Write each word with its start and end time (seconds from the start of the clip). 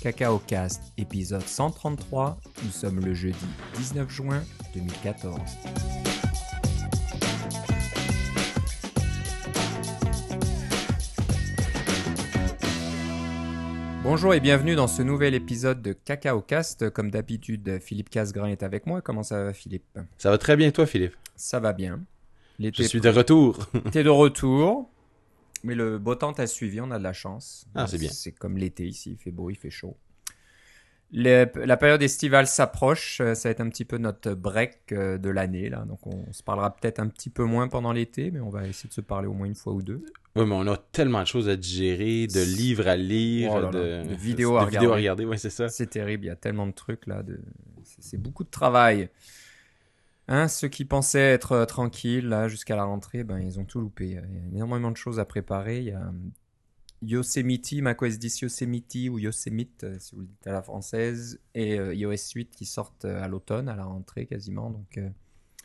Cacao 0.00 0.38
Cast, 0.38 0.94
épisode 0.96 1.42
133. 1.42 2.38
Nous 2.64 2.70
sommes 2.70 3.00
le 3.00 3.12
jeudi 3.12 3.36
19 3.76 4.08
juin 4.10 4.42
2014. 4.74 5.38
Bonjour 14.02 14.32
et 14.32 14.40
bienvenue 14.40 14.74
dans 14.74 14.86
ce 14.86 15.02
nouvel 15.02 15.34
épisode 15.34 15.82
de 15.82 15.92
Cacao 15.92 16.40
Cast. 16.40 16.88
Comme 16.88 17.10
d'habitude, 17.10 17.78
Philippe 17.80 18.08
Casgrain 18.08 18.48
est 18.48 18.62
avec 18.62 18.86
moi. 18.86 19.02
Comment 19.02 19.22
ça 19.22 19.44
va, 19.44 19.52
Philippe? 19.52 19.98
Ça 20.16 20.30
va 20.30 20.38
très 20.38 20.56
bien, 20.56 20.70
toi, 20.70 20.86
Philippe? 20.86 21.14
Ça 21.36 21.60
va 21.60 21.74
bien. 21.74 22.00
Je 22.58 22.82
suis 22.84 23.02
de 23.02 23.10
retour. 23.10 23.58
T'es 23.92 24.02
de 24.02 24.08
retour. 24.08 24.90
Mais 25.64 25.74
le 25.74 25.98
beau 25.98 26.14
temps 26.14 26.32
t'a 26.32 26.46
suivi, 26.46 26.80
on 26.80 26.90
a 26.90 26.98
de 26.98 27.04
la 27.04 27.12
chance. 27.12 27.66
Ah, 27.74 27.86
c'est 27.86 27.98
bien. 27.98 28.10
C'est 28.10 28.32
comme 28.32 28.56
l'été 28.56 28.86
ici, 28.86 29.12
il 29.12 29.16
fait 29.16 29.30
beau, 29.30 29.50
il 29.50 29.56
fait 29.56 29.70
chaud. 29.70 29.96
la 31.12 31.76
période 31.76 32.02
estivale 32.02 32.46
s'approche, 32.46 33.20
euh, 33.20 33.34
ça 33.34 33.48
va 33.48 33.50
être 33.50 33.60
un 33.60 33.68
petit 33.68 33.84
peu 33.84 33.98
notre 33.98 34.32
break 34.34 34.92
euh, 34.92 35.18
de 35.18 35.28
l'année 35.28 35.68
là, 35.68 35.84
donc 35.84 36.06
on 36.06 36.32
se 36.32 36.42
parlera 36.42 36.74
peut-être 36.74 37.00
un 37.00 37.08
petit 37.08 37.30
peu 37.30 37.44
moins 37.44 37.66
pendant 37.68 37.92
l'été, 37.92 38.30
mais 38.30 38.40
on 38.40 38.48
va 38.48 38.66
essayer 38.66 38.88
de 38.88 38.94
se 38.94 39.00
parler 39.00 39.26
au 39.26 39.32
moins 39.32 39.46
une 39.48 39.56
fois 39.56 39.72
ou 39.72 39.82
deux. 39.82 40.04
Oui, 40.36 40.46
mais 40.46 40.54
on 40.54 40.66
a 40.68 40.76
tellement 40.76 41.22
de 41.22 41.26
choses 41.26 41.48
à 41.48 41.56
digérer, 41.56 42.28
de 42.28 42.40
livres 42.40 42.86
à 42.86 42.96
lire, 42.96 43.50
Oh 43.52 43.60
là 43.60 43.70
là, 43.72 44.02
de... 44.04 44.08
de 44.08 44.14
vidéos 44.14 44.56
à 44.56 44.66
de 44.66 44.70
vidéos 44.70 44.92
regarder. 44.92 45.24
Ouais, 45.24 45.36
c'est 45.36 45.50
ça. 45.50 45.68
C'est 45.68 45.88
terrible, 45.88 46.24
il 46.24 46.28
y 46.28 46.30
a 46.30 46.36
tellement 46.36 46.68
de 46.68 46.72
trucs 46.72 47.06
là, 47.08 47.24
de... 47.24 47.40
c'est 47.98 48.18
beaucoup 48.18 48.44
de 48.44 48.50
travail. 48.50 49.08
Hein, 50.32 50.46
ceux 50.46 50.68
qui 50.68 50.84
pensaient 50.84 51.32
être 51.32 51.52
euh, 51.52 51.64
tranquilles 51.66 52.44
jusqu'à 52.46 52.76
la 52.76 52.84
rentrée, 52.84 53.24
ben 53.24 53.40
ils 53.40 53.58
ont 53.58 53.64
tout 53.64 53.80
loupé. 53.80 54.10
Il 54.10 54.12
y 54.12 54.16
a 54.16 54.22
énormément 54.54 54.92
de 54.92 54.96
choses 54.96 55.18
à 55.18 55.24
préparer. 55.24 55.78
Il 55.78 55.86
y 55.86 55.90
a 55.90 56.02
euh, 56.02 56.12
Yosemite, 57.02 57.82
macOS 57.82 58.16
10 58.16 58.42
Yosemite 58.42 59.08
ou 59.10 59.18
Yosemite 59.18 59.82
euh, 59.82 59.98
si 59.98 60.14
vous 60.14 60.20
le 60.20 60.28
dites 60.28 60.46
à 60.46 60.52
la 60.52 60.62
française, 60.62 61.40
et 61.56 61.74
iOS 61.74 62.32
8 62.36 62.54
qui 62.54 62.64
sortent 62.64 63.06
à 63.06 63.26
l'automne, 63.26 63.68
à 63.68 63.74
la 63.74 63.84
rentrée 63.84 64.26
quasiment. 64.26 64.70
Donc 64.70 65.00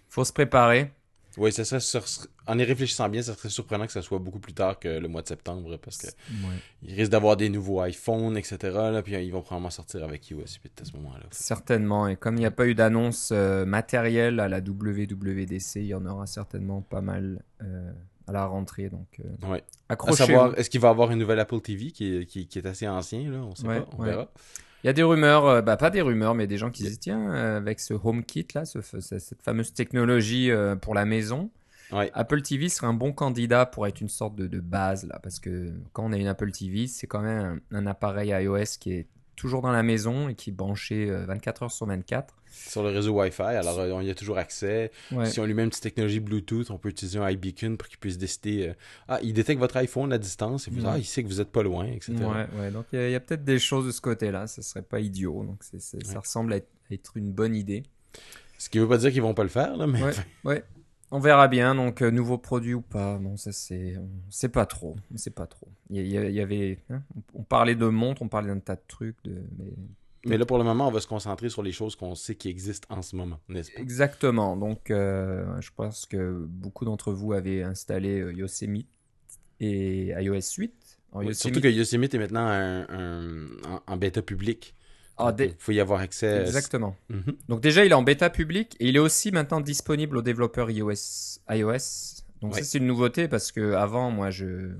faut 0.10 0.26
se 0.26 0.34
préparer. 0.34 0.92
Oui, 1.38 1.52
ça 1.52 1.66
serait, 1.66 2.04
en 2.48 2.58
y 2.58 2.64
réfléchissant 2.64 3.10
bien, 3.10 3.22
ça 3.22 3.34
serait 3.36 3.50
surprenant 3.50 3.86
que 3.86 3.92
ça 3.92 4.02
soit 4.02 4.20
beaucoup 4.20 4.40
plus 4.40 4.54
tard 4.54 4.80
que 4.80 4.88
le 4.88 5.08
mois 5.08 5.22
de 5.22 5.28
septembre, 5.28 5.78
parce 5.78 5.98
que 5.98 6.08
Ouais. 6.08 6.56
il 6.84 6.94
risque 6.96 7.12
d'avoir 7.12 7.36
des 7.38 7.50
nouveaux 7.50 7.84
iPhones, 7.84 8.38
etc. 8.38 8.58
Là, 8.74 9.02
puis 9.02 9.14
ils 9.14 9.32
vont 9.32 9.42
probablement 9.42 9.70
sortir 9.70 10.04
avec 10.04 10.30
iOS 10.30 10.40
8 10.64 10.82
à 10.82 10.86
ce 10.86 10.94
moment-là. 10.94 11.26
Certainement. 11.32 12.08
Et 12.08 12.16
comme 12.16 12.36
il 12.36 12.40
n'y 12.40 12.46
a 12.46 12.52
pas 12.52 12.68
eu 12.68 12.76
d'annonce 12.76 13.30
euh, 13.34 13.66
matérielle 13.66 14.40
à 14.40 14.48
la 14.48 14.60
WWDC, 14.60 15.76
il 15.78 15.88
y 15.88 15.94
en 15.94 16.06
aura 16.06 16.26
certainement 16.28 16.82
pas 16.82 17.02
mal 17.02 17.42
euh, 17.64 17.92
à 18.28 18.32
la 18.32 18.46
rentrée. 18.46 18.90
Donc 18.90 19.20
euh, 19.20 19.48
Ouais. 19.52 19.64
À 19.90 19.96
savoir, 20.14 20.58
est-ce 20.58 20.70
qu'il 20.70 20.80
va 20.82 20.90
avoir 20.90 21.12
une 21.12 21.20
nouvelle 21.20 21.40
Apple 21.40 21.60
TV 21.62 21.92
qui 21.92 22.16
est, 22.16 22.26
qui, 22.26 22.48
qui 22.48 22.60
est 22.60 22.66
assez 22.66 22.88
ancien, 22.88 23.30
là? 23.30 23.40
On 23.40 23.56
sait 23.56 23.68
Ouais, 23.68 23.82
pas, 23.82 23.90
on 23.98 24.04
verra. 24.04 24.32
Il 24.86 24.88
y 24.88 24.90
a 24.90 24.94
des 24.94 25.02
rumeurs, 25.02 25.48
euh, 25.48 25.62
bah 25.64 25.78
pas 25.78 25.90
des 25.90 26.04
rumeurs, 26.04 26.36
mais 26.36 26.46
des 26.46 26.60
gens 26.60 26.70
qui 26.70 26.84
disent 26.84 27.00
tiens, 27.00 27.34
euh, 27.34 27.58
avec 27.58 27.80
ce 27.80 27.96
HomeKit 27.96 28.46
là, 28.54 28.66
ce 28.66 28.82
cette 28.82 29.42
fameuse 29.42 29.74
technologie 29.74 30.52
euh, 30.52 30.76
pour 30.76 30.94
la 30.94 31.06
maison, 31.06 31.50
Ouais. 31.92 32.12
Apple 32.14 32.44
TV 32.44 32.70
serait 32.70 32.86
un 32.86 32.94
bon 32.94 33.12
candidat 33.12 33.66
pour 33.66 33.88
être 33.88 34.00
une 34.00 34.10
sorte 34.10 34.36
de, 34.36 34.46
de 34.46 34.60
base 34.60 35.08
là, 35.08 35.18
parce 35.24 35.40
que 35.40 35.74
quand 35.92 36.06
on 36.06 36.14
a 36.14 36.18
une 36.18 36.28
Apple 36.28 36.52
TV, 36.52 36.86
c'est 36.86 37.08
quand 37.08 37.22
même 37.22 37.62
un, 37.72 37.78
un 37.78 37.88
appareil 37.88 38.30
iOS 38.30 38.78
qui 38.80 38.94
est 38.94 39.08
toujours 39.36 39.62
dans 39.62 39.72
la 39.72 39.84
maison 39.84 40.30
et 40.30 40.36
qui 40.36 40.50
est 40.50 40.54
branché 40.54 41.10
euh, 41.10 41.26
24 41.26 41.64
heures 41.64 41.72
sur 41.72 41.86
24. 41.86 42.34
Sur 42.52 42.84
le 42.84 42.90
réseau 42.90 43.12
Wi-Fi, 43.20 43.42
alors 43.42 43.80
euh, 43.80 43.92
on 43.92 44.02
y 44.02 44.10
a 44.10 44.16
toujours 44.16 44.38
accès. 44.38 44.92
Ouais. 45.12 45.26
Si 45.26 45.40
on 45.40 45.46
lui 45.46 45.54
met 45.54 45.64
une 45.64 45.70
petite 45.70 45.84
technologie 45.84 46.20
Bluetooth, 46.22 46.72
on 46.72 46.78
peut 46.78 46.90
utiliser 46.90 47.20
un 47.20 47.30
iBeacon 47.30 47.76
pour 47.78 47.88
qu'il 47.90 47.98
puisse 47.98 48.18
décider. 48.18 48.70
euh, 48.70 48.74
ah, 49.08 49.20
il 49.22 49.34
détecte 49.34 49.60
votre 49.60 49.76
iPhone 49.78 50.14
à 50.14 50.18
distance 50.18 50.68
et 50.68 50.72
vous 50.72 50.82
Ouais. 50.86 50.92
ah, 50.94 50.98
il 50.98 51.06
sait 51.06 51.22
que 51.24 51.28
vous 51.28 51.42
êtes 51.42 51.52
pas 51.52 51.64
loin, 51.64 51.86
etc. 51.86 52.14
Ouais, 52.14 52.48
ouais, 52.60 52.72
donc 52.72 52.86
il 52.94 53.10
y 53.12 53.16
a, 53.16 53.20
peut-être 53.20 53.44
des 53.44 53.60
choses 53.60 53.86
de 53.86 53.92
ce 53.92 54.02
côté-là, 54.02 54.48
ça 54.48 54.62
serait 54.62 54.82
pas 54.84 55.00
idiot, 55.00 55.44
donc 55.44 55.64
ça 55.64 56.20
ressemble 56.20 56.54
à 56.54 56.58
être, 56.58 56.70
à 56.90 56.94
être 56.94 57.18
une 57.18 57.32
bonne 57.32 57.56
idée. 57.56 57.84
Ce 58.58 58.70
qui 58.70 58.80
veut 58.80 58.88
pas 58.88 58.98
dire 58.98 59.12
qu'ils 59.12 59.22
vont 59.22 59.34
pas 59.34 59.44
le 59.44 59.50
faire, 59.50 59.76
là, 59.76 59.86
mais 59.86 60.02
Ouais, 60.02 60.14
ouais. 60.46 60.64
On 61.12 61.20
verra 61.20 61.48
bien, 61.48 61.76
donc 61.76 62.02
euh, 62.02 62.12
nouveau 62.12 62.38
produit 62.38 62.74
ou 62.74 62.82
pas, 62.82 63.18
bon 63.18 63.38
ça 63.38 63.52
c'est, 63.52 63.96
sait 64.30 64.50
pas 64.50 64.66
trop, 64.66 64.96
sait 65.16 65.30
pas 65.30 65.46
trop. 65.48 65.68
Il 65.90 66.06
y, 66.08 66.18
avait, 66.42 66.80
hein, 66.90 67.02
on, 67.34 67.44
parlait 67.44 67.76
de 67.76 67.86
montres, 67.86 68.22
on 68.24 68.28
parlait 68.28 68.50
d'un 68.50 68.60
tas 68.60 68.76
de 68.76 68.82
trucs, 68.88 69.16
de, 69.24 69.42
mais 69.58 69.72
Mais 70.26 70.38
là, 70.38 70.46
pour 70.46 70.58
le 70.58 70.64
moment, 70.64 70.88
on 70.88 70.92
va 70.92 71.00
se 71.00 71.08
concentrer 71.08 71.50
sur 71.50 71.62
les 71.64 71.72
choses 71.72 71.96
qu'on 71.96 72.16
sait 72.16 72.36
qui 72.36 72.50
existent 72.50 72.88
en 72.94 73.02
ce 73.04 73.16
moment, 73.16 73.40
n'est-ce 73.48 73.72
pas? 73.72 73.80
exactement. 73.82 74.58
Donc 74.58 74.90
euh, 74.92 75.46
je 75.62 75.70
pense 75.76 76.06
que 76.08 76.44
beaucoup 76.50 76.86
d'entre 76.86 77.14
vous 77.14 77.34
avez 77.34 77.62
installé 77.64 78.20
euh, 78.20 78.34
Yosemite 78.34 78.90
et 79.60 80.08
iOS 80.08 80.40
8. 80.58 80.74
Alors, 81.12 81.20
Oui, 81.22 81.28
Yosemite- 81.28 81.36
Surtout 81.36 81.62
que 81.62 81.68
Yosemite 81.68 82.14
est 82.16 82.20
maintenant 82.20 82.46
un- 82.48 82.88
un- 82.90 83.48
en, 83.70 83.84
en 83.88 83.98
bêta 83.98 84.22
public. 84.24 84.74
Ah, 85.18 85.32
des- 85.32 85.46
Il 85.46 85.56
faut 85.58 85.72
y 85.72 85.80
avoir 85.80 86.02
accès. 86.02 86.28
euh, 86.28 86.42
Exactement. 86.46 86.96
Mhm. 87.10 87.36
Donc 87.48 87.62
déjà, 87.62 87.86
il 87.86 87.92
est 87.92 87.96
en 87.96 88.04
bêta 88.04 88.30
public 88.30 88.76
et 88.80 88.88
il 88.90 88.96
est 88.96 89.00
aussi 89.00 89.32
maintenant 89.32 89.62
disponible 89.62 90.18
aux 90.18 90.22
développeurs 90.22 90.70
iOS. 90.72 91.40
iOS. 91.50 92.24
Donc 92.42 92.54
Ouais. 92.54 92.60
ça, 92.60 92.66
c'est 92.66 92.78
une 92.80 92.88
nouveauté 92.88 93.28
parce 93.28 93.52
que 93.52 93.74
avant, 93.74 94.12
moi, 94.12 94.30
je 94.30 94.72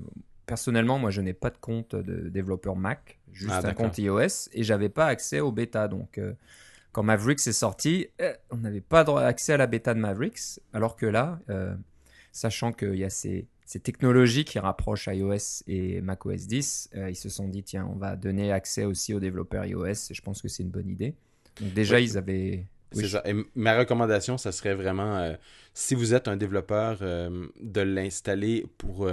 personnellement, 0.44 0.98
moi, 0.98 1.10
je 1.10 1.20
n'ai 1.22 1.32
pas 1.32 1.50
de 1.50 1.56
compte 1.58 1.96
de 1.96 2.28
développeur 2.28 2.76
Mac, 2.76 3.18
juste 3.32 3.52
Ah, 3.52 3.66
un 3.66 3.74
compte 3.74 3.98
iOS 3.98 4.48
et 4.52 4.62
j'avais 4.62 4.88
pas 4.90 5.06
accès 5.06 5.40
aux 5.40 5.50
bêta. 5.52 5.88
Donc 5.88 6.18
euh, 6.18 6.34
quand 6.92 7.02
Mavericks 7.02 7.46
est 7.46 7.52
sorti, 7.52 8.08
euh, 8.20 8.32
on 8.50 8.58
n'avait 8.58 8.80
pas 8.80 9.00
accès 9.26 9.54
à 9.54 9.56
la 9.56 9.66
bêta 9.66 9.92
de 9.94 9.98
Mavericks, 10.00 10.60
alors 10.72 10.96
que 10.96 11.06
là, 11.06 11.40
euh, 11.50 11.74
sachant 12.30 12.72
qu'il 12.72 12.94
y 12.96 13.04
a 13.04 13.10
ces, 13.10 13.46
ces 13.66 13.80
technologies 13.80 14.44
qui 14.44 14.58
rapprochent 14.58 15.08
iOS 15.12 15.62
et 15.66 16.00
macOS 16.00 16.46
10, 16.46 16.90
euh, 16.94 17.10
ils 17.10 17.16
se 17.16 17.28
sont 17.28 17.48
dit 17.48 17.62
tiens, 17.64 17.88
on 17.92 17.96
va 17.98 18.16
donner 18.16 18.52
accès 18.52 18.84
aussi 18.84 19.12
aux 19.12 19.20
développeurs 19.20 19.64
iOS 19.66 19.86
et 19.86 20.14
je 20.14 20.22
pense 20.22 20.40
que 20.40 20.48
c'est 20.48 20.62
une 20.62 20.70
bonne 20.70 20.88
idée. 20.88 21.14
Donc 21.60 21.74
déjà, 21.74 21.98
ils 22.00 22.16
avaient 22.16 22.64
oui, 22.94 23.02
C'est 23.02 23.08
ça. 23.10 23.22
Et 23.24 23.30
m- 23.30 23.44
ma 23.56 23.76
recommandation, 23.76 24.38
ça 24.38 24.52
serait 24.52 24.74
vraiment, 24.76 25.16
euh, 25.16 25.34
si 25.74 25.96
vous 25.96 26.14
êtes 26.14 26.28
un 26.28 26.36
développeur, 26.36 26.98
euh, 27.02 27.48
de 27.60 27.80
l'installer 27.80 28.64
pour 28.78 29.08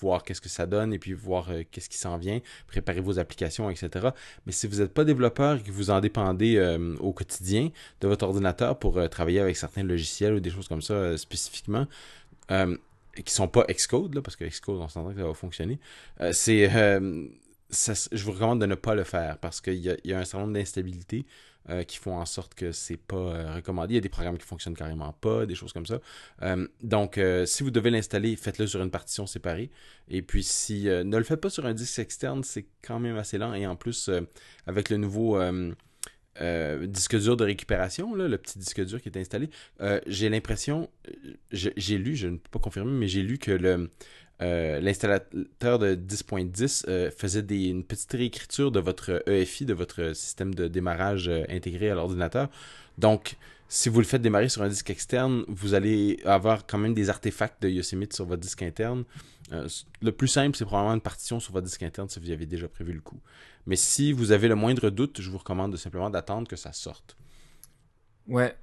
voir 0.00 0.22
qu'est-ce 0.22 0.40
que 0.40 0.48
ça 0.48 0.64
donne 0.66 0.94
et 0.94 0.98
puis 0.98 1.12
voir 1.12 1.50
qu'est-ce 1.70 1.90
qui 1.90 1.98
s'en 1.98 2.16
vient, 2.16 2.40
préparer 2.66 3.00
vos 3.02 3.18
applications, 3.18 3.68
etc. 3.68 4.08
Mais 4.46 4.52
si 4.52 4.66
vous 4.66 4.78
n'êtes 4.78 4.94
pas 4.94 5.04
développeur 5.04 5.58
et 5.58 5.62
que 5.62 5.70
vous 5.70 5.90
en 5.90 6.00
dépendez 6.00 6.58
au 7.00 7.12
quotidien 7.12 7.68
de 8.00 8.08
votre 8.08 8.24
ordinateur 8.24 8.78
pour 8.78 9.06
travailler 9.10 9.40
avec 9.40 9.58
certains 9.58 9.82
logiciels 9.82 10.32
ou 10.32 10.40
des 10.40 10.50
choses 10.50 10.66
comme 10.66 10.82
ça 10.82 11.16
spécifiquement, 11.18 11.86
euh, 12.50 12.76
qui 13.22 13.32
sont 13.32 13.48
pas 13.48 13.64
Xcode, 13.68 14.14
là, 14.14 14.22
parce 14.22 14.36
que 14.36 14.44
Xcode, 14.44 14.76
on 14.76 14.88
s'entend 14.88 15.12
que 15.12 15.20
ça 15.20 15.26
va 15.26 15.34
fonctionner, 15.34 15.78
euh, 16.20 16.32
c'est... 16.32 16.74
euh, 16.74 17.26
je 17.70 18.24
vous 18.24 18.32
recommande 18.32 18.60
de 18.62 18.66
ne 18.66 18.74
pas 18.74 18.94
le 18.94 19.04
faire 19.04 19.36
parce 19.38 19.60
qu'il 19.60 19.74
y, 19.74 19.90
a- 19.90 20.18
un 20.18 20.24
certain 20.24 20.46
nombre 20.46 20.54
d'instabilités 20.54 21.26
euh, 21.68 21.82
qui 21.82 21.98
font 21.98 22.16
en 22.16 22.24
sorte 22.24 22.54
que 22.54 22.72
c'est 22.72 22.96
pas 22.96 23.56
recommandé. 23.56 23.92
Il 23.92 23.96
y 23.96 23.98
a 23.98 24.00
des 24.00 24.08
programmes 24.08 24.38
qui 24.38 24.46
fonctionnent 24.46 24.74
carrément 24.74 25.12
pas, 25.12 25.44
des 25.44 25.54
choses 25.54 25.74
comme 25.74 25.84
ça. 25.84 26.00
Donc, 26.82 27.20
si 27.44 27.62
vous 27.62 27.70
devez 27.70 27.90
l'installer, 27.90 28.36
faites-le 28.36 28.66
sur 28.66 28.82
une 28.82 28.90
partition 28.90 29.26
séparée. 29.26 29.70
Et 30.08 30.22
puis, 30.22 30.42
si 30.42 30.84
ne 30.84 31.14
le 31.14 31.24
faites 31.24 31.42
pas 31.42 31.50
sur 31.50 31.66
un 31.66 31.74
disque 31.74 31.98
externe, 31.98 32.42
c'est 32.42 32.68
quand 32.80 33.00
même 33.00 33.18
assez 33.18 33.36
lent. 33.36 33.52
Et 33.52 33.66
en 33.66 33.76
plus, 33.76 34.08
avec 34.66 34.88
le 34.88 34.96
nouveau 34.96 35.38
euh, 36.40 36.86
disque 36.86 37.18
dur 37.18 37.36
de 37.36 37.44
récupération, 37.44 38.14
là, 38.14 38.28
le 38.28 38.38
petit 38.38 38.58
disque 38.58 38.84
dur 38.84 39.00
qui 39.00 39.08
est 39.08 39.18
installé, 39.18 39.50
euh, 39.80 40.00
j'ai 40.06 40.28
l'impression, 40.28 40.88
euh, 41.08 41.34
j'ai 41.52 41.98
lu, 41.98 42.16
je 42.16 42.28
ne 42.28 42.36
peux 42.36 42.50
pas 42.50 42.58
confirmer, 42.58 42.92
mais 42.92 43.08
j'ai 43.08 43.22
lu 43.22 43.38
que 43.38 43.52
l'installateur 44.40 45.78
de 45.78 45.94
10.10 45.94 46.84
euh, 46.88 47.10
faisait 47.10 47.42
des, 47.42 47.66
une 47.66 47.84
petite 47.84 48.12
réécriture 48.12 48.70
de 48.70 48.80
votre 48.80 49.22
EFI, 49.28 49.64
de 49.64 49.74
votre 49.74 50.14
système 50.14 50.54
de 50.54 50.68
démarrage 50.68 51.28
intégré 51.48 51.90
à 51.90 51.94
l'ordinateur. 51.94 52.48
Donc, 52.98 53.36
si 53.70 53.90
vous 53.90 54.00
le 54.00 54.06
faites 54.06 54.22
démarrer 54.22 54.48
sur 54.48 54.62
un 54.62 54.68
disque 54.68 54.88
externe, 54.88 55.44
vous 55.46 55.74
allez 55.74 56.20
avoir 56.24 56.66
quand 56.66 56.78
même 56.78 56.94
des 56.94 57.10
artefacts 57.10 57.62
de 57.62 57.68
Yosemite 57.68 58.14
sur 58.14 58.24
votre 58.24 58.40
disque 58.40 58.62
interne. 58.62 59.04
Euh, 59.52 59.68
le 60.02 60.12
plus 60.12 60.28
simple, 60.28 60.56
c'est 60.56 60.64
probablement 60.64 60.94
une 60.94 61.00
partition 61.00 61.40
sur 61.40 61.52
votre 61.52 61.66
disque 61.66 61.82
interne 61.82 62.08
si 62.08 62.20
vous 62.20 62.30
avez 62.30 62.46
déjà 62.46 62.68
prévu 62.68 62.92
le 62.92 63.00
coup. 63.00 63.20
Mais 63.66 63.76
si 63.76 64.12
vous 64.12 64.32
avez 64.32 64.48
le 64.48 64.54
moindre 64.54 64.90
doute, 64.90 65.20
je 65.20 65.30
vous 65.30 65.38
recommande 65.38 65.72
de 65.72 65.76
simplement 65.76 66.10
d'attendre 66.10 66.48
que 66.48 66.56
ça 66.56 66.72
sorte. 66.72 67.16
Ouais. 68.26 68.56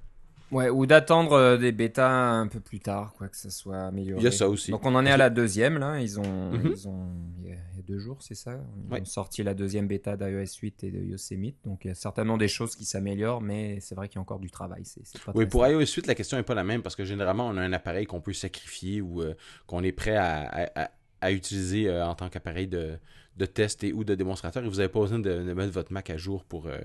Ouais, 0.52 0.68
ou 0.70 0.86
d'attendre 0.86 1.32
euh, 1.32 1.56
des 1.56 1.72
bêtas 1.72 2.08
un 2.08 2.46
peu 2.46 2.60
plus 2.60 2.78
tard, 2.78 3.12
quoi, 3.18 3.28
que 3.28 3.36
ça 3.36 3.50
soit 3.50 3.78
amélioré. 3.86 4.20
Il 4.20 4.24
y 4.24 4.28
a 4.28 4.30
ça 4.30 4.48
aussi. 4.48 4.70
Donc 4.70 4.86
on 4.86 4.94
en 4.94 5.04
est 5.04 5.10
à 5.10 5.16
la 5.16 5.28
deuxième 5.30 5.78
là, 5.78 6.00
ils 6.00 6.20
ont, 6.20 6.52
Mhm. 6.52 6.72
ils 6.72 6.88
ont 6.88 7.08
il 7.42 7.50
y, 7.50 7.52
a, 7.52 7.56
deux 7.86 7.98
jours, 7.98 8.18
c'est 8.20 8.34
ça? 8.34 8.52
Ils 8.88 8.92
Ouais. 8.94 9.00
ont 9.00 9.04
sorti 9.04 9.42
la 9.42 9.54
deuxième 9.54 9.86
bêta 9.88 10.16
d'iOS 10.16 10.58
8 10.62 10.84
et 10.84 10.90
de 10.90 10.98
Yosemite, 11.04 11.56
donc 11.64 11.84
il 11.84 11.88
y 11.88 11.90
a 11.90 11.94
certainement 11.94 12.36
des 12.36 12.48
choses 12.48 12.74
qui 12.76 12.84
s'améliorent, 12.84 13.40
mais 13.40 13.78
c'est 13.80 13.94
vrai 13.94 14.08
qu'il 14.08 14.16
y 14.16 14.18
a 14.18 14.22
encore 14.22 14.38
du 14.40 14.50
travail. 14.50 14.82
Pas 15.24 15.32
Oui, 15.34 15.46
pour 15.46 15.62
simple. 15.64 15.74
iOS 15.74 15.86
8, 15.96 16.06
la 16.06 16.14
question 16.14 16.36
n'est 16.36 16.42
pas 16.42 16.54
la 16.54 16.64
même 16.64 16.82
parce 16.82 16.94
que 16.96 17.04
généralement, 17.04 17.46
on 17.48 17.56
a 17.56 17.62
un 17.62 17.72
appareil 17.72 18.06
qu'on 18.06 18.20
peut 18.20 18.32
sacrifier 18.32 19.00
ou 19.00 19.22
euh, 19.22 19.34
qu'on 19.66 19.82
est 19.82 19.92
prêt 19.92 20.16
à, 20.16 20.42
à- 20.42 20.82
à- 20.84 20.90
à 21.22 21.32
utiliser 21.32 21.88
euh, 21.88 22.06
en 22.06 22.14
tant 22.14 22.28
qu'appareil 22.28 22.66
de, 22.68 22.98
de 23.36 23.46
test 23.46 23.84
et 23.84 23.92
ou 23.92 24.04
de 24.04 24.14
démonstrateur 24.14 24.64
et 24.64 24.68
vous 24.68 24.76
n'avez 24.76 24.88
pas 24.88 25.00
besoin 25.00 25.18
de, 25.18 25.30
de 25.42 25.52
mettre 25.52 25.72
votre 25.72 25.92
Mac 25.92 26.10
à 26.10 26.16
jour 26.16 26.44
pour, 26.44 26.66
euh, 26.68 26.78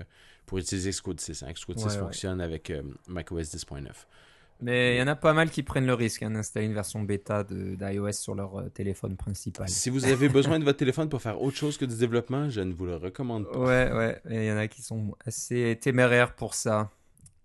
pour 0.46 0.58
utiliser 0.58 0.90
Xcode 0.90 1.20
6. 1.20 1.42
hein. 1.42 1.52
Xcode 1.52 1.78
6 1.78 1.84
Ouais, 1.86 1.92
ouais. 1.92 1.98
fonctionne 1.98 2.40
avec 2.40 2.70
euh, 2.70 2.82
macOS 3.08 3.54
10.9. 3.54 3.86
Mais 4.64 4.94
il 4.94 4.98
y 5.00 5.02
en 5.02 5.08
a 5.08 5.16
pas 5.16 5.32
mal 5.32 5.50
qui 5.50 5.64
prennent 5.64 5.86
le 5.86 5.94
risque 5.94 6.22
hein, 6.22 6.30
d'installer 6.30 6.66
une 6.66 6.74
version 6.74 7.02
bêta 7.02 7.42
d'iOS 7.42 8.12
sur 8.12 8.34
leur 8.36 8.60
euh, 8.60 8.68
téléphone 8.68 9.16
principal. 9.16 9.68
Si 9.68 9.90
vous 9.90 10.04
avez 10.04 10.28
besoin 10.28 10.58
de 10.60 10.64
votre 10.64 10.78
téléphone 10.78 11.08
pour 11.08 11.20
faire 11.20 11.42
autre 11.42 11.56
chose 11.56 11.76
que 11.76 11.84
du 11.84 11.96
développement, 11.96 12.48
je 12.48 12.60
ne 12.60 12.72
vous 12.72 12.86
le 12.86 12.94
recommande 12.96 13.50
pas. 13.50 13.58
Ouais, 13.58 13.90
ouais. 13.92 14.20
Il 14.30 14.44
y 14.44 14.52
en 14.52 14.56
a 14.58 14.68
qui 14.68 14.82
sont 14.82 15.16
assez 15.26 15.76
téméraires 15.80 16.34
pour 16.36 16.54
ça. 16.54 16.90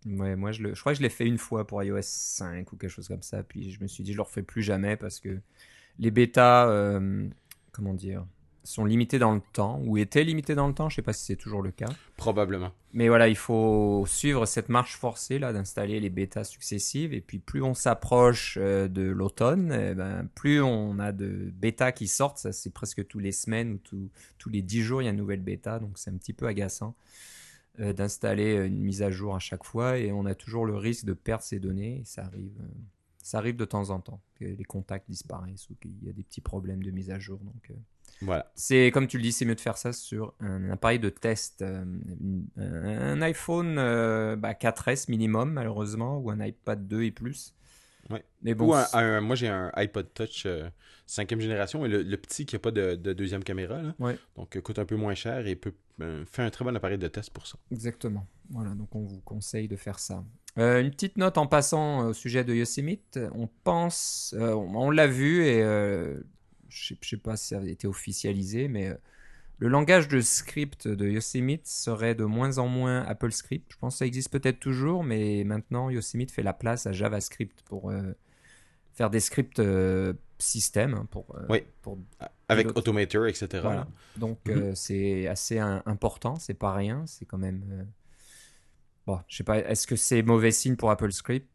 Ouais, 0.06 0.36
moi, 0.36 0.52
je, 0.52 0.62
le, 0.62 0.76
je 0.76 0.80
crois 0.80 0.92
que 0.94 0.98
je 1.00 1.04
l'ai 1.04 1.10
fait 1.10 1.26
une 1.26 1.40
fois 1.40 1.66
pour 1.66 1.82
iOS 1.82 1.98
5 2.02 2.72
ou 2.72 2.76
quelque 2.78 2.90
chose 2.92 3.08
comme 3.08 3.24
ça. 3.24 3.42
Puis 3.42 3.72
je 3.72 3.82
me 3.82 3.88
suis 3.88 4.04
dit, 4.04 4.12
je 4.12 4.18
le 4.18 4.22
refais 4.24 4.44
plus 4.44 4.62
jamais 4.62 4.96
parce 4.96 5.20
que 5.20 5.40
les 5.98 6.12
bêtas, 6.12 6.70
euh, 6.70 7.28
comment 7.72 7.96
dire, 7.96 8.26
sont 8.68 8.86
limités 8.86 9.20
dans 9.20 9.34
le 9.34 9.42
temps, 9.54 9.80
ou 9.86 9.98
étaient 9.98 10.24
limités 10.24 10.56
dans 10.56 10.68
le 10.68 10.74
temps, 10.74 10.90
je 10.90 10.96
sais 10.96 11.02
pas 11.02 11.14
si 11.14 11.26
c'est 11.26 11.36
toujours 11.36 11.62
le 11.62 11.72
cas. 11.72 11.90
Probablement. 12.18 12.72
Mais 12.94 13.08
voilà, 13.08 13.28
il 13.28 13.36
faut 13.36 14.06
suivre 14.08 14.46
cette 14.46 14.70
marche 14.70 14.98
forcée 14.98 15.40
là 15.40 15.54
d'installer 15.54 16.00
les 16.00 16.10
bêtas 16.10 16.44
successives, 16.44 17.14
et 17.14 17.22
puis 17.22 17.40
plus 17.40 17.62
on 17.62 17.74
s'approche 17.74 18.58
euh, 18.60 18.88
de 18.88 19.04
l'automne, 19.04 19.72
eh 19.72 19.94
ben, 19.94 20.28
plus 20.36 20.62
on 20.62 21.00
a 21.00 21.12
de 21.12 21.52
bêtas 21.56 21.92
qui 21.92 22.08
sortent, 22.08 22.40
ça 22.40 22.52
c'est 22.52 22.74
presque 22.74 23.08
tous 23.08 23.20
les 23.20 23.32
semaines 23.32 23.80
ou 23.94 24.10
tous 24.38 24.50
les 24.50 24.62
dix 24.62 24.82
jours 24.82 25.02
il 25.02 25.06
y 25.06 25.08
a 25.08 25.12
une 25.12 25.18
nouvelle 25.18 25.42
bêta, 25.42 25.80
donc 25.80 25.98
c'est 25.98 26.10
un 26.10 26.18
petit 26.18 26.34
peu 26.34 26.48
agaçant 26.48 26.96
euh, 27.80 27.94
d'installer 27.94 28.66
une 28.66 28.82
mise 28.82 29.02
à 29.02 29.12
jour 29.12 29.36
à 29.36 29.40
chaque 29.40 29.64
fois, 29.64 29.98
et 29.98 30.12
on 30.12 30.26
a 30.26 30.36
toujours 30.36 30.66
le 30.66 30.76
risque 30.76 31.06
de 31.06 31.14
perdre 31.14 31.44
ces 31.44 31.60
données, 31.60 32.00
et 32.02 32.06
ça 32.06 32.24
arrive... 32.24 32.58
Euh, 32.60 32.68
ça 33.24 33.40
arrive 33.40 33.58
de 33.58 33.66
temps 33.66 33.90
en 33.90 34.00
temps 34.00 34.22
que 34.36 34.46
les 34.46 34.64
contacts 34.64 35.10
disparaissent 35.10 35.70
ou 35.70 35.76
qu'il 35.82 36.02
y 36.02 36.08
a 36.08 36.14
des 36.14 36.24
petits 36.24 36.40
problèmes 36.40 36.82
de 36.82 36.92
mise 36.92 37.12
à 37.12 37.20
jour. 37.20 37.40
Donc, 37.40 37.74
voilà. 38.22 38.52
C'est 38.56 38.92
comme 38.92 39.08
tu 39.08 39.18
le 39.18 39.24
dis, 39.24 39.32
c'est 39.32 39.46
mieux 39.46 39.56
de 39.56 39.62
faire 39.62 39.78
ça 39.78 39.94
sur 39.94 40.34
un 40.40 40.70
appareil 40.72 41.00
de 41.00 41.10
test, 41.10 41.62
euh, 41.62 41.84
un 42.58 43.22
iPhone 43.22 43.76
4S 43.76 43.80
euh, 43.80 44.36
bah, 44.36 44.56
minimum 45.10 45.52
malheureusement 45.52 46.18
ou 46.18 46.32
un 46.32 46.44
iPad 46.44 46.88
2 46.88 47.04
et 47.04 47.12
plus. 47.12 47.54
Ouais. 48.10 48.24
Mais 48.42 48.54
bon, 48.54 48.74
ou 48.74 49.22
moi 49.22 49.36
j'ai 49.36 49.50
un 49.50 49.70
iPod 49.76 50.14
Touch 50.14 50.44
5 50.44 50.50
euh, 50.50 50.70
cinquième 51.06 51.42
génération 51.42 51.86
et 51.86 51.90
le, 51.90 52.18
petit 52.18 52.46
qui 52.46 52.56
n'a 52.56 52.60
pas 52.60 52.72
de, 52.72 52.96
deuxième 52.96 53.44
caméra, 53.44 53.82
là. 53.82 53.96
Ouais. 54.00 54.18
donc 54.36 54.60
coûte 54.62 54.80
un 54.80 54.86
peu 54.86 54.96
moins 54.96 55.14
cher 55.14 55.46
et 55.46 55.56
peut 55.56 55.74
faire 56.26 56.46
un 56.46 56.50
très 56.50 56.64
bon 56.64 56.76
appareil 56.76 56.98
de 56.98 57.08
test 57.08 57.32
pour 57.32 57.46
ça. 57.46 57.58
Exactement. 57.72 58.26
Voilà, 58.50 58.72
donc 58.72 58.96
on 58.96 59.02
vous 59.02 59.20
conseille 59.22 59.68
de 59.68 59.76
faire 59.76 60.00
ça. 60.00 60.24
une 60.56 60.90
petite 60.90 61.18
note 61.18 61.38
en 61.38 61.48
passant 61.48 62.08
au 62.08 62.14
sujet 62.14 62.46
de 62.46 62.54
Yosemite. 62.54 63.20
On 63.36 63.50
pense, 63.64 64.34
on 64.40 64.90
l'a 64.90 65.08
vu 65.08 65.44
et 65.46 65.62
je 66.70 66.94
ne 66.94 66.98
sais 67.02 67.18
pas 67.18 67.38
si 67.38 67.48
ça 67.50 67.60
a 67.60 67.64
été 67.64 67.88
officialisé, 67.88 68.68
mais 68.68 68.88
euh, 68.88 68.96
le 69.60 69.68
langage 69.68 70.08
de 70.08 70.22
script 70.22 70.88
de 70.88 71.08
Yosemite 71.08 71.68
serait 71.68 72.16
de 72.16 72.26
moins 72.26 72.58
en 72.58 72.68
moins 72.68 73.02
Apple 73.04 73.32
Script. 73.32 73.72
Je 73.72 73.78
pense 73.78 73.96
que 73.96 74.00
ça 74.00 74.06
existe 74.06 74.32
peut-être 74.32 74.60
toujours, 74.60 75.04
mais 75.04 75.44
maintenant 75.44 75.90
Yosemite 75.90 76.32
fait 76.32 76.44
la 76.44 76.54
place 76.54 76.86
à 76.86 76.92
JavaScript 76.92 77.62
pour 77.64 77.90
euh, 77.90 78.14
faire 78.94 79.10
des 79.10 79.20
scripts 79.20 79.60
euh, 79.60 80.14
système. 80.38 80.94
Hein, 80.94 81.08
pour, 81.10 81.36
oui, 81.50 81.64
avec 82.48 82.78
Automator, 82.78 83.26
etc. 83.28 83.68
Donc 84.18 84.40
mhm. 84.46 84.76
c'est 84.76 85.28
assez 85.28 85.58
important, 85.58 86.36
c'est 86.36 86.54
pas 86.54 86.74
rien, 86.74 87.04
c'est 87.08 87.26
quand 87.26 87.40
même. 87.40 87.88
Bon, 89.08 89.20
je 89.30 89.38
sais 89.38 89.44
pas, 89.44 89.60
est-ce 89.60 89.88
que 89.88 89.96
c'est 89.96 90.22
mauvais 90.22 90.52
signe 90.52 90.76
pour 90.76 90.92
Apple 90.92 91.14
Script? 91.14 91.48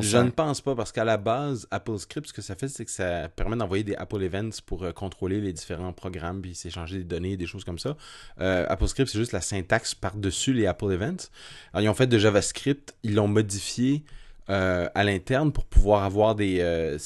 Je 0.00 0.16
ne 0.16 0.30
pense 0.30 0.62
pas 0.62 0.74
parce 0.74 0.92
qu'à 0.92 1.04
la 1.04 1.18
base, 1.18 1.68
Apple 1.70 1.98
Script, 1.98 2.26
ce 2.26 2.32
que 2.32 2.40
ça 2.40 2.56
fait, 2.56 2.68
c'est 2.68 2.86
que 2.86 2.90
ça 2.90 3.28
permet 3.28 3.54
d'envoyer 3.54 3.84
des 3.84 3.94
Apple 3.94 4.22
Events 4.22 4.62
pour 4.64 4.82
euh, 4.82 4.92
contrôler 4.92 5.40
les 5.40 5.52
différents 5.52 5.92
programmes 5.92 6.40
puis 6.40 6.54
s'échanger 6.54 6.98
des 6.98 7.04
données, 7.04 7.36
des 7.36 7.46
choses 7.46 7.64
comme 7.64 7.78
ça. 7.78 7.96
Euh, 8.40 8.64
Apple 8.68 8.88
Script, 8.88 9.10
c'est 9.10 9.18
juste 9.18 9.32
la 9.32 9.42
syntaxe 9.42 9.94
par-dessus 9.94 10.54
les 10.54 10.66
Apple 10.66 10.90
Events. 10.90 11.28
Alors, 11.72 11.84
ils 11.84 11.88
ont 11.88 11.94
fait 11.94 12.06
de 12.06 12.18
JavaScript, 12.18 12.96
ils 13.02 13.14
l'ont 13.14 13.28
modifié 13.28 14.02
euh, 14.48 14.88
à 14.94 15.04
l'interne 15.04 15.52
pour 15.52 15.66
pouvoir 15.66 16.02
avoir 16.02 16.34
des 16.34 16.96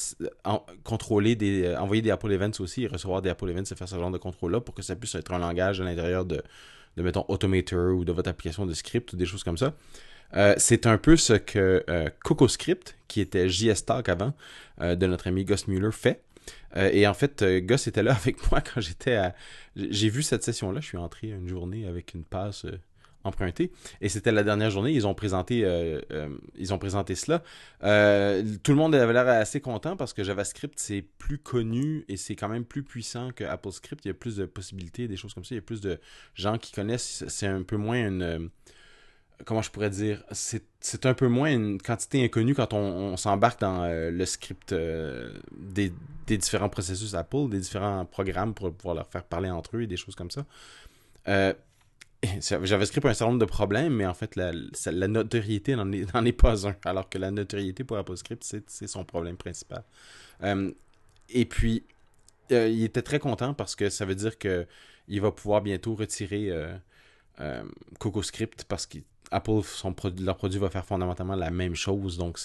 contrôler 0.84 1.34
des 1.34 1.74
envoyer 1.74 2.00
des 2.00 2.10
Apple 2.10 2.30
Events 2.30 2.60
aussi 2.60 2.84
et 2.84 2.86
recevoir 2.86 3.22
des 3.22 3.30
Apple 3.30 3.50
Events 3.50 3.72
et 3.72 3.74
faire 3.74 3.88
ce 3.88 3.96
genre 3.96 4.10
de 4.10 4.18
contrôle 4.18 4.52
là 4.52 4.60
pour 4.60 4.74
que 4.74 4.82
ça 4.82 4.94
puisse 4.94 5.14
être 5.16 5.32
un 5.32 5.38
langage 5.38 5.80
à 5.80 5.84
l'intérieur 5.84 6.24
de 6.24 6.42
de 6.96 7.02
mettons 7.02 7.24
Automator 7.28 7.94
ou 7.94 8.04
de 8.04 8.12
votre 8.12 8.28
application 8.28 8.66
de 8.66 8.74
script 8.74 9.12
ou 9.12 9.16
des 9.16 9.26
choses 9.26 9.44
comme 9.44 9.58
ça. 9.58 9.74
Euh, 10.34 10.54
c'est 10.58 10.86
un 10.86 10.98
peu 10.98 11.16
ce 11.16 11.32
que 11.32 11.84
euh, 11.88 12.08
CocoScript, 12.24 12.96
qui 13.08 13.20
était 13.20 13.48
JS 13.48 13.84
Talk 13.86 14.08
avant, 14.08 14.34
euh, 14.80 14.94
de 14.94 15.06
notre 15.06 15.26
ami 15.26 15.44
Gus 15.44 15.66
Mueller, 15.66 15.92
fait. 15.92 16.22
et 16.76 17.06
en 17.06 17.14
fait, 17.14 17.44
Gus 17.44 17.86
était 17.86 18.02
là 18.02 18.14
avec 18.20 18.50
moi 18.50 18.60
quand 18.60 18.80
j'étais 18.80 19.14
à... 19.14 19.34
J'ai 19.76 20.08
vu 20.08 20.22
cette 20.22 20.44
session-là, 20.44 20.80
je 20.80 20.86
suis 20.86 20.98
entré 20.98 21.28
une 21.28 21.48
journée 21.48 21.86
avec 21.86 22.14
une 22.14 22.24
passe 22.24 22.66
empruntée, 23.24 23.70
et 24.00 24.08
c'était 24.08 24.32
la 24.32 24.42
dernière 24.42 24.70
journée, 24.70 24.92
ils 24.92 25.06
ont 25.06 25.14
présenté, 25.14 25.66
ils 26.56 26.74
ont 26.74 26.78
présenté 26.78 27.14
cela. 27.14 27.40
tout 27.80 28.72
le 28.72 28.76
monde 28.76 28.94
avait 28.94 29.12
l'air 29.12 29.28
assez 29.28 29.60
content 29.60 29.96
parce 29.96 30.12
que 30.12 30.24
JavaScript, 30.24 30.78
c'est 30.78 31.02
plus 31.18 31.38
connu 31.38 32.04
et 32.08 32.16
c'est 32.16 32.36
quand 32.36 32.48
même 32.48 32.64
plus 32.64 32.82
puissant 32.82 33.30
que 33.32 33.44
AppleScript. 33.44 34.04
Il 34.04 34.08
y 34.08 34.10
a 34.10 34.14
plus 34.14 34.36
de 34.36 34.46
possibilités, 34.46 35.08
des 35.08 35.16
choses 35.16 35.34
comme 35.34 35.44
ça. 35.44 35.54
Il 35.54 35.58
y 35.58 35.58
a 35.58 35.62
plus 35.62 35.80
de 35.80 35.98
gens 36.34 36.58
qui 36.58 36.72
connaissent. 36.72 37.24
C'est 37.28 37.46
un 37.46 37.62
peu 37.62 37.76
moins 37.76 38.06
une 38.06 38.50
comment 39.44 39.62
je 39.62 39.70
pourrais 39.70 39.90
dire, 39.90 40.22
c'est 40.32 41.06
un 41.06 41.14
peu 41.14 41.28
moins 41.28 41.50
une 41.50 41.80
quantité 41.80 42.24
inconnue 42.24 42.54
quand 42.54 42.72
on, 42.72 43.16
s'embarque 43.16 43.60
dans 43.60 43.84
euh, 43.84 44.10
le 44.10 44.26
script 44.26 44.72
euh, 44.72 45.32
des, 45.52 45.92
différents 46.26 46.68
processus 46.68 47.14
Apple, 47.14 47.48
des 47.50 47.58
différents 47.58 48.04
programmes 48.04 48.54
pour 48.54 48.72
pouvoir 48.72 48.94
leur 48.94 49.08
faire 49.08 49.24
parler 49.24 49.50
entre 49.50 49.76
eux 49.76 49.82
et 49.82 49.86
des 49.86 49.96
choses 49.96 50.14
comme 50.14 50.30
ça. 50.30 50.44
Euh, 52.52 52.64
JavaScript 52.66 53.06
a 53.06 53.08
un 53.08 53.14
certain 53.14 53.30
nombre 53.32 53.40
de 53.40 53.50
problèmes, 53.50 53.94
mais 53.94 54.06
en 54.06 54.12
fait, 54.14 54.36
la, 54.36 54.52
notoriété 55.08 55.74
n'en 55.76 55.90
est, 55.92 56.32
pas 56.32 56.66
un, 56.68 56.76
alors 56.84 57.08
que 57.08 57.18
la 57.18 57.30
notoriété 57.30 57.82
pour 57.82 57.96
AppleScript, 57.96 58.44
c'est 58.66 58.86
son 58.86 59.04
problème 59.04 59.36
principal. 59.36 59.84
Euh, 60.42 60.70
et 61.30 61.46
puis, 61.46 61.84
il 62.50 62.82
était 62.84 63.02
très 63.02 63.20
content 63.20 63.54
parce 63.54 63.76
que 63.76 63.88
ça 63.88 64.04
veut 64.04 64.16
dire 64.16 64.36
qu'il 64.36 65.20
va 65.20 65.30
pouvoir 65.30 65.62
bientôt 65.62 65.94
retirer 65.94 66.50
CocoScript 67.98 68.64
parce 68.64 68.86
qu'il 68.86 69.04
Apple, 69.30 69.62
son 69.62 69.94
leur 70.18 70.36
produit 70.36 70.58
va 70.58 70.70
faire 70.70 70.84
fondamentalement 70.84 71.36
la 71.36 71.50
même 71.50 71.76
chose. 71.76 72.18
Donc, 72.18 72.40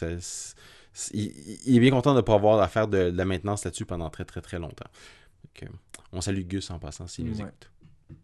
il, 1.12 1.76
est 1.76 1.80
bien 1.80 1.90
content 1.90 2.12
de 2.12 2.18
ne 2.18 2.22
pas 2.22 2.36
avoir 2.36 2.62
à 2.62 2.68
faire 2.68 2.88
de, 2.88 2.98
la 2.98 3.26
maintenance 3.26 3.66
là-dessus 3.66 3.86
pendant 3.86 4.10
très, 4.10 4.26
très, 4.26 4.42
très 4.42 4.60
longtemps. 4.60 4.90
on 6.12 6.22
salue 6.22 6.44
Gus 6.44 6.70
en 6.70 6.80
passant 6.80 7.08
s'il 7.08 7.26
nous 7.26 7.42
écoute. 7.42 7.72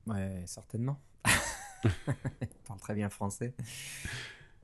Ouais, 0.06 0.44
certainement. 0.45 1.00
il 2.42 2.48
parle 2.68 2.80
très 2.80 2.95
bien 2.95 3.10
français. 3.10 3.54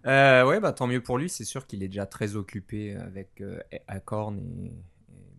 Euh, 0.05 0.45
ouais, 0.45 0.59
bah, 0.59 0.73
tant 0.73 0.87
mieux 0.87 1.01
pour 1.01 1.17
lui. 1.17 1.29
C'est 1.29 1.43
sûr 1.43 1.67
qu'il 1.67 1.83
est 1.83 1.87
déjà 1.87 2.05
très 2.05 2.35
occupé 2.35 2.95
avec 2.95 3.41
euh, 3.41 3.59
Acorn 3.87 4.39
et, 4.39 4.71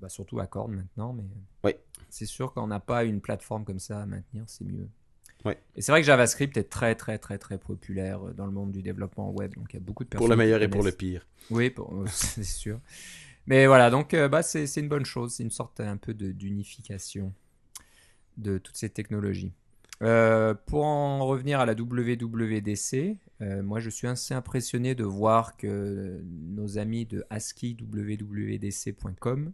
bah, 0.00 0.08
surtout 0.08 0.40
Acorn 0.40 0.74
maintenant. 0.74 1.12
Mais 1.12 1.24
oui. 1.64 1.72
c'est 2.10 2.26
sûr 2.26 2.52
qu'on 2.52 2.66
n'a 2.66 2.80
pas 2.80 3.04
une 3.04 3.20
plateforme 3.20 3.64
comme 3.64 3.80
ça 3.80 4.02
à 4.02 4.06
maintenir, 4.06 4.44
c'est 4.46 4.64
mieux. 4.64 4.88
Et 5.76 5.82
c'est 5.82 5.92
vrai 5.92 6.00
que 6.00 6.06
JavaScript 6.06 6.56
est 6.56 6.68
très 6.68 6.94
très 6.94 7.16
très 7.18 7.38
très 7.38 7.58
populaire 7.58 8.20
dans 8.34 8.46
le 8.46 8.52
monde 8.52 8.72
du 8.72 8.82
développement 8.82 9.30
web. 9.30 9.54
Donc 9.54 9.72
il 9.72 9.76
y 9.76 9.78
a 9.78 9.80
beaucoup 9.80 10.04
de 10.04 10.08
personnes. 10.08 10.26
Pour 10.26 10.28
le 10.28 10.36
meilleur 10.36 10.62
et 10.62 10.68
pour 10.68 10.82
le 10.82 10.92
pire. 10.92 11.26
Oui, 11.50 11.72
c'est 12.06 12.44
sûr. 12.44 12.80
Mais 13.46 13.66
voilà, 13.66 13.88
donc 13.90 14.12
euh, 14.14 14.28
bah, 14.28 14.42
c'est 14.42 14.64
une 14.76 14.88
bonne 14.88 15.06
chose. 15.06 15.34
C'est 15.34 15.42
une 15.42 15.50
sorte 15.50 15.80
un 15.80 15.96
peu 15.96 16.12
d'unification 16.12 17.32
de, 18.36 18.58
toutes 18.58 18.76
ces 18.76 18.90
technologies. 18.90 19.52
Euh, 20.02 20.54
pour 20.66 20.84
en 20.84 21.26
revenir 21.26 21.58
à 21.58 21.66
la 21.66 21.74
WWDC, 21.74 23.16
euh, 23.40 23.62
moi 23.62 23.80
je 23.80 23.90
suis 23.90 24.06
assez 24.06 24.32
impressionné 24.32 24.94
de 24.94 25.04
voir 25.04 25.56
que 25.56 26.22
nos 26.24 26.78
amis 26.78 27.04
de 27.04 27.24
ASCII 27.30 27.76
wwdc.com 27.80 29.52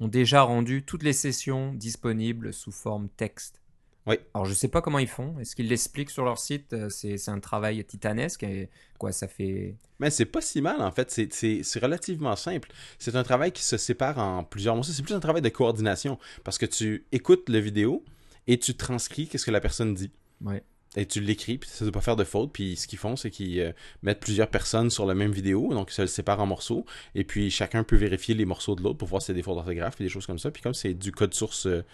ont 0.00 0.08
déjà 0.08 0.42
rendu 0.42 0.82
toutes 0.82 1.02
les 1.02 1.14
sessions 1.14 1.72
disponibles 1.72 2.52
sous 2.52 2.72
forme 2.72 3.08
texte. 3.08 3.62
Oui. 4.06 4.16
Alors 4.34 4.46
je 4.46 4.52
sais 4.52 4.68
pas 4.68 4.82
comment 4.82 4.98
ils 4.98 5.08
font. 5.08 5.38
Est-ce 5.38 5.54
qu'ils 5.54 5.68
l'expliquent 5.68 6.10
sur 6.10 6.24
leur 6.24 6.38
site? 6.38 6.72
Euh, 6.72 6.88
C'est 6.90 7.28
un 7.28 7.38
travail 7.38 7.82
titanesque. 7.84 8.42
Et 8.42 8.68
quoi, 8.98 9.12
ça 9.12 9.28
fait. 9.28 9.76
Mais 10.00 10.10
c'est 10.10 10.26
pas 10.26 10.40
si 10.40 10.60
mal 10.60 10.82
en 10.82 10.90
fait. 10.90 11.10
C'est 11.30 11.78
relativement 11.80 12.34
simple. 12.36 12.70
C'est 12.98 13.14
un 13.14 13.22
travail 13.22 13.52
qui 13.52 13.62
se 13.62 13.76
sépare 13.76 14.18
en 14.18 14.42
plusieurs 14.44 14.74
morceaux. 14.74 14.92
C'est 14.92 15.04
plus 15.04 15.14
un 15.14 15.20
travail 15.20 15.40
de 15.42 15.48
coordination 15.48 16.18
parce 16.44 16.58
que 16.58 16.66
tu 16.66 17.04
écoutes 17.12 17.48
la 17.48 17.60
vidéo 17.60 18.04
et 18.46 18.58
tu 18.58 18.74
transcris 18.74 19.28
qu'est-ce 19.28 19.46
que 19.46 19.50
la 19.50 19.60
personne 19.60 19.94
dit. 19.94 20.10
Ouais 20.40 20.62
et 20.96 21.06
tu 21.06 21.20
l'écris, 21.20 21.58
puis 21.58 21.70
ça 21.70 21.84
ne 21.84 21.90
doit 21.90 22.00
pas 22.00 22.04
faire 22.04 22.16
de 22.16 22.24
faute. 22.24 22.52
Puis 22.52 22.76
ce 22.76 22.86
qu'ils 22.86 22.98
font, 22.98 23.16
c'est 23.16 23.30
qu'ils 23.30 23.60
euh, 23.60 23.72
mettent 24.02 24.20
plusieurs 24.20 24.48
personnes 24.48 24.90
sur 24.90 25.06
la 25.06 25.14
même 25.14 25.32
vidéo, 25.32 25.72
donc 25.72 25.90
ils 25.90 25.94
se 25.94 26.02
le 26.02 26.08
séparent 26.08 26.40
en 26.40 26.46
morceaux, 26.46 26.84
et 27.14 27.24
puis 27.24 27.50
chacun 27.50 27.84
peut 27.84 27.96
vérifier 27.96 28.34
les 28.34 28.44
morceaux 28.44 28.74
de 28.74 28.82
l'autre 28.82 28.98
pour 28.98 29.08
voir 29.08 29.22
si 29.22 29.26
c'est 29.26 29.34
des 29.34 29.42
fautes 29.42 29.56
d'orthographe 29.56 30.00
et 30.00 30.04
des 30.04 30.10
choses 30.10 30.26
comme 30.26 30.38
ça. 30.38 30.50
Puis 30.50 30.62
comme 30.62 30.74
c'est 30.74 30.94
du 30.94 31.12
code 31.12 31.34
source, 31.34 31.66
euh, 31.66 31.84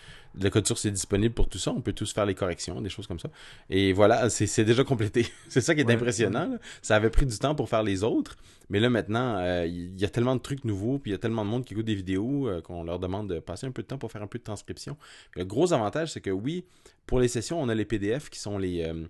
le 0.40 0.50
code 0.50 0.66
source 0.66 0.84
est 0.84 0.90
disponible 0.90 1.34
pour 1.34 1.48
tout 1.48 1.58
ça, 1.58 1.72
on 1.72 1.80
peut 1.80 1.92
tous 1.92 2.12
faire 2.12 2.26
les 2.26 2.34
corrections, 2.34 2.80
des 2.80 2.88
choses 2.88 3.06
comme 3.06 3.18
ça. 3.18 3.30
Et 3.70 3.92
voilà, 3.92 4.30
c'est 4.30 4.64
déjà 4.64 4.84
complété. 4.84 5.26
c'est 5.48 5.60
ça 5.60 5.74
qui 5.74 5.80
est 5.80 5.90
impressionnant. 5.90 6.58
Ça 6.82 6.96
avait 6.96 7.10
pris 7.10 7.26
du 7.26 7.38
temps 7.38 7.54
pour 7.54 7.68
faire 7.68 7.82
les 7.82 8.04
autres, 8.04 8.36
mais 8.70 8.80
là 8.80 8.90
maintenant, 8.90 9.38
euh, 9.38 9.66
il 9.66 9.98
y 9.98 10.04
a 10.04 10.08
tellement 10.08 10.36
de 10.36 10.40
trucs 10.40 10.64
nouveaux, 10.64 10.98
puis 10.98 11.10
il 11.10 11.14
y 11.14 11.16
a 11.16 11.18
tellement 11.18 11.44
de 11.44 11.50
monde 11.50 11.64
qui 11.64 11.74
écoute 11.74 11.86
des 11.86 11.94
vidéos 11.94 12.48
qu'on 12.64 12.84
leur 12.84 12.98
demande 12.98 13.28
de 13.28 13.38
passer 13.40 13.66
un 13.66 13.72
peu 13.72 13.82
de 13.82 13.88
temps 13.88 13.98
pour 13.98 14.12
faire 14.12 14.22
un 14.22 14.26
peu 14.26 14.38
de 14.38 14.44
transcription. 14.44 14.96
Le 15.34 15.44
gros 15.44 15.72
avantage, 15.72 16.12
c'est 16.12 16.20
que 16.20 16.30
oui, 16.30 16.64
pour 17.06 17.20
les 17.20 17.28
sessions, 17.28 17.60
on 17.60 17.68
a 17.68 17.74
les 17.74 17.84
PDF 17.84 18.30
qui 18.30 18.38
sont 18.38 18.58
les, 18.58 18.84
euh, 18.84 19.06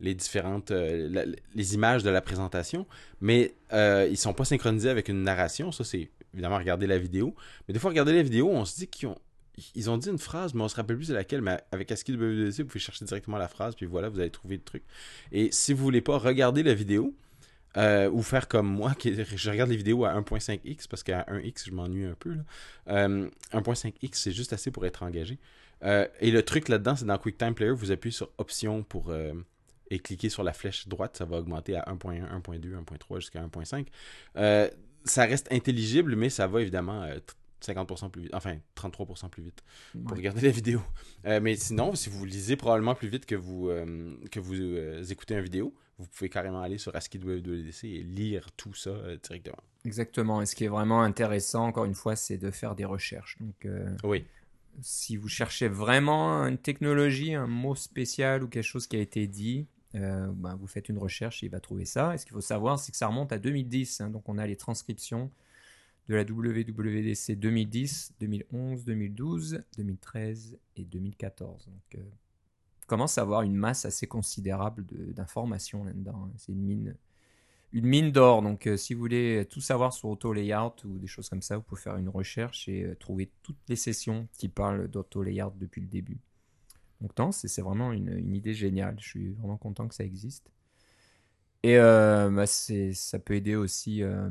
les 0.00 0.14
différentes 0.14 0.70
les 0.70 1.74
images 1.74 2.02
de 2.02 2.10
la 2.10 2.22
présentation, 2.22 2.86
mais 3.20 3.54
euh, 3.72 4.08
ils 4.10 4.16
sont 4.16 4.32
pas 4.32 4.44
synchronisés 4.44 4.90
avec 4.90 5.08
une 5.08 5.22
narration. 5.22 5.72
Ça, 5.72 5.84
c'est 5.84 6.10
évidemment 6.32 6.58
regarder 6.58 6.86
la 6.86 6.98
vidéo. 6.98 7.34
Mais 7.66 7.74
des 7.74 7.80
fois, 7.80 7.90
regarder 7.90 8.12
la 8.12 8.22
vidéo, 8.22 8.48
on 8.48 8.64
se 8.64 8.76
dit 8.76 8.86
qu'ils 8.86 9.08
ont 9.08 9.18
ils 9.74 9.90
ont 9.90 9.96
dit 9.96 10.08
une 10.08 10.18
phrase, 10.18 10.54
mais 10.54 10.62
on 10.62 10.68
se 10.68 10.76
rappelle 10.76 10.96
plus 10.96 11.08
de 11.08 11.14
laquelle, 11.14 11.42
mais 11.42 11.60
avec 11.72 11.90
ASCII 11.92 12.16
vous 12.16 12.64
pouvez 12.64 12.80
chercher 12.80 13.04
directement 13.04 13.38
la 13.38 13.48
phrase, 13.48 13.74
puis 13.74 13.86
voilà, 13.86 14.08
vous 14.08 14.20
allez 14.20 14.30
trouver 14.30 14.56
le 14.56 14.62
truc. 14.62 14.82
Et 15.32 15.50
si 15.52 15.72
vous 15.72 15.82
voulez 15.82 16.00
pas 16.00 16.18
regarder 16.18 16.62
la 16.62 16.74
vidéo, 16.74 17.14
euh, 17.76 18.10
ou 18.10 18.22
faire 18.22 18.48
comme 18.48 18.66
moi, 18.66 18.94
qui, 18.94 19.14
je 19.14 19.50
regarde 19.50 19.70
les 19.70 19.76
vidéos 19.76 20.04
à 20.04 20.14
1.5x, 20.20 20.88
parce 20.88 21.02
qu'à 21.02 21.22
1x, 21.28 21.66
je 21.66 21.70
m'ennuie 21.72 22.04
un 22.04 22.16
peu. 22.18 22.36
1.5x, 22.88 23.92
euh, 24.02 24.08
c'est 24.12 24.32
juste 24.32 24.52
assez 24.52 24.70
pour 24.70 24.84
être 24.86 25.02
engagé. 25.02 25.38
Euh, 25.84 26.06
et 26.20 26.30
le 26.30 26.42
truc 26.42 26.68
là-dedans, 26.68 26.96
c'est 26.96 27.04
dans 27.04 27.16
QuickTime 27.16 27.54
Player, 27.54 27.72
vous 27.72 27.90
appuyez 27.92 28.12
sur 28.12 28.30
Option 28.38 28.82
pour 28.82 29.12
et 29.92 29.98
cliquez 29.98 30.28
sur 30.28 30.44
la 30.44 30.52
flèche 30.52 30.86
droite, 30.86 31.16
ça 31.16 31.24
va 31.24 31.38
augmenter 31.38 31.74
à 31.76 31.82
1.1, 31.82 32.28
1.2, 32.42 32.84
1.3 32.84 33.20
jusqu'à 33.20 33.44
1.5. 33.44 33.86
ça 35.04 35.24
reste 35.24 35.52
intelligible, 35.52 36.14
mais 36.16 36.30
ça 36.30 36.46
va 36.46 36.60
évidemment 36.60 37.08
50% 37.64 38.10
plus 38.10 38.22
vite, 38.22 38.34
enfin 38.34 38.56
33% 38.76 39.28
plus 39.28 39.42
vite 39.42 39.62
pour 40.06 40.16
regarder 40.16 40.40
la 40.42 40.50
vidéo. 40.50 40.80
Euh, 41.26 41.40
mais 41.40 41.56
sinon, 41.56 41.94
si 41.94 42.08
vous 42.08 42.24
lisez 42.24 42.56
probablement 42.56 42.94
plus 42.94 43.08
vite 43.08 43.26
que 43.26 43.34
vous, 43.34 43.68
euh, 43.68 44.16
que 44.30 44.40
vous 44.40 44.54
euh, 44.54 45.02
écoutez 45.04 45.34
une 45.34 45.40
vidéo, 45.40 45.74
vous 45.98 46.06
pouvez 46.06 46.30
carrément 46.30 46.62
aller 46.62 46.78
sur 46.78 46.94
ASCII 46.96 47.18
WWDC 47.18 47.84
et 47.84 48.02
lire 48.02 48.50
tout 48.56 48.72
ça 48.72 48.92
directement. 49.22 49.58
Exactement. 49.84 50.40
Et 50.40 50.46
ce 50.46 50.56
qui 50.56 50.64
est 50.64 50.68
vraiment 50.68 51.02
intéressant, 51.02 51.66
encore 51.66 51.84
une 51.84 51.94
fois, 51.94 52.16
c'est 52.16 52.38
de 52.38 52.50
faire 52.50 52.74
des 52.74 52.86
recherches. 52.86 53.36
Donc, 53.40 53.68
oui. 54.04 54.24
Si 54.82 55.16
vous 55.16 55.28
cherchez 55.28 55.68
vraiment 55.68 56.46
une 56.46 56.56
technologie, 56.56 57.34
un 57.34 57.46
mot 57.46 57.74
spécial 57.74 58.42
ou 58.42 58.48
quelque 58.48 58.64
chose 58.64 58.86
qui 58.86 58.96
a 58.96 59.00
été 59.00 59.26
dit, 59.26 59.66
ben, 59.92 60.56
vous 60.58 60.66
faites 60.66 60.88
une 60.88 60.96
recherche 60.96 61.42
et 61.42 61.46
il 61.46 61.52
va 61.52 61.60
trouver 61.60 61.84
ça. 61.84 62.14
Et 62.14 62.18
ce 62.18 62.24
qu'il 62.24 62.32
faut 62.32 62.40
savoir, 62.40 62.78
c'est 62.78 62.92
que 62.92 62.96
ça 62.96 63.08
remonte 63.08 63.32
à 63.32 63.38
2010. 63.38 64.00
Hein. 64.00 64.08
donc, 64.08 64.26
on 64.26 64.38
a 64.38 64.46
les 64.46 64.56
transcriptions 64.56 65.30
de 66.08 66.14
la 66.14 66.22
WWDC 66.22 67.38
2010, 67.38 68.14
2011, 68.20 68.84
2012, 68.84 69.62
2013 69.76 70.58
et 70.76 70.84
2014. 70.84 71.66
Donc, 71.66 71.94
euh, 71.94 72.02
commence 72.86 73.18
à 73.18 73.22
avoir 73.22 73.42
une 73.42 73.54
masse 73.54 73.84
assez 73.84 74.08
considérable 74.08 74.84
d'informations 75.14 75.84
là-dedans. 75.84 76.24
Hein. 76.26 76.32
C'est 76.36 76.50
une 76.50 76.62
mine, 76.62 76.96
une 77.72 77.86
mine 77.86 78.10
d'or. 78.10 78.42
Donc, 78.42 78.66
euh, 78.66 78.76
si 78.76 78.94
vous 78.94 79.00
voulez 79.00 79.46
tout 79.48 79.60
savoir 79.60 79.92
sur 79.92 80.08
auto 80.08 80.32
layout 80.32 80.74
ou 80.84 80.98
des 80.98 81.06
choses 81.06 81.28
comme 81.28 81.42
ça, 81.42 81.56
vous 81.56 81.62
pouvez 81.62 81.80
faire 81.80 81.96
une 81.96 82.08
recherche 82.08 82.68
et 82.68 82.82
euh, 82.82 82.96
trouver 82.96 83.30
toutes 83.42 83.60
les 83.68 83.76
sessions 83.76 84.26
qui 84.32 84.48
parlent 84.48 84.88
d'auto 84.88 85.22
layout 85.22 85.52
depuis 85.56 85.80
le 85.80 85.86
début. 85.86 86.18
Donc, 87.00 87.32
c'est 87.32 87.62
vraiment 87.62 87.92
une, 87.92 88.34
idée 88.34 88.54
géniale. 88.54 88.96
Je 88.98 89.08
suis 89.08 89.28
vraiment 89.30 89.56
content 89.56 89.86
que 89.86 89.94
ça 89.94 90.04
existe. 90.04 90.50
Et 91.62 91.76
bah, 91.78 92.46
ça 92.46 93.18
peut 93.18 93.34
aider 93.34 93.54
aussi 93.54 94.02
euh, 94.02 94.28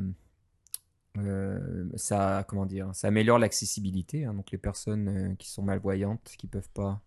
ça, 1.96 2.46
comment 2.48 2.66
dire, 2.66 2.90
ça 2.94 3.08
améliore 3.08 3.40
l'accessibilité. 3.40 4.26
Hein. 4.26 4.34
donc 4.34 4.52
les 4.52 4.58
personnes 4.58 5.08
euh, 5.10 5.36
qui 5.36 5.50
sont 5.50 5.64
malvoyantes, 5.64 6.36
qui 6.38 6.48
peuvent 6.48 6.70
pas 6.74 7.02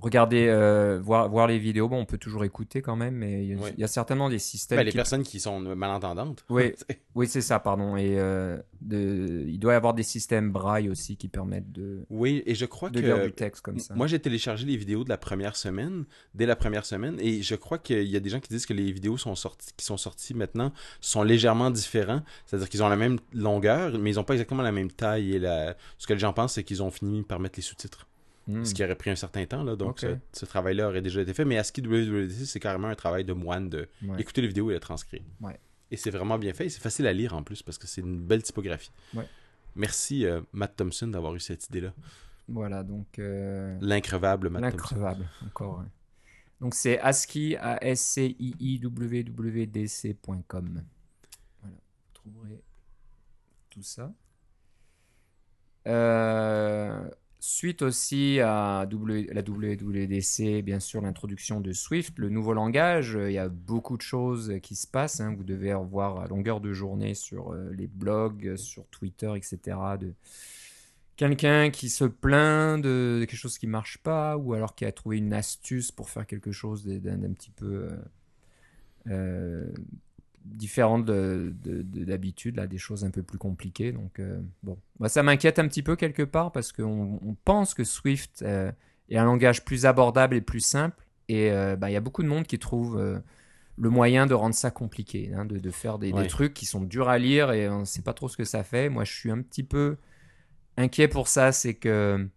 regarder, 0.00 0.46
euh, 0.48 1.00
voir, 1.02 1.28
voir 1.28 1.46
les 1.46 1.58
vidéos, 1.58 1.88
bon, 1.88 1.98
on 1.98 2.04
peut 2.04 2.18
toujours 2.18 2.44
écouter 2.44 2.82
quand 2.82 2.96
même, 2.96 3.14
mais 3.14 3.46
il 3.46 3.58
y, 3.78 3.84
a 3.84 3.88
certainement 3.88 4.28
des 4.28 4.38
systèmes. 4.38 4.78
Ben, 4.78 4.84
les 4.84 4.92
personnes 4.92 5.22
qui 5.22 5.40
sont 5.40 5.60
malentendantes. 5.60 6.44
Oui, 6.50 6.74
oui 7.14 7.26
c'est 7.26 7.40
ça, 7.40 7.58
pardon. 7.58 7.96
Et 7.96 8.18
euh, 8.18 8.58
de, 8.80 9.44
il 9.46 9.58
doit 9.58 9.72
y 9.72 9.76
avoir 9.76 9.94
des 9.94 10.02
systèmes 10.02 10.50
braille 10.52 10.88
aussi 10.88 11.16
qui 11.16 11.28
permettent 11.28 11.72
de. 11.72 12.04
Oui, 12.10 12.42
et 12.46 12.54
je 12.54 12.66
crois 12.66 12.90
de 12.90 13.00
que. 13.00 13.06
lire 13.06 13.22
du 13.22 13.32
texte 13.32 13.62
comme 13.62 13.78
ça. 13.78 13.94
Moi, 13.94 14.06
j'ai 14.06 14.18
téléchargé 14.18 14.66
les 14.66 14.76
vidéos 14.76 15.04
de 15.04 15.08
la 15.08 15.18
première 15.18 15.56
semaine, 15.56 16.04
dès 16.34 16.46
la 16.46 16.56
première 16.56 16.84
semaine, 16.84 17.16
et 17.20 17.42
je 17.42 17.54
crois 17.54 17.78
qu'il 17.78 18.08
y 18.08 18.16
a 18.16 18.20
des 18.20 18.30
gens 18.30 18.40
qui 18.40 18.48
disent 18.48 18.66
que 18.66 18.74
les 18.74 18.92
vidéos 18.92 19.16
sont 19.16 19.34
sorties, 19.34 19.70
qui 19.76 19.84
sont 19.84 19.96
sorties 19.96 20.34
maintenant 20.34 20.72
sont 21.00 21.22
légèrement 21.22 21.70
différents. 21.70 22.22
C'est-à-dire 22.46 22.68
qu'ils 22.68 22.82
ont 22.82 22.88
la 22.88 22.96
même 22.96 23.18
longueur, 23.32 23.98
mais 23.98 24.12
ils 24.12 24.16
n'ont 24.16 24.24
pas 24.24 24.34
exactement 24.34 24.62
la 24.62 24.72
même 24.72 24.90
taille. 24.90 25.34
Et 25.34 25.38
la... 25.38 25.76
ce 25.98 26.06
que 26.06 26.12
les 26.12 26.18
gens 26.18 26.32
pensent, 26.32 26.54
c'est 26.54 26.64
qu'ils 26.64 26.82
ont 26.82 26.90
fini 26.90 27.22
par 27.22 27.40
mettre 27.40 27.58
les 27.58 27.62
sous-titres. 27.62 28.06
Hmm. 28.46 28.64
Ce 28.64 28.74
qui 28.74 28.84
aurait 28.84 28.94
pris 28.94 29.10
un 29.10 29.16
certain 29.16 29.46
temps, 29.46 29.62
là, 29.62 29.74
donc 29.74 30.04
ce, 30.32 30.44
travail-là 30.44 30.88
aurait 30.88 31.00
déjà 31.00 31.22
été 31.22 31.32
fait. 31.32 31.44
Mais 31.44 31.56
ASCII 31.56 31.82
WWDC, 31.82 32.44
c'est 32.46 32.60
carrément 32.60 32.88
un 32.88 32.94
travail 32.94 33.24
de 33.24 33.32
moine 33.32 33.68
de 33.70 33.88
écouter 34.18 34.42
les 34.42 34.48
vidéos 34.48 34.70
et 34.70 34.74
les 34.74 34.80
transcrire. 34.80 35.22
Et 35.90 35.96
c'est 35.96 36.10
vraiment 36.10 36.38
bien 36.38 36.52
fait. 36.52 36.68
C'est 36.68 36.82
facile 36.82 37.06
à 37.06 37.12
lire 37.12 37.34
en 37.34 37.42
plus 37.42 37.62
parce 37.62 37.78
que 37.78 37.86
c'est 37.86 38.00
une 38.00 38.20
belle 38.20 38.42
typographie. 38.42 38.92
Merci 39.76 40.24
euh, 40.24 40.40
Matt 40.52 40.76
Thompson 40.76 41.08
d'avoir 41.08 41.34
eu 41.34 41.40
cette 41.40 41.68
idée-là. 41.68 41.92
Voilà, 42.46 42.82
donc. 42.84 43.18
Euh, 43.18 43.76
L'increvable 43.80 44.48
Matt 44.48 44.62
L'increvable, 44.62 45.28
encore. 45.44 45.82
Donc 46.60 46.74
c'est 46.74 46.98
ASCII. 47.00 47.56
Voilà, 51.60 51.76
vous 51.76 52.12
trouverez 52.12 52.62
tout 53.70 53.82
ça. 53.82 54.12
Euh, 55.86 57.10
Suite 57.46 57.82
aussi 57.82 58.40
à 58.40 58.88
la 58.88 59.42
WWDC, 59.42 60.62
bien 60.62 60.80
sûr, 60.80 61.02
l'introduction 61.02 61.60
de 61.60 61.72
Swift, 61.74 62.18
le 62.18 62.30
nouveau 62.30 62.54
langage, 62.54 63.18
il 63.20 63.32
y 63.32 63.38
a 63.38 63.50
beaucoup 63.50 63.98
de 63.98 64.02
choses 64.02 64.54
qui 64.62 64.74
se 64.74 64.86
passent. 64.86 65.20
Hein. 65.20 65.34
Vous 65.36 65.44
devez 65.44 65.74
voir 65.74 66.20
à 66.20 66.26
longueur 66.26 66.62
de 66.62 66.72
journée 66.72 67.12
sur 67.12 67.52
euh, 67.52 67.70
les 67.76 67.86
blogs, 67.86 68.56
sur 68.56 68.86
Twitter, 68.86 69.30
etc. 69.36 69.76
de 70.00 70.14
quelqu'un 71.16 71.68
qui 71.68 71.90
se 71.90 72.04
plaint 72.04 72.82
de 72.82 73.26
quelque 73.28 73.38
chose 73.38 73.58
qui 73.58 73.66
marche 73.66 73.98
pas, 73.98 74.38
ou 74.38 74.54
alors 74.54 74.74
qui 74.74 74.86
a 74.86 74.92
trouvé 74.92 75.18
une 75.18 75.34
astuce 75.34 75.92
pour 75.92 76.08
faire 76.08 76.26
quelque 76.26 76.50
chose 76.50 76.86
d'un 76.86 77.34
petit 77.34 77.50
peu 77.50 77.66
euh, 77.66 77.90
euh, 79.08 79.66
différentes 80.44 81.06
d'habitude, 81.06 82.56
là, 82.56 82.66
des 82.66 82.78
choses 82.78 83.04
un 83.04 83.10
peu 83.10 83.22
plus 83.22 83.38
compliquées. 83.38 83.92
Donc, 83.92 84.18
euh, 84.18 84.40
bon, 84.62 84.78
moi, 84.98 85.08
ça 85.08 85.22
m'inquiète 85.22 85.58
un 85.58 85.66
petit 85.68 85.82
peu 85.82 85.96
quelque 85.96 86.22
part 86.22 86.52
parce 86.52 86.72
qu'on 86.72 87.18
on 87.22 87.36
pense 87.44 87.74
que 87.74 87.84
Swift 87.84 88.42
euh, 88.42 88.70
est 89.08 89.16
un 89.16 89.24
langage 89.24 89.64
plus 89.64 89.86
abordable 89.86 90.36
et 90.36 90.40
plus 90.40 90.60
simple. 90.60 91.02
Et 91.28 91.50
euh, 91.50 91.76
bah, 91.76 91.90
il 91.90 91.94
y 91.94 91.96
a 91.96 92.00
beaucoup 92.00 92.22
de 92.22 92.28
monde 92.28 92.46
qui 92.46 92.58
trouve 92.58 93.20
le 93.76 93.90
moyen 93.90 94.26
de 94.26 94.34
rendre 94.34 94.54
ça 94.54 94.70
compliqué, 94.70 95.32
hein, 95.34 95.46
de, 95.46 95.58
de, 95.58 95.70
faire 95.70 95.98
des, 95.98 96.12
des, 96.12 96.26
trucs 96.26 96.54
qui 96.54 96.66
sont 96.66 96.82
durs 96.82 97.08
à 97.08 97.18
lire 97.18 97.50
et 97.50 97.68
on 97.68 97.80
ne 97.80 97.84
sait 97.84 98.02
pas 98.02 98.12
trop 98.12 98.28
ce 98.28 98.36
que 98.36 98.44
ça 98.44 98.62
fait. 98.62 98.88
Moi, 98.88 99.04
je 99.04 99.12
suis 99.12 99.30
un 99.30 99.40
petit 99.40 99.64
peu 99.64 99.96
inquiet 100.76 101.08
pour 101.08 101.28
ça. 101.28 101.52
C'est 101.52 101.74
que 101.74 102.28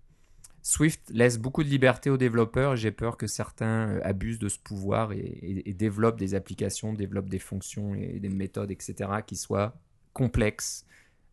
Swift 0.68 1.12
laisse 1.14 1.38
beaucoup 1.38 1.64
de 1.64 1.70
liberté 1.70 2.10
aux 2.10 2.18
développeurs 2.18 2.74
et 2.74 2.78
j'ai 2.78 2.92
peur 2.92 3.16
que 3.16 3.26
certains 3.26 3.88
euh, 3.88 4.00
abusent 4.04 4.38
de 4.38 4.50
ce 4.50 4.60
pouvoir 4.60 5.14
et, 5.14 5.74
développent 5.80 6.20
des 6.20 6.36
applications, 6.36 6.92
développent 6.92 7.30
des 7.30 7.40
fonctions 7.40 7.96
et 7.96 8.20
des 8.20 8.28
méthodes, 8.28 8.70
etc., 8.70 9.10
qui 9.26 9.38
soient 9.38 9.78
complexes, 10.12 10.86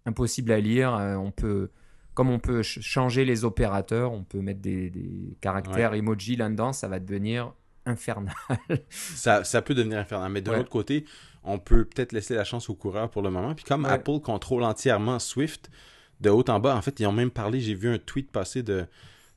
impossibles 0.06 0.52
à 0.52 0.60
lire. 0.60 0.94
Euh, 0.94 1.16
on 1.16 1.32
peut, 1.32 1.70
comme 2.14 2.30
on 2.30 2.38
peut 2.38 2.62
changer 2.62 3.24
les 3.24 3.44
opérateurs, 3.44 4.12
on 4.12 4.22
peut 4.22 4.40
mettre 4.40 4.60
des, 4.60 4.92
caractères 5.40 5.94
emoji 5.94 6.36
là-dedans, 6.36 6.72
ça 6.72 6.86
va 6.86 7.00
devenir 7.00 7.54
infernal. 7.86 8.36
ça, 8.88 9.42
ça 9.42 9.62
peut 9.62 9.74
devenir 9.74 9.98
infernal, 9.98 10.30
mais 10.30 10.42
de 10.42 10.52
l'autre 10.52 10.70
côté, 10.70 11.06
on 11.42 11.58
peut 11.58 11.84
peut-être 11.84 12.12
laisser 12.12 12.36
la 12.36 12.44
chance 12.44 12.70
aux 12.70 12.76
coureurs 12.76 13.10
pour 13.10 13.22
le 13.22 13.30
moment. 13.30 13.56
Puis 13.56 13.64
comme 13.64 13.84
Apple 13.84 14.20
contrôle 14.20 14.62
entièrement 14.62 15.18
Swift 15.18 15.72
de 16.20 16.30
haut 16.30 16.48
en 16.48 16.60
bas, 16.60 16.76
en 16.76 16.82
fait, 16.82 17.00
ils 17.00 17.06
ont 17.06 17.12
même 17.12 17.32
parlé, 17.32 17.58
j'ai 17.58 17.74
vu 17.74 17.92
un 17.92 17.98
tweet 17.98 18.30
passer 18.30 18.62
de 18.62 18.86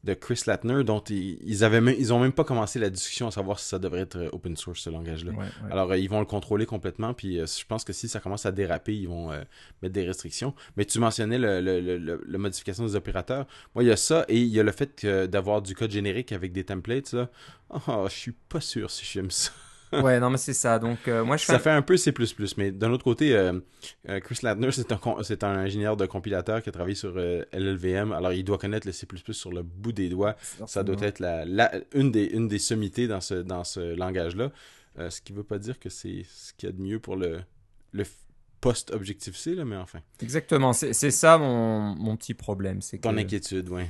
de 0.04 0.14
Chris 0.14 0.44
Latner, 0.48 0.84
dont 0.84 1.00
ils, 1.10 1.64
avaient 1.64 1.82
même, 1.82 1.96
ils 1.98 2.14
ont 2.14 2.20
même 2.20 2.32
pas 2.32 2.44
commencé 2.44 2.80
la 2.80 2.90
discussion 2.90 3.28
à 3.28 3.32
savoir 3.32 3.60
si 3.60 3.68
ça 3.68 3.80
devrait 3.80 4.02
être 4.02 4.18
euh, 4.18 4.30
open 4.32 4.56
source 4.56 4.82
ce 4.82 4.90
langage-là. 4.90 5.34
Alors 5.70 5.92
euh, 5.92 5.98
ils 5.98 6.10
vont 6.10 6.20
le 6.20 6.26
contrôler 6.26 6.66
complètement, 6.66 7.14
puis 7.14 7.40
euh, 7.40 7.46
je 7.46 7.66
pense 7.66 7.84
que 7.84 7.94
si 7.94 8.08
ça 8.08 8.20
commence 8.20 8.46
à 8.46 8.52
déraper, 8.52 8.96
ils 8.96 9.08
vont 9.08 9.30
mettre 9.82 9.94
des 9.94 10.06
restrictions. 10.06 10.54
Mais 10.78 10.86
tu 10.86 11.00
mentionnais 11.00 11.38
le, 11.38 12.20
la 12.26 12.38
modification 12.38 12.86
des 12.86 12.96
opérateurs. 12.96 13.48
Moi, 13.76 13.84
il 13.84 13.88
y 13.88 13.92
a 13.92 13.98
ça 13.98 14.26
et 14.30 14.38
il 14.38 14.48
y 14.48 14.60
a 14.60 14.64
le 14.64 14.72
fait 14.72 15.06
d'avoir 15.06 15.62
du 15.62 15.76
code 15.76 15.92
générique 15.92 16.32
avec 16.32 16.52
des 16.52 16.64
templates. 16.64 17.14
Là. 17.14 17.30
Oh, 17.88 18.06
je 18.10 18.16
suis 18.16 18.32
pas 18.32 18.62
sûr 18.62 18.90
si 18.92 19.06
j'aime 19.06 19.32
ça. 19.32 19.52
Ouais, 19.94 20.20
non, 20.20 20.30
mais 20.30 20.38
c'est 20.38 20.54
ça. 20.54 20.80
Donc, 20.80 21.08
euh, 21.08 21.24
moi, 21.24 21.38
je 21.38 21.46
Ça 21.46 21.60
fait 21.60 21.70
un 21.70 21.82
peu 21.82 21.98
C++, 21.98 22.14
mais 22.58 22.72
d'un 22.72 22.92
autre 22.92 23.04
côté, 23.04 23.36
euh, 23.36 23.60
euh, 24.10 24.20
Chris 24.20 24.40
Latner, 24.44 24.72
c'est 24.72 24.92
un, 24.92 25.00
c'est 25.24 25.44
un 25.44 25.58
ingénieur 25.58 25.98
de 25.98 26.06
compilateur 26.06 26.62
qui 26.62 26.70
a 26.70 26.72
travaillé 26.72 26.96
sur 26.96 27.16
LLVM. 27.18 28.12
Alors, 28.12 28.34
il 28.34 28.44
doit 28.44 28.58
connaître 28.58 28.88
le 28.88 28.94
C++ 28.94 29.08
sur 29.32 29.52
le 29.52 29.64
bout 29.64 29.92
des 29.92 30.10
doigts. 30.10 30.36
Ça 30.66 30.84
doit 30.84 31.02
être 31.02 31.20
la, 31.20 31.72
une, 31.94 32.12
des, 32.12 32.26
une 32.26 32.48
des 32.48 32.60
sommités 32.60 33.08
dans 33.08 33.22
ce, 33.22 33.36
dans 33.36 33.64
ce 33.64 33.96
langage-là. 33.96 34.52
ce 35.10 35.22
qui 35.22 35.34
ne 35.34 35.38
veut 35.38 35.44
pas 35.44 35.60
dire 35.60 35.80
que 35.80 35.90
c'est 35.90 36.26
ce 36.30 36.54
qu'il 36.54 36.70
y 36.70 36.72
a 36.72 36.76
de 36.76 36.82
mieux 36.82 37.00
pour 37.00 37.16
le, 37.16 37.40
le 37.92 38.04
post-Objective-C, 38.62 39.56
mais 39.66 39.78
enfin. 39.78 40.00
Exactement. 40.22 40.74
C'est, 40.74 40.94
ça 40.94 41.38
mon, 41.38 41.96
mon 41.96 42.16
petit 42.18 42.34
problème. 42.34 42.82
C'est 42.82 43.00
Ton 43.00 43.18
inquiétude, 43.18 43.70
oui 43.70 43.84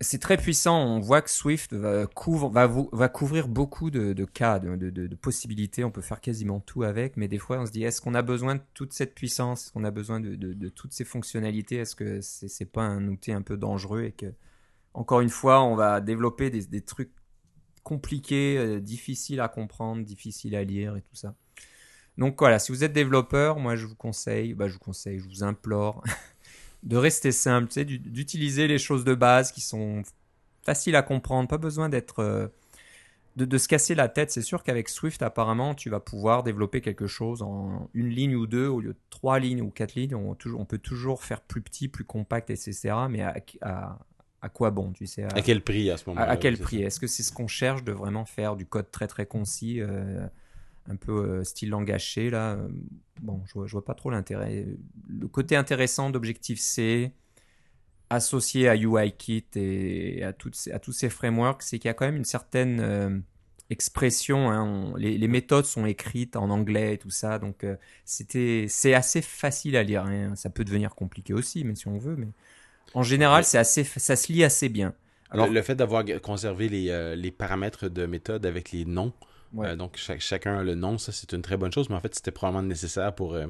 c'est 0.00 0.20
très 0.20 0.36
puissant. 0.36 0.78
On 0.78 1.00
voit 1.00 1.22
que 1.22 1.30
Swift 1.30 1.74
va, 1.74 2.06
couvrir 2.06 3.48
beaucoup 3.48 3.90
de, 3.90 4.24
cas, 4.24 4.58
de, 4.58 5.14
possibilités. 5.16 5.84
On 5.84 5.90
peut 5.90 6.02
faire 6.02 6.20
quasiment 6.20 6.60
tout 6.60 6.82
avec, 6.82 7.16
mais 7.16 7.28
des 7.28 7.38
fois, 7.38 7.58
on 7.58 7.66
se 7.66 7.72
dit 7.72 7.84
est-ce 7.84 8.00
qu'on 8.00 8.14
a 8.14 8.22
besoin 8.22 8.56
de 8.56 8.60
toute 8.74 8.92
cette 8.92 9.14
puissance? 9.14 9.64
Est-ce 9.64 9.72
qu'on 9.72 9.84
a 9.84 9.90
besoin 9.90 10.20
de, 10.20 10.68
toutes 10.68 10.92
ces 10.92 11.04
fonctionnalités? 11.04 11.76
Est-ce 11.76 11.96
que 11.96 12.20
c'est 12.20 12.60
n'est 12.60 12.66
pas 12.66 12.82
un 12.82 13.08
outil 13.08 13.32
un 13.32 13.42
peu 13.42 13.56
dangereux 13.56 14.04
et 14.04 14.12
que, 14.12 14.32
encore 14.94 15.20
une 15.20 15.30
fois, 15.30 15.62
on 15.62 15.74
va 15.74 16.00
développer 16.00 16.50
des, 16.50 16.80
trucs 16.80 17.12
compliqué, 17.82 18.80
difficile 18.80 19.40
à 19.40 19.48
comprendre, 19.48 20.04
difficile 20.04 20.54
à 20.54 20.64
lire 20.64 20.96
et 20.96 21.02
tout 21.02 21.16
ça? 21.16 21.34
Donc 22.18 22.36
voilà, 22.40 22.58
si 22.58 22.72
vous 22.72 22.82
êtes 22.82 22.92
développeur, 22.92 23.60
moi 23.60 23.76
je 23.76 23.86
vous 23.86 23.94
conseille, 23.94 24.52
bah, 24.52 24.66
je 24.66 24.72
vous 24.72 24.80
conseille, 24.80 25.20
je 25.20 25.28
vous 25.28 25.44
implore 25.44 26.02
de 26.82 26.96
rester 26.96 27.32
simple, 27.32 27.72
d'utiliser 27.84 28.68
les 28.68 28.78
choses 28.78 29.04
de 29.04 29.14
base 29.14 29.52
qui 29.52 29.60
sont 29.60 30.02
faciles 30.62 30.96
à 30.96 31.02
comprendre, 31.02 31.48
pas 31.48 31.58
besoin 31.58 31.88
d'être 31.88 32.20
euh, 32.20 32.48
de, 33.36 33.58
se 33.58 33.68
casser 33.68 33.94
la 33.94 34.08
tête. 34.08 34.30
C'est 34.30 34.42
sûr 34.42 34.62
qu'avec 34.62 34.88
Swift, 34.88 35.22
apparemment, 35.22 35.74
tu 35.74 35.90
vas 35.90 36.00
pouvoir 36.00 36.42
développer 36.42 36.80
quelque 36.80 37.06
chose 37.06 37.42
en 37.42 37.88
une 37.94 38.08
ligne 38.08 38.34
ou 38.34 38.46
deux 38.46 38.66
au 38.66 38.80
lieu 38.80 38.92
de 38.92 38.98
trois 39.10 39.38
lignes 39.38 39.62
ou 39.62 39.70
quatre 39.70 39.94
lignes. 39.94 40.14
On, 40.14 40.36
on 40.56 40.64
peut 40.64 40.78
toujours 40.78 41.22
faire 41.22 41.40
plus 41.40 41.62
petit, 41.62 41.88
plus 41.88 42.04
compact, 42.04 42.50
etc. 42.50 42.94
Mais 43.08 43.22
à, 43.22 43.98
à, 44.40 44.48
quoi 44.48 44.70
bon, 44.70 44.92
tu 44.92 45.06
sais 45.06 45.24
À, 45.24 45.42
quel 45.42 45.62
prix 45.62 45.90
à 45.90 45.96
ce 45.96 46.08
moment-là 46.08 46.28
À, 46.28 46.36
quel 46.36 46.58
prix? 46.58 46.82
Est-ce 46.82 47.00
que 47.00 47.06
c'est 47.06 47.22
ce 47.22 47.32
qu'on 47.32 47.48
cherche 47.48 47.84
de 47.84 47.92
vraiment 47.92 48.24
faire 48.24 48.56
du 48.56 48.66
code 48.66 48.90
très 48.90 49.06
très 49.06 49.26
concis 49.26 49.80
euh, 49.80 50.26
un 50.88 50.96
peu 50.96 51.12
euh, 51.12 51.44
style 51.44 51.70
langage 51.70 52.16
là. 52.16 52.54
Euh, 52.54 52.68
bon, 53.20 53.42
je 53.46 53.54
vois, 53.54 53.66
vois 53.66 53.84
pas 53.84 53.94
trop 53.94 54.10
l'intérêt. 54.10 54.66
Le 55.08 55.28
côté 55.28 55.56
intéressant 55.56 56.10
d'Objective-C, 56.10 57.12
associé 58.10 58.68
à 58.68 58.76
UIKit 58.76 59.46
et 59.56 60.24
à, 60.24 60.32
toutes 60.32 60.56
à 60.72 60.78
tous 60.78 60.92
ces 60.92 61.10
frameworks, 61.10 61.62
c'est 61.62 61.78
qu'il 61.78 61.88
y 61.88 61.90
a 61.90 61.94
quand 61.94 62.06
même 62.06 62.16
une 62.16 62.24
certaine 62.24 62.80
euh, 62.80 63.18
expression. 63.70 64.50
Hein. 64.50 64.94
les, 64.96 65.28
méthodes 65.28 65.66
sont 65.66 65.84
écrites 65.84 66.36
en 66.36 66.48
anglais 66.48 66.94
et 66.94 66.98
tout 66.98 67.10
ça, 67.10 67.38
donc 67.38 67.66
c'était 68.06 68.64
c'est 68.68 68.94
assez 68.94 69.20
facile 69.20 69.76
à 69.76 69.82
lire. 69.82 70.04
Hein. 70.04 70.34
Ça 70.36 70.48
peut 70.48 70.64
devenir 70.64 70.94
compliqué 70.94 71.34
aussi, 71.34 71.64
mais 71.64 71.74
si 71.74 71.86
on 71.86 71.98
veut. 71.98 72.16
Mais 72.16 72.28
en 72.94 73.02
général, 73.02 73.44
c'est 73.44 73.58
assez, 73.58 73.84
ça 73.84 74.16
se 74.16 74.32
lit 74.32 74.42
assez 74.42 74.70
bien. 74.70 74.94
Alors, 75.30 75.48
le, 75.48 75.60
fait 75.60 75.74
d'avoir 75.74 76.02
conservé 76.22 76.70
les, 76.70 77.14
les, 77.14 77.30
paramètres 77.30 77.90
de 77.90 78.06
méthode 78.06 78.46
avec 78.46 78.72
les 78.72 78.86
noms, 78.86 79.12
euh, 79.56 79.76
donc, 79.76 79.96
chacun 79.96 80.58
a 80.58 80.62
le 80.62 80.74
nom, 80.74 80.98
ça, 80.98 81.12
c'est 81.12 81.32
une 81.32 81.42
très 81.42 81.56
bonne 81.56 81.72
chose, 81.72 81.88
mais 81.88 81.96
en 81.96 82.00
fait, 82.00 82.14
c'était 82.14 82.30
probablement 82.30 82.66
nécessaire 82.66 83.14
pour 83.14 83.34
euh, 83.34 83.46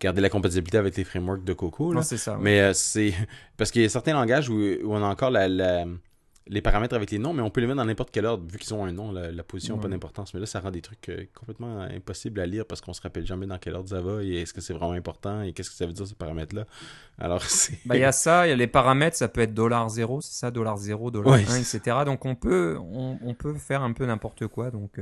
garder 0.00 0.20
la 0.20 0.28
compatibilité 0.28 0.78
avec 0.78 0.96
les 0.96 1.04
frameworks 1.04 1.44
de 1.44 1.52
Coco. 1.52 2.00
c'est 2.02 2.16
ça. 2.16 2.38
Mais 2.40 2.60
euh, 2.60 2.72
c'est. 2.72 3.14
Parce 3.56 3.70
qu'il 3.70 3.82
y 3.82 3.84
a 3.84 3.88
certains 3.88 4.14
langages 4.14 4.48
où, 4.48 4.60
on 4.84 5.02
a 5.02 5.06
encore 5.06 5.30
les 6.48 6.62
paramètres 6.62 6.94
avec 6.94 7.10
les 7.10 7.18
noms, 7.18 7.32
mais 7.32 7.42
on 7.42 7.50
peut 7.50 7.60
les 7.60 7.66
mettre 7.66 7.78
dans 7.78 7.84
n'importe 7.84 8.10
quel 8.12 8.24
ordre, 8.24 8.44
vu 8.48 8.58
qu'ils 8.58 8.72
ont 8.72 8.84
un 8.84 8.92
nom, 8.92 9.10
la, 9.10 9.42
position 9.42 9.76
n'a 9.76 9.82
pas 9.82 9.88
d'importance. 9.88 10.32
Mais 10.32 10.38
là, 10.38 10.46
ça 10.46 10.60
rend 10.60 10.70
des 10.70 10.82
trucs 10.82 11.10
complètement 11.34 11.80
impossibles 11.80 12.38
à 12.38 12.46
lire 12.46 12.66
parce 12.66 12.80
qu'on 12.80 12.92
se 12.92 13.00
rappelle 13.00 13.26
jamais 13.26 13.46
dans 13.46 13.58
quel 13.58 13.74
ordre 13.74 13.88
ça 13.88 14.00
va 14.00 14.22
et 14.22 14.42
est-ce 14.42 14.52
que 14.54 14.60
c'est 14.60 14.72
vraiment 14.72 14.92
important 14.92 15.42
et 15.42 15.52
qu'est-ce 15.52 15.70
que 15.70 15.76
ça 15.76 15.86
veut 15.86 15.92
dire 15.92 16.06
ces 16.06 16.14
paramètres-là. 16.14 16.66
Alors, 17.18 17.42
c'est. 17.48 17.78
Bah, 17.84 17.96
il 17.96 18.00
y 18.00 18.04
a 18.04 18.12
ça, 18.12 18.46
il 18.46 18.50
y 18.50 18.52
a 18.52 18.56
les 18.56 18.68
paramètres, 18.68 19.16
ça 19.16 19.26
peut 19.26 19.40
être 19.40 19.54
$0, 19.54 20.20
c'est 20.20 20.38
ça, 20.38 20.50
$0, 20.50 21.10
$1, 21.10 21.58
etc. 21.58 21.96
Donc, 22.04 22.24
on 22.24 22.36
peut, 22.36 22.78
on, 22.78 23.34
peut 23.34 23.54
faire 23.54 23.82
un 23.82 23.92
peu 23.92 24.06
n'importe 24.06 24.46
quoi. 24.46 24.70
Donc, 24.70 25.00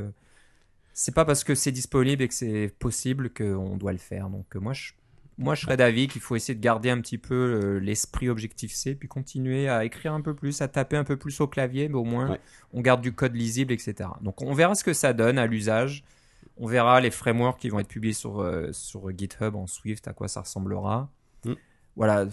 c'est 0.95 1.15
pas 1.15 1.25
parce 1.25 1.43
que 1.45 1.55
c'est 1.55 1.73
disponible 1.73 2.23
et 2.23 2.29
que 2.29 2.35
c'est 2.35 2.73
possible 2.79 3.31
qu'on 3.31 3.77
doit 3.77 3.93
le 3.93 3.99
faire. 3.99 4.31
Donc 4.31 4.57
euh, 4.57 4.61
moi 4.61 4.73
je, 4.73 4.93
moi 5.37 5.57
je 5.57 5.63
serais 5.63 5.77
d'avis 5.77 6.07
qu'il 6.07 6.23
faut 6.23 6.37
essayer 6.37 6.55
de 6.55 6.63
garder 6.63 6.89
un 6.89 7.01
petit 7.01 7.19
peu 7.19 7.35
euh, 7.35 7.79
l'esprit 7.81 8.29
objectif 8.29 8.73
C, 8.73 8.95
puis 8.95 9.09
continuer 9.09 9.69
à 9.69 9.85
écrire 9.85 10.15
un 10.15 10.21
peu 10.21 10.35
plus, 10.35 10.63
à 10.63 10.69
taper 10.69 10.97
un 10.97 11.05
peu 11.05 11.17
plus 11.17 11.41
au 11.41 11.49
clavier, 11.49 11.89
mais 11.89 11.97
au 11.97 12.05
moins 12.05 12.39
on 12.73 12.81
garde 12.81 13.03
du 13.03 13.13
code 13.13 13.35
lisible, 13.35 13.73
etc. 13.73 14.09
Donc 14.23 14.41
on 14.41 14.55
verra 14.55 14.77
ce 14.77 14.85
que 14.85 14.95
ça 14.95 15.13
donne 15.13 15.37
à 15.37 15.47
l'usage. 15.47 16.05
On 16.57 16.69
verra 16.69 17.01
les 17.01 17.11
frameworks 17.11 17.59
qui 17.59 17.69
vont 17.69 17.81
être 17.81 17.89
publiés 17.89 18.13
sur, 18.13 18.41
euh, 18.41 18.71
sur 18.73 19.11
GitHub 19.11 19.57
en 19.57 19.67
Swift, 19.67 20.07
à 20.07 20.13
quoi 20.13 20.29
ça 20.29 20.43
ressemblera 20.43 21.11
voilà. 21.97 22.27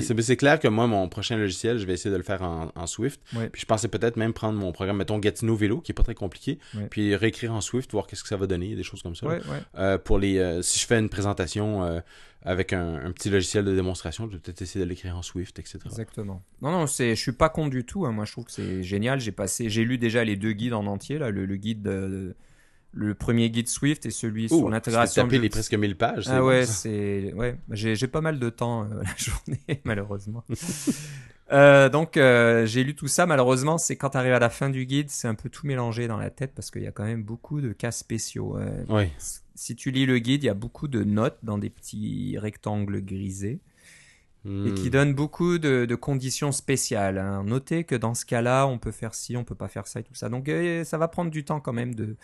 C'est 0.00 0.36
clair 0.36 0.58
que 0.60 0.68
moi, 0.68 0.86
mon 0.86 1.08
prochain 1.08 1.36
logiciel, 1.36 1.78
je 1.78 1.86
vais 1.86 1.94
essayer 1.94 2.10
de 2.10 2.16
le 2.16 2.22
faire 2.22 2.42
en, 2.42 2.86
Swift. 2.86 3.20
Puis 3.52 3.62
je 3.62 3.66
pensais 3.66 3.88
peut-être 3.88 4.16
même 4.16 4.32
prendre 4.32 4.58
mon 4.58 4.72
programme, 4.72 4.98
mettons 4.98 5.18
Gatineau 5.18 5.56
Vélo, 5.56 5.80
qui 5.80 5.92
est 5.92 5.94
pas 5.94 6.02
très 6.02 6.14
compliqué, 6.14 6.58
puis 6.90 7.14
réécrire 7.16 7.52
en 7.52 7.60
Swift, 7.60 7.90
voir 7.92 8.06
qu'est-ce 8.06 8.22
que 8.22 8.28
ça 8.28 8.36
va 8.36 8.46
donner, 8.46 8.74
des 8.74 8.82
choses 8.82 9.02
comme 9.02 9.16
ça. 9.16 9.26
Euh, 9.76 9.98
pour 9.98 10.18
les, 10.18 10.38
euh, 10.38 10.62
si 10.62 10.78
je 10.78 10.86
fais 10.86 10.98
une 10.98 11.08
présentation 11.08 11.84
euh, 11.84 12.00
avec 12.42 12.72
un, 12.72 13.10
petit 13.12 13.30
logiciel 13.30 13.64
de 13.64 13.74
démonstration, 13.74 14.28
je 14.28 14.34
vais 14.34 14.38
peut-être 14.38 14.62
essayer 14.62 14.84
de 14.84 14.88
l'écrire 14.88 15.16
en 15.16 15.22
Swift, 15.22 15.58
etc. 15.58 15.78
Exactement. 15.86 16.42
Non, 16.62 16.70
non, 16.70 16.86
je 16.86 17.14
suis 17.14 17.32
pas 17.32 17.48
contre 17.48 17.70
du 17.70 17.84
tout. 17.84 18.06
Hein. 18.06 18.12
Moi, 18.12 18.24
je 18.24 18.32
trouve 18.32 18.44
que 18.44 18.52
c'est 18.52 18.82
génial. 18.82 19.20
J'ai 19.20 19.32
passé, 19.32 19.68
j'ai 19.68 19.84
lu 19.84 19.98
déjà 19.98 20.24
les 20.24 20.36
deux 20.36 20.52
guides 20.52 20.74
en 20.74 20.86
entier, 20.86 21.18
là, 21.18 21.30
le, 21.30 21.56
guide 21.56 21.82
de 21.82 22.34
le 22.96 23.14
premier 23.14 23.50
guide 23.50 23.68
Swift 23.68 24.06
et 24.06 24.10
celui 24.10 24.48
sur 24.48 24.68
l'intégration. 24.70 25.28
Tu 25.28 25.38
les 25.38 25.48
presque 25.50 25.74
1000 25.74 25.96
pages. 25.96 26.28
Ah 26.28 26.42
ouais, 26.42 26.64
c'est 26.64 27.32
ouais, 27.34 27.58
j'ai 27.70 28.08
pas 28.08 28.22
mal 28.22 28.38
de 28.38 28.50
temps 28.50 28.84
euh, 28.84 29.02
la 29.04 29.16
journée 29.16 29.80
malheureusement. 29.84 30.44
euh, 31.52 31.88
donc 31.90 32.16
euh, 32.16 32.64
j'ai 32.64 32.82
lu 32.82 32.94
tout 32.94 33.06
ça. 33.06 33.26
Malheureusement, 33.26 33.76
c'est 33.76 33.96
quand 33.96 34.10
tu 34.10 34.16
arrives 34.16 34.32
à 34.32 34.38
la 34.38 34.50
fin 34.50 34.70
du 34.70 34.86
guide, 34.86 35.10
c'est 35.10 35.28
un 35.28 35.34
peu 35.34 35.50
tout 35.50 35.66
mélangé 35.66 36.08
dans 36.08 36.16
la 36.16 36.30
tête 36.30 36.52
parce 36.54 36.70
qu'il 36.70 36.82
y 36.82 36.86
a 36.86 36.92
quand 36.92 37.04
même 37.04 37.22
beaucoup 37.22 37.60
de 37.60 37.72
cas 37.72 37.92
spéciaux. 37.92 38.58
ouais. 38.88 39.12
Si 39.58 39.74
tu 39.74 39.90
lis 39.90 40.04
le 40.04 40.18
guide, 40.18 40.42
il 40.42 40.46
y 40.46 40.50
a 40.50 40.54
beaucoup 40.54 40.86
de 40.86 41.02
notes 41.02 41.38
dans 41.42 41.56
des 41.56 41.70
petits 41.70 42.36
rectangles 42.38 43.00
grisés 43.02 43.60
et 44.44 44.74
qui 44.74 44.88
hmm. 44.88 44.90
donnent 44.90 45.14
beaucoup 45.14 45.58
de, 45.58 45.94
conditions 45.96 46.52
spéciales. 46.52 47.18
Hein. 47.18 47.42
Notez 47.44 47.84
que 47.84 47.96
dans 47.96 48.14
ce 48.14 48.24
cas-là, 48.26 48.66
on 48.66 48.78
peut 48.78 48.92
faire 48.92 49.14
ci, 49.14 49.36
on 49.36 49.44
peut 49.44 49.54
pas 49.56 49.66
faire 49.66 49.86
ça 49.86 50.00
et 50.00 50.02
tout 50.04 50.14
ça. 50.14 50.28
Donc 50.28 50.50
ça 50.84 50.98
va 50.98 51.08
prendre 51.08 51.30
du 51.30 51.42
temps 51.44 51.58
quand 51.58 51.72
même 51.72 51.94
de 51.94 52.16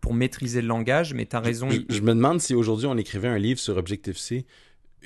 pour 0.00 0.14
maîtriser 0.14 0.62
le 0.62 0.68
langage, 0.68 1.14
mais 1.14 1.26
tu 1.26 1.36
as 1.36 1.40
raison. 1.40 1.68
Je, 1.70 2.00
me 2.00 2.14
demande 2.14 2.40
si 2.40 2.54
aujourd'hui 2.54 2.86
on 2.86 2.96
écrivait 2.96 3.28
un 3.28 3.38
livre 3.38 3.60
sur 3.60 3.76
Objective-C, 3.76 4.46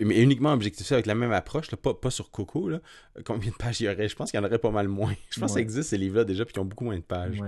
mais 0.00 0.20
uniquement 0.20 0.52
Objective-C 0.52 0.94
avec 0.94 1.06
la 1.06 1.14
même 1.14 1.32
approche, 1.32 1.74
pas, 1.74 1.94
pas 1.94 2.10
sur 2.10 2.30
Coco, 2.30 2.68
là, 2.68 2.80
combien 3.24 3.50
de 3.50 3.56
pages 3.56 3.80
il 3.80 3.84
y 3.84 3.88
aurait? 3.88 4.08
Je 4.08 4.16
pense 4.16 4.30
qu'il 4.30 4.38
y 4.38 4.42
en 4.42 4.46
aurait 4.46 4.58
pas 4.58 4.70
mal 4.70 4.88
moins. 4.88 5.14
Je 5.30 5.40
pense 5.40 5.50
que 5.50 5.54
ça 5.54 5.60
existe 5.60 5.90
ces 5.90 5.98
livres-là 5.98 6.24
déjà, 6.24 6.44
puis 6.44 6.52
qu'ils 6.52 6.62
ont 6.62 6.66
beaucoup 6.66 6.84
moins 6.84 6.96
de 6.96 7.02
pages. 7.02 7.40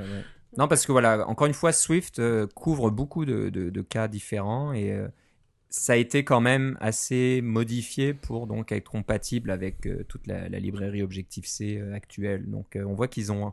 non, 0.59 0.69
parce 0.69 0.87
que 0.87 0.93
voilà, 0.93 1.29
encore 1.29 1.47
une 1.47 1.55
fois, 1.55 1.73
Swift 1.73 2.19
euh, 2.19 2.47
couvre 2.55 2.91
beaucoup 2.91 3.25
de, 3.25 3.49
de, 3.49 3.83
cas 3.83 4.09
différents 4.09 4.73
et 4.73 4.93
euh, 4.93 5.09
ça 5.69 5.93
a 5.93 5.97
été 5.97 6.25
quand 6.25 6.41
même 6.41 6.77
assez 6.81 7.41
modifié 7.43 8.15
pour 8.15 8.47
donc 8.47 8.73
être 8.73 8.91
compatible 8.91 9.51
avec 9.51 9.87
euh, 9.87 10.05
toute 10.09 10.27
la, 10.27 10.49
la, 10.49 10.59
librairie 10.59 11.03
Objective-C 11.03 11.81
actuelle. 11.95 12.49
Donc 12.51 12.77
on 12.77 12.95
voit 12.95 13.09
qu'ils 13.09 13.31
ont 13.31 13.53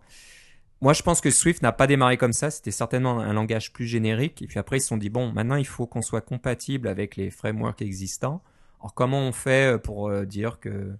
moi, 0.81 0.93
je 0.93 1.01
pense 1.01 1.21
que 1.21 1.31
Swift 1.31 1.61
n'a 1.61 1.71
pas 1.71 1.87
démarré 1.87 2.17
comme 2.17 2.33
ça. 2.33 2.51
C'était 2.51 2.71
certainement 2.71 3.19
un 3.19 3.33
langage 3.33 3.71
plus 3.71 3.85
générique. 3.85 4.41
Et 4.41 4.47
puis 4.47 4.59
après, 4.59 4.77
ils 4.77 4.81
se 4.81 4.87
sont 4.87 4.97
dit, 4.97 5.09
bon, 5.09 5.31
maintenant, 5.31 5.55
il 5.55 5.65
faut 5.65 5.87
qu'on 5.87 6.01
soit 6.01 6.21
compatible 6.21 6.87
avec 6.87 7.15
les 7.15 7.31
frameworks 7.31 7.81
existants. 7.81 8.43
Alors, 8.81 8.93
comment 8.93 9.21
on 9.21 9.31
fait 9.31 9.75
euh, 9.75 9.77
pour 9.77 10.09
euh, 10.09 10.25
dire 10.25 10.59
que 10.59 10.93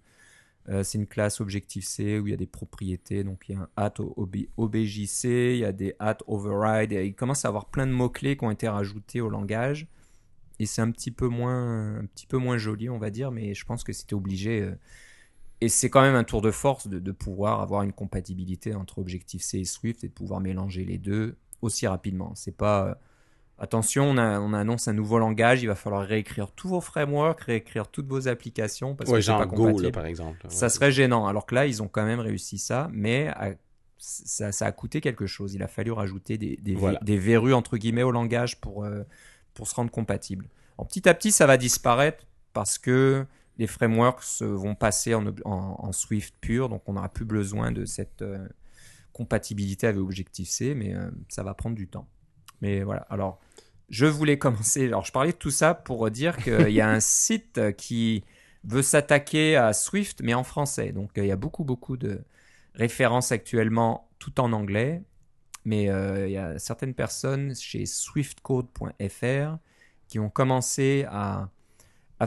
euh, 0.69 0.83
c'est 0.83 0.97
une 0.97 1.07
classe 1.07 1.41
Objective-C 1.41 2.19
où 2.19 2.27
il 2.27 2.31
y 2.31 2.33
a 2.33 2.38
des 2.38 2.47
propriétés? 2.47 3.25
Donc, 3.25 3.43
il 3.49 3.55
y 3.55 3.55
a 3.57 3.62
un 3.62 3.69
at 3.75 3.95
OBJC, 3.99 5.25
il 5.25 5.57
y 5.57 5.65
a 5.65 5.73
des 5.73 5.95
at 5.99 6.19
override. 6.27 6.93
Il 6.93 7.13
commence 7.13 7.43
à 7.43 7.49
avoir 7.49 7.65
plein 7.65 7.86
de 7.86 7.91
mots-clés 7.91 8.38
qui 8.38 8.45
ont 8.45 8.51
été 8.51 8.69
rajoutés 8.69 9.19
au 9.19 9.27
langage. 9.27 9.88
Et 10.59 10.65
c'est 10.65 10.81
un 10.81 10.91
petit 10.91 11.12
peu 11.12 11.27
moins, 11.27 11.97
un 11.97 12.05
petit 12.05 12.27
peu 12.27 12.38
moins 12.38 12.57
joli, 12.57 12.89
on 12.89 12.99
va 12.99 13.09
dire. 13.09 13.31
Mais 13.31 13.53
je 13.53 13.65
pense 13.65 13.83
que 13.83 13.91
c'était 13.91 14.13
obligé 14.13 14.71
et 15.63 15.69
c'est 15.69 15.89
quand 15.89 16.02
même 16.02 16.15
un 16.15 16.26
tour 16.26 16.41
de 16.41 16.52
force 16.52 16.88
de, 16.88 17.12
pouvoir 17.12 17.62
avoir 17.62 17.84
une 17.84 17.93
compatibilité 17.93 18.76
entre 18.76 18.99
Objective-C 18.99 19.60
et 19.60 19.65
Swift 19.65 20.04
et 20.04 20.10
de 20.10 20.13
pouvoir 20.13 20.41
mélanger 20.41 20.84
les 20.84 20.97
deux 20.97 21.38
aussi 21.62 21.88
rapidement. 21.88 22.34
C'est 22.36 22.56
pas 22.56 22.88
euh, 22.88 22.95
attention, 23.60 24.10
on, 24.10 24.17
annonce 24.17 24.89
un 24.89 24.93
nouveau 24.93 25.19
langage, 25.19 25.63
il 25.63 25.67
va 25.67 25.76
falloir 25.76 26.06
réécrire 26.06 26.52
tous 26.52 26.67
vos 26.67 26.82
frameworks, 26.82 27.39
réécrire 27.41 27.88
toutes 27.88 28.08
vos 28.08 28.28
applications 28.28 28.93
parce 28.93 29.10
que 29.10 29.21
c'est 29.21 29.32
pas 29.32 29.45
compatible. 29.45 29.91
par 29.93 30.06
exemple. 30.06 30.45
ça 30.49 30.67
serait 30.67 30.91
gênant. 30.91 31.28
Alors 31.28 31.45
que 31.45 31.56
là, 31.56 31.65
ils 31.65 31.82
ont 31.82 31.88
quand 31.88 32.06
même 32.06 32.19
réussi 32.19 32.58
ça, 32.58 32.89
mais 32.91 33.34
ça, 33.97 34.65
a 34.65 34.71
coûté 34.73 34.99
quelque 34.99 35.28
chose. 35.28 35.54
Il 35.54 35.63
a 35.63 35.69
fallu 35.69 35.93
rajouter 35.93 36.38
des, 36.38 36.58
des, 36.58 37.17
verrues 37.17 37.54
entre 37.54 37.78
guillemets 37.78 38.04
au 38.04 38.12
langage 38.12 38.60
pour, 38.60 38.84
euh, 38.84 39.04
pour 39.54 39.69
se 39.69 39.76
rendre 39.76 39.91
compatible. 39.91 40.49
petit 40.89 41.08
à 41.08 41.13
petit, 41.13 41.32
ça 41.32 41.47
va 41.47 41.56
disparaître 41.56 42.26
parce 42.52 42.78
que 42.78 43.26
les 43.57 43.67
frameworks 43.67 44.41
vont 44.41 44.75
passer 44.75 45.13
en, 45.13 45.91
Swift 45.91 46.35
pur, 46.41 46.69
donc 46.69 46.83
on 46.87 46.93
n'aura 46.93 47.09
plus 47.09 47.25
besoin 47.25 47.71
de 47.71 47.85
cette 47.85 48.21
euh, 48.21 48.47
compatibilité 49.11 49.87
avec 49.87 50.01
Objective-C, 50.01 50.73
mais 50.75 50.93
euh, 50.95 51.09
ça 51.29 51.43
va 51.43 51.53
prendre 51.53 51.75
du 51.75 51.87
temps. 51.87 52.07
Mais 52.61 52.83
voilà, 52.83 53.01
alors 53.09 53.39
je 53.89 54.05
voulais 54.05 54.37
commencer, 54.39 54.87
alors 54.87 55.05
je 55.05 55.11
parlais 55.11 55.31
de 55.31 55.37
tout 55.37 55.51
ça 55.51 55.73
pour 55.73 56.09
dire 56.09 56.37
qu'il 56.37 56.71
y 56.71 56.81
a 56.81 56.89
un 56.89 56.99
site 57.01 57.75
qui 57.77 58.23
veut 58.63 58.81
s'attaquer 58.81 59.55
à 59.55 59.73
Swift, 59.73 60.21
mais 60.23 60.33
en 60.33 60.43
français. 60.43 60.91
Donc 60.91 61.11
il 61.17 61.25
y 61.25 61.31
a 61.31 61.35
beaucoup, 61.35 61.63
beaucoup 61.63 61.97
de 61.97 62.23
références 62.73 63.31
actuellement, 63.31 64.09
tout 64.19 64.39
en 64.39 64.51
anglais, 64.53 65.03
mais 65.65 65.89
euh, 65.89 66.27
il 66.27 66.33
y 66.33 66.37
a 66.37 66.57
certaines 66.59 66.93
personnes 66.93 67.55
chez 67.55 67.85
swiftcode.fr 67.85 69.57
qui 70.07 70.19
ont 70.19 70.29
commencé 70.29 71.05
à 71.09 71.49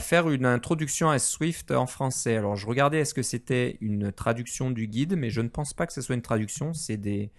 faire 0.00 0.28
une 0.30 0.46
introduction 0.46 1.10
à 1.10 1.18
Swift 1.18 1.70
en 1.70 1.86
français. 1.86 2.36
Alors 2.36 2.56
je 2.56 2.66
regardais 2.66 3.00
est-ce 3.00 3.14
que 3.14 3.22
c'était 3.22 3.78
une 3.80 4.12
traduction 4.12 4.70
du 4.70 4.86
guide, 4.86 5.16
mais 5.16 5.30
je 5.30 5.40
ne 5.40 5.48
pense 5.48 5.74
pas 5.74 5.86
que 5.86 5.92
ce 5.92 6.00
soit 6.00 6.14
une 6.14 6.22
traduction. 6.22 6.72
C'est 6.72 6.96
des, 6.96 7.30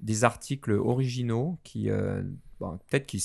des 0.00 0.24
articles 0.24 0.72
originaux 0.72 1.58
qui 1.64 1.90
euh, 1.90 2.22
peut-être 2.58 3.06
qui 3.06 3.24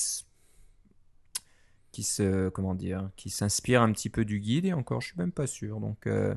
qui 1.91 2.03
se 2.03 2.49
comment 2.49 2.75
dire 2.75 3.09
qui 3.15 3.29
s'inspirent 3.29 3.81
un 3.81 3.91
petit 3.91 4.09
peu 4.09 4.25
du 4.25 4.39
guide 4.39 4.65
et 4.65 4.73
encore 4.73 5.01
je 5.01 5.07
suis 5.07 5.17
même 5.17 5.31
pas 5.31 5.47
sûr. 5.47 5.79
Donc 5.79 6.07
euh, 6.07 6.35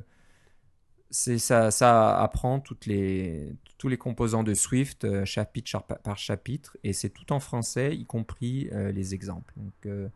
c'est 1.10 1.38
ça, 1.38 2.18
apprend 2.20 2.60
toutes 2.60 2.84
les, 2.84 3.56
tous 3.78 3.88
les 3.88 3.96
composants 3.96 4.42
de 4.42 4.52
Swift, 4.52 5.04
euh, 5.04 5.24
chapitre 5.24 5.82
par 6.04 6.18
chapitre, 6.18 6.76
et 6.84 6.92
c'est 6.92 7.08
tout 7.08 7.32
en 7.32 7.40
français, 7.40 7.96
y 7.96 8.04
compris 8.04 8.68
les 8.92 9.14
exemples. 9.14 9.54
Donc, 9.56 10.10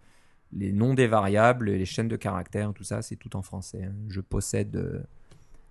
les 0.52 0.72
noms 0.72 0.94
des 0.94 1.06
variables, 1.06 1.70
les 1.70 1.84
chaînes 1.84 2.08
de 2.08 2.16
caractères, 2.16 2.72
tout 2.72 2.84
ça, 2.84 3.02
c'est 3.02 3.16
tout 3.16 3.36
en 3.36 3.42
français. 3.42 3.84
hein. 3.84 3.94
Je 4.08 4.20
possède 4.20 5.06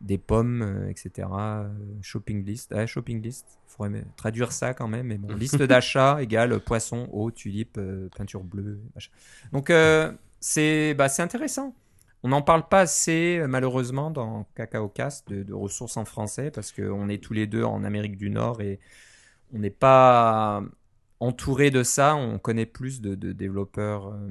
des 0.01 0.17
pommes, 0.17 0.87
etc. 0.89 1.27
shopping 2.01 2.43
list. 2.43 2.73
Ah, 2.75 2.87
shopping 2.87 3.21
list, 3.21 3.45
il 3.67 3.71
faudrait 3.71 4.03
traduire 4.17 4.51
ça 4.51 4.73
quand 4.73 4.87
même. 4.87 5.07
Mais 5.07 5.17
bon, 5.17 5.35
liste 5.35 5.61
d'achat 5.61 6.21
égale 6.21 6.59
poisson, 6.59 7.07
eau, 7.11 7.29
tulipe, 7.29 7.79
peinture 8.17 8.43
bleue. 8.43 8.79
Machin. 8.95 9.11
Donc, 9.51 9.71
c'est 10.39 10.95
bah, 10.95 11.07
intéressant. 11.19 11.75
On 12.23 12.29
n'en 12.29 12.41
parle 12.41 12.67
pas 12.67 12.81
assez, 12.81 13.39
euh, 13.39 13.47
malheureusement, 13.47 14.11
dans 14.11 14.45
Cacao 14.55 14.89
Cast 14.89 15.27
de, 15.29 15.43
de 15.43 15.53
ressources 15.53 15.97
en 15.97 16.05
français 16.05 16.51
parce 16.51 16.71
qu'on 16.71 17.09
est 17.09 17.23
tous 17.23 17.33
les 17.33 17.47
deux 17.47 17.63
en 17.63 17.83
Amérique 17.83 18.17
du 18.17 18.29
Nord 18.29 18.61
et 18.61 18.79
on 19.53 19.59
n'est 19.59 19.69
pas 19.71 20.63
entouré 21.19 21.71
de 21.71 21.83
ça. 21.83 22.15
On 22.15 22.37
connaît 22.37 22.65
plus 22.67 23.01
de, 23.01 23.15
de 23.15 23.31
développeurs 23.31 24.09
euh, 24.09 24.29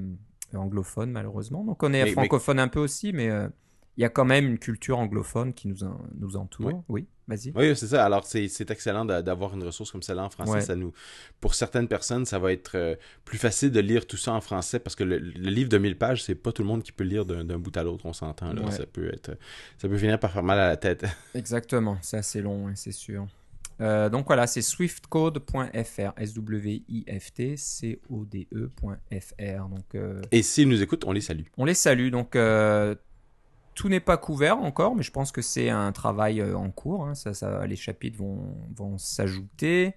anglophones, 0.58 1.10
malheureusement. 1.10 1.64
Donc 1.64 1.82
on 1.82 1.92
est 1.92 2.04
Mais- 2.04 2.12
francophone 2.12 2.58
un 2.58 2.68
peu 2.68 2.80
aussi, 2.80 3.12
mais 3.12 3.30
euh, 3.30 3.48
il 3.96 4.02
y 4.02 4.04
a 4.04 4.08
quand 4.08 4.24
même 4.24 4.46
une 4.46 4.58
culture 4.58 4.98
anglophone 4.98 5.52
qui 5.52 5.68
nous, 5.68 5.84
en- 5.84 6.00
nous 6.18 6.36
entoure. 6.36 6.66
Oui. 6.66 6.74
Oui, 6.88 7.06
vas-y. 7.28 7.52
Oui, 7.54 7.76
c'est 7.76 7.88
ça. 7.88 8.04
Alors, 8.04 8.24
c'est 8.24 8.48
c'est 8.48 8.70
excellent 8.70 9.04
d'a- 9.04 9.20
d'avoir 9.20 9.52
une 9.54 9.62
ressource 9.64 9.90
comme 9.90 10.00
celle-là 10.02 10.24
en 10.24 10.30
français. 10.30 10.52
Ouais. 10.52 10.60
Ça 10.62 10.74
nous, 10.76 10.92
pour 11.40 11.54
certaines 11.54 11.86
personnes, 11.88 12.24
ça 12.24 12.38
va 12.38 12.52
être 12.52 12.76
euh, 12.76 12.94
plus 13.24 13.36
facile 13.36 13.70
de 13.72 13.80
lire 13.80 14.06
tout 14.06 14.16
ça 14.16 14.32
en 14.32 14.40
français 14.40 14.78
parce 14.78 14.94
que 14.96 15.04
le, 15.04 15.18
le 15.18 15.50
livre 15.50 15.68
de 15.68 15.76
1000 15.76 15.98
pages, 15.98 16.24
c'est 16.24 16.34
pas 16.36 16.52
tout 16.52 16.62
le 16.62 16.68
monde 16.68 16.82
qui 16.82 16.92
peut 16.92 17.04
lire 17.04 17.26
d'un 17.26 17.44
d'un 17.44 17.58
bout 17.58 17.76
à 17.76 17.82
l'autre, 17.82 18.06
on 18.06 18.12
s'entend. 18.12 18.52
là. 18.54 18.62
Ouais. 18.62 18.70
Ça 18.70 18.86
peut 18.86 19.08
être, 19.12 19.36
ça 19.76 19.88
peut 19.88 19.98
finir 19.98 20.18
par 20.18 20.30
faire 20.32 20.44
mal 20.44 20.58
à 20.60 20.68
la 20.68 20.76
tête. 20.76 21.04
Exactement, 21.34 21.98
c'est 22.00 22.16
assez 22.16 22.40
long, 22.40 22.68
hein, 22.68 22.72
c'est 22.76 22.92
sûr. 22.92 23.26
Euh, 23.80 24.08
donc 24.08 24.26
voilà, 24.26 24.46
c'est 24.46 24.62
swiftcode.fr, 24.62 26.12
S-W-I-F-T, 26.16 27.56
C-O-D-E.fr. 27.56 29.68
Donc 29.68 29.94
euh, 29.94 30.20
Et 30.32 30.42
s'ils 30.42 30.68
nous 30.68 30.82
écoutent, 30.82 31.04
on 31.06 31.12
les 31.12 31.20
salue. 31.20 31.44
on 31.56 31.64
les 31.64 31.74
salue. 31.74 32.10
Donc 32.10 32.36
euh, 32.36 32.94
tout 33.74 33.88
n'est 33.88 34.00
pas 34.00 34.16
couvert 34.16 34.58
encore, 34.58 34.94
mais 34.94 35.02
je 35.02 35.10
pense 35.10 35.32
que 35.32 35.42
c'est 35.42 35.70
un 35.70 35.92
travail 35.92 36.42
en 36.42 36.70
cours. 36.70 37.06
hein. 37.06 37.14
Ça, 37.14 37.34
ça, 37.34 37.66
les 37.66 37.76
chapitres 37.76 38.18
vont, 38.18 38.54
vont 38.76 38.98
s'ajouter. 38.98 39.94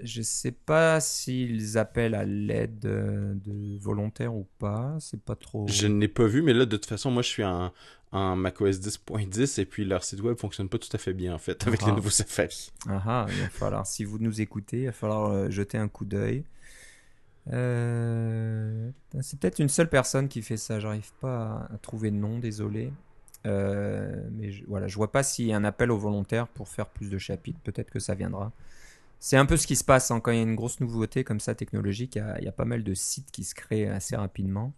Je 0.00 0.22
sais 0.22 0.52
pas 0.52 1.00
s'ils 1.00 1.78
appellent 1.78 2.14
à 2.14 2.24
l'aide 2.24 2.84
euh, 2.86 3.34
de 3.34 3.78
volontaires 3.78 4.34
ou 4.34 4.46
pas. 4.58 4.96
C'est 5.00 5.20
pas 5.20 5.36
trop. 5.36 5.66
Je 5.68 5.86
n'ai 5.86 6.08
pas 6.08 6.26
vu, 6.26 6.42
mais 6.42 6.52
là, 6.52 6.64
de 6.66 6.76
toute 6.76 6.86
façon, 6.86 7.10
moi, 7.10 7.22
je 7.22 7.28
suis 7.28 7.44
en, 7.44 7.72
en 8.10 8.34
macOS 8.36 8.80
10.10 8.80 9.60
et 9.60 9.64
puis 9.64 9.84
leur 9.84 10.02
site 10.02 10.20
web 10.20 10.36
fonctionne 10.38 10.68
pas 10.68 10.78
tout 10.78 10.88
à 10.92 10.98
fait 10.98 11.12
bien, 11.12 11.34
en 11.34 11.38
fait, 11.38 11.66
avec 11.66 11.80
Ah. 11.84 11.86
les 11.86 11.92
nouveaux 11.92 12.10
Safari. 12.10 12.72
Ah 12.88 13.02
ah, 13.06 13.26
il 13.28 13.40
va 13.42 13.48
falloir, 13.48 13.86
si 13.86 14.04
vous 14.04 14.18
nous 14.18 14.40
écoutez, 14.40 14.80
il 14.80 14.86
va 14.86 14.92
falloir 14.92 15.30
euh, 15.30 15.50
jeter 15.50 15.78
un 15.78 15.88
coup 15.88 16.04
d'œil. 16.04 16.42
Euh, 17.52 18.90
c'est 19.20 19.38
peut-être 19.38 19.58
une 19.58 19.68
seule 19.68 19.88
personne 19.88 20.28
qui 20.28 20.42
fait 20.42 20.56
ça, 20.56 20.80
j'arrive 20.80 21.12
pas 21.20 21.66
à, 21.70 21.74
à 21.74 21.78
trouver 21.78 22.10
de 22.10 22.16
nom, 22.16 22.38
désolé. 22.38 22.92
Euh, 23.46 24.14
mais 24.32 24.52
je, 24.52 24.64
voilà, 24.68 24.86
je 24.86 24.94
vois 24.96 25.10
pas 25.10 25.22
s'il 25.22 25.46
y 25.46 25.52
a 25.52 25.56
un 25.56 25.64
appel 25.64 25.90
aux 25.90 25.98
volontaires 25.98 26.46
pour 26.48 26.68
faire 26.68 26.86
plus 26.86 27.10
de 27.10 27.18
chapitres, 27.18 27.58
peut-être 27.64 27.90
que 27.90 27.98
ça 27.98 28.14
viendra. 28.14 28.52
C'est 29.24 29.36
un 29.36 29.46
peu 29.46 29.56
ce 29.56 29.68
qui 29.68 29.76
se 29.76 29.84
passe 29.84 30.10
hein, 30.10 30.18
quand 30.18 30.32
il 30.32 30.38
y 30.38 30.40
a 30.40 30.42
une 30.42 30.56
grosse 30.56 30.80
nouveauté 30.80 31.22
comme 31.22 31.38
ça 31.38 31.54
technologique, 31.54 32.16
il 32.16 32.44
y, 32.44 32.48
a, 32.48 32.52
pas 32.52 32.64
mal 32.64 32.82
de 32.82 32.92
sites 32.92 33.30
qui 33.30 33.44
se 33.44 33.54
créent 33.54 33.86
assez 33.86 34.16
rapidement. 34.16 34.74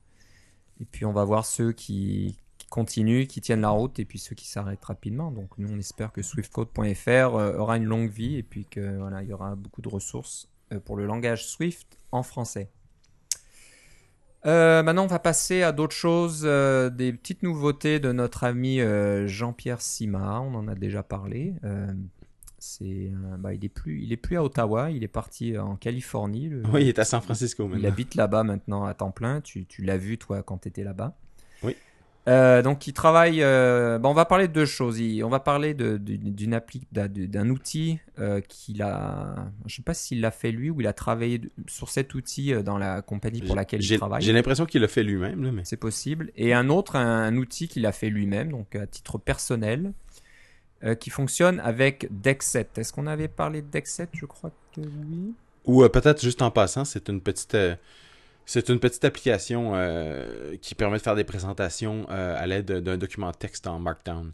Et 0.83 0.85
puis 0.85 1.07
on 1.07 1.15
va 1.15 1.25
voir 1.25 1.47
ceux 1.47 1.73
qui, 1.73 2.37
continuent, 2.69 3.25
qui 3.25 3.41
tiennent 3.41 3.63
la 3.63 3.71
route, 3.71 3.99
et 3.99 4.05
puis 4.05 4.19
ceux 4.19 4.35
qui 4.35 4.47
s'arrêtent 4.47 4.85
rapidement. 4.85 5.31
Donc 5.31 5.57
nous, 5.57 5.73
on 5.73 5.79
espère 5.79 6.13
que 6.13 6.21
swiftcode.fr 6.21 7.09
euh, 7.09 7.57
aura 7.57 7.79
une 7.79 7.85
longue 7.85 8.11
vie, 8.11 8.37
et 8.37 8.43
puis 8.43 8.67
que 8.67 8.99
voilà, 8.99 9.23
il 9.23 9.31
y 9.31 9.33
aura 9.33 9.55
beaucoup 9.55 9.81
de 9.81 9.89
ressources 9.89 10.51
euh, 10.75 10.79
pour 10.79 10.97
le 10.97 11.07
langage 11.07 11.47
Swift 11.47 11.97
en 12.13 12.23
français. 12.23 12.71
Euh, 14.45 14.83
maintenant, 14.83 15.05
on 15.05 15.07
va 15.07 15.21
passer 15.21 15.63
à 15.63 15.73
d'autres 15.73 15.97
choses, 15.97 16.43
des 16.43 17.15
petites 17.15 17.43
nouveautés 17.43 17.99
de 17.99 18.13
notre 18.13 18.45
ami 18.45 18.79
Jean-Pierre 19.25 19.81
Simard. 19.81 20.45
On 20.45 20.55
en 20.55 20.69
a 20.69 20.75
déjà 20.75 21.03
parlé. 21.03 21.55
Euh, 22.65 22.77
c'est, 22.79 22.85
euh, 23.13 23.37
bah, 23.39 23.53
il 23.55 23.65
est 23.65 23.69
plus, 23.69 24.01
il 24.03 24.13
est 24.13 24.17
plus 24.17 24.37
à 24.37 24.43
Ottawa. 24.45 24.91
Il 24.91 25.03
est 25.05 25.09
parti 25.09 25.57
en 25.59 25.77
Californie. 25.77 26.49
le- 26.49 26.63
Oui, 26.73 26.83
il 26.83 26.89
est 26.89 26.99
à 26.99 27.05
San 27.05 27.21
Francisco 27.21 27.65
il 27.65 27.71
maintenant. 27.71 27.89
habite 27.89 28.15
là-bas 28.15 28.43
maintenant 28.43 28.85
à 28.85 28.95
temps 28.95 29.11
plein. 29.11 29.41
Tu, 29.41 29.67
tu 29.67 29.83
l'as 29.83 29.99
vu, 29.99 30.19
toi, 30.19 30.43
quand 30.43 30.59
tu 30.59 30.69
étais 30.69 30.85
là-bas. 30.85 31.17
Oui. 31.63 31.77
Euh, 32.27 32.63
donc, 32.63 32.87
il 32.87 32.95
travaille. 32.95 33.43
euh, 33.43 33.99
bon, 33.99 34.09
on 34.09 34.15
va 34.15 34.25
parler 34.25 34.49
de 34.49 34.53
deux 34.55 34.65
choses. 34.65 34.99
Il- 34.99 35.23
on 35.25 35.29
va 35.29 35.41
parler 35.41 35.75
de- 35.75 35.99
de- 35.99 36.17
d'une 36.17 36.55
appli, 36.55 36.87
d'un- 36.91 37.51
outil 37.51 37.99
euh, 38.19 38.41
qu'il 38.41 38.81
a. 38.81 39.47
Je 39.67 39.75
sais 39.77 39.83
pas 39.83 39.93
s'il 39.93 40.23
l'a 40.23 40.31
fait 40.31 40.51
lui 40.51 40.71
ou 40.71 40.81
il 40.81 40.87
a 40.87 40.95
travaillé 40.95 41.43
sur 41.67 41.91
cet 41.91 42.15
outil 42.15 42.55
euh, 42.55 42.63
dans 42.63 42.79
la 42.79 43.03
compagnie 43.03 43.43
pour 43.43 43.55
laquelle 43.57 43.81
il 43.81 43.87
J'ai 43.87 43.99
travaille. 43.99 44.23
j'ai 44.23 44.33
l'impression 44.33 44.65
qu'il 44.65 44.81
l'a 44.81 44.89
fait 44.89 45.03
lui-même, 45.03 45.43
là, 45.45 45.53
mais 45.53 45.63
C'est 45.67 45.77
possible. 45.77 46.33
Et 46.37 46.55
un 46.55 46.71
autre, 46.71 46.97
un, 46.97 47.25
un 47.25 47.37
outil 47.37 47.69
qu'il 47.69 47.85
a 47.85 47.93
fait 47.93 48.09
lui-même, 48.09 48.51
donc 48.53 48.75
à 48.75 48.87
titre 48.87 49.19
personnel, 49.19 49.93
euh, 50.85 50.95
qui 50.95 51.09
fonctionne 51.09 51.61
avec 51.61 52.09
Dexet. 52.11 52.69
Est-ce 52.77 52.93
qu'on 52.93 53.07
avait 53.07 53.29
parlé 53.29 53.63
de 53.63 53.69
Dexet 53.69 54.09
Je 54.13 54.27
crois 54.27 54.51
que 54.75 54.83
oui. 54.83 55.33
Ou 55.65 55.83
euh, 55.83 55.89
peut-être 55.89 56.21
juste 56.21 56.43
en 56.43 56.51
passant, 56.51 56.85
c'est 56.85 57.09
une 57.09 57.23
petite 57.23 57.55
euh, 57.55 57.75
c'est 58.45 58.69
une 58.69 58.79
petite 58.79 59.03
application 59.07 59.73
qui 60.61 60.75
permet 60.75 60.99
de 60.99 61.03
faire 61.03 61.17
des 61.17 61.25
présentations 61.25 62.07
à 62.11 62.47
l'aide 62.47 62.71
d'un 62.71 62.99
document 62.99 63.33
texte 63.33 63.67
en 63.67 63.79
Markdown. 63.79 64.33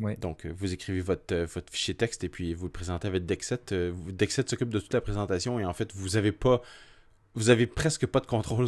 Ouais. 0.00 0.16
Donc, 0.16 0.46
vous 0.46 0.72
écrivez 0.72 1.00
votre, 1.00 1.32
votre 1.44 1.72
fichier 1.72 1.94
texte 1.94 2.24
et 2.24 2.28
puis 2.28 2.54
vous 2.54 2.66
le 2.66 2.72
présentez 2.72 3.06
avec 3.06 3.24
Dexet. 3.24 3.60
Dexet 4.08 4.48
s'occupe 4.48 4.70
de 4.70 4.80
toute 4.80 4.92
la 4.92 5.00
présentation 5.00 5.60
et 5.60 5.64
en 5.64 5.72
fait, 5.74 5.92
vous 5.94 6.16
avez 6.16 6.32
pas, 6.32 6.60
vous 7.36 7.50
avez 7.50 7.68
presque 7.68 8.04
pas 8.06 8.18
de 8.18 8.26
contrôle 8.26 8.66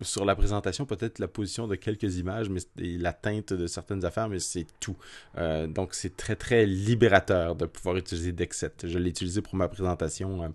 sur 0.00 0.24
la 0.24 0.34
présentation, 0.36 0.86
peut-être 0.86 1.18
la 1.18 1.28
position 1.28 1.66
de 1.66 1.74
quelques 1.74 2.18
images, 2.18 2.48
mais 2.48 2.60
et 2.78 2.98
la 2.98 3.12
teinte 3.12 3.52
de 3.52 3.66
certaines 3.66 4.04
affaires, 4.04 4.28
mais 4.28 4.38
c'est 4.38 4.66
tout. 4.80 4.96
Euh, 5.36 5.66
donc, 5.66 5.94
c'est 5.94 6.16
très 6.16 6.36
très 6.36 6.66
libérateur 6.66 7.56
de 7.56 7.66
pouvoir 7.66 7.96
utiliser 7.96 8.32
Dexet. 8.32 8.72
Je 8.84 8.98
l'ai 8.98 9.10
utilisé 9.10 9.42
pour 9.42 9.56
ma 9.56 9.68
présentation 9.68 10.42
euh, 10.44 10.48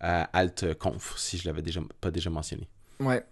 à 0.00 0.24
Alt 0.36 0.74
Conf, 0.78 1.14
si 1.16 1.38
je 1.38 1.46
l'avais 1.46 1.62
déjà 1.62 1.80
pas 2.00 2.10
déjà 2.10 2.30
mentionné. 2.30 2.68
Ouais. 3.00 3.24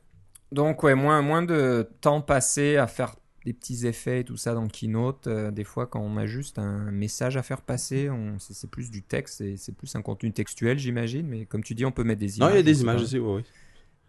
Donc, 0.53 0.83
ouais, 0.83 0.95
moins, 0.95 1.23
moins 1.23 1.43
de 1.43 1.89
temps 2.01 2.21
passé 2.23 2.77
à 2.77 2.87
faire 2.87 3.15
des 3.47 3.53
petits 3.55 3.87
effets 3.87 4.21
et 4.21 4.25
tout 4.25 4.37
ça 4.37 4.53
dans 4.55 4.69
Keynote. 4.69 5.27
Euh, 5.27 5.51
des 5.51 5.65
fois, 5.65 5.87
quand 5.87 6.01
on 6.01 6.17
a 6.17 6.27
juste 6.27 6.59
un 6.59 6.91
message 6.91 7.37
à 7.37 7.43
faire 7.43 7.63
passer, 7.63 8.11
on... 8.11 8.39
c'est 8.39 8.53
c'est 8.55 8.69
plus 8.71 8.91
du 8.91 9.03
texte 9.03 9.41
et 9.41 9.57
c'est 9.57 9.73
plus 9.73 9.95
un 9.97 10.03
contenu 10.03 10.33
textuel, 10.33 10.79
j'imagine. 10.79 11.27
Mais 11.27 11.47
comme 11.47 11.63
tu 11.63 11.75
dis, 11.75 11.85
on 11.87 11.93
peut 11.93 12.05
mettre 12.05 12.21
des 12.21 12.27
Non, 12.39 12.49
images. 12.49 12.53
il 12.53 12.57
y 12.57 12.59
a 12.59 12.63
des 12.63 12.81
images 12.83 13.03
aussi, 13.03 13.19
oui, 13.19 13.37
oui. 13.37 13.43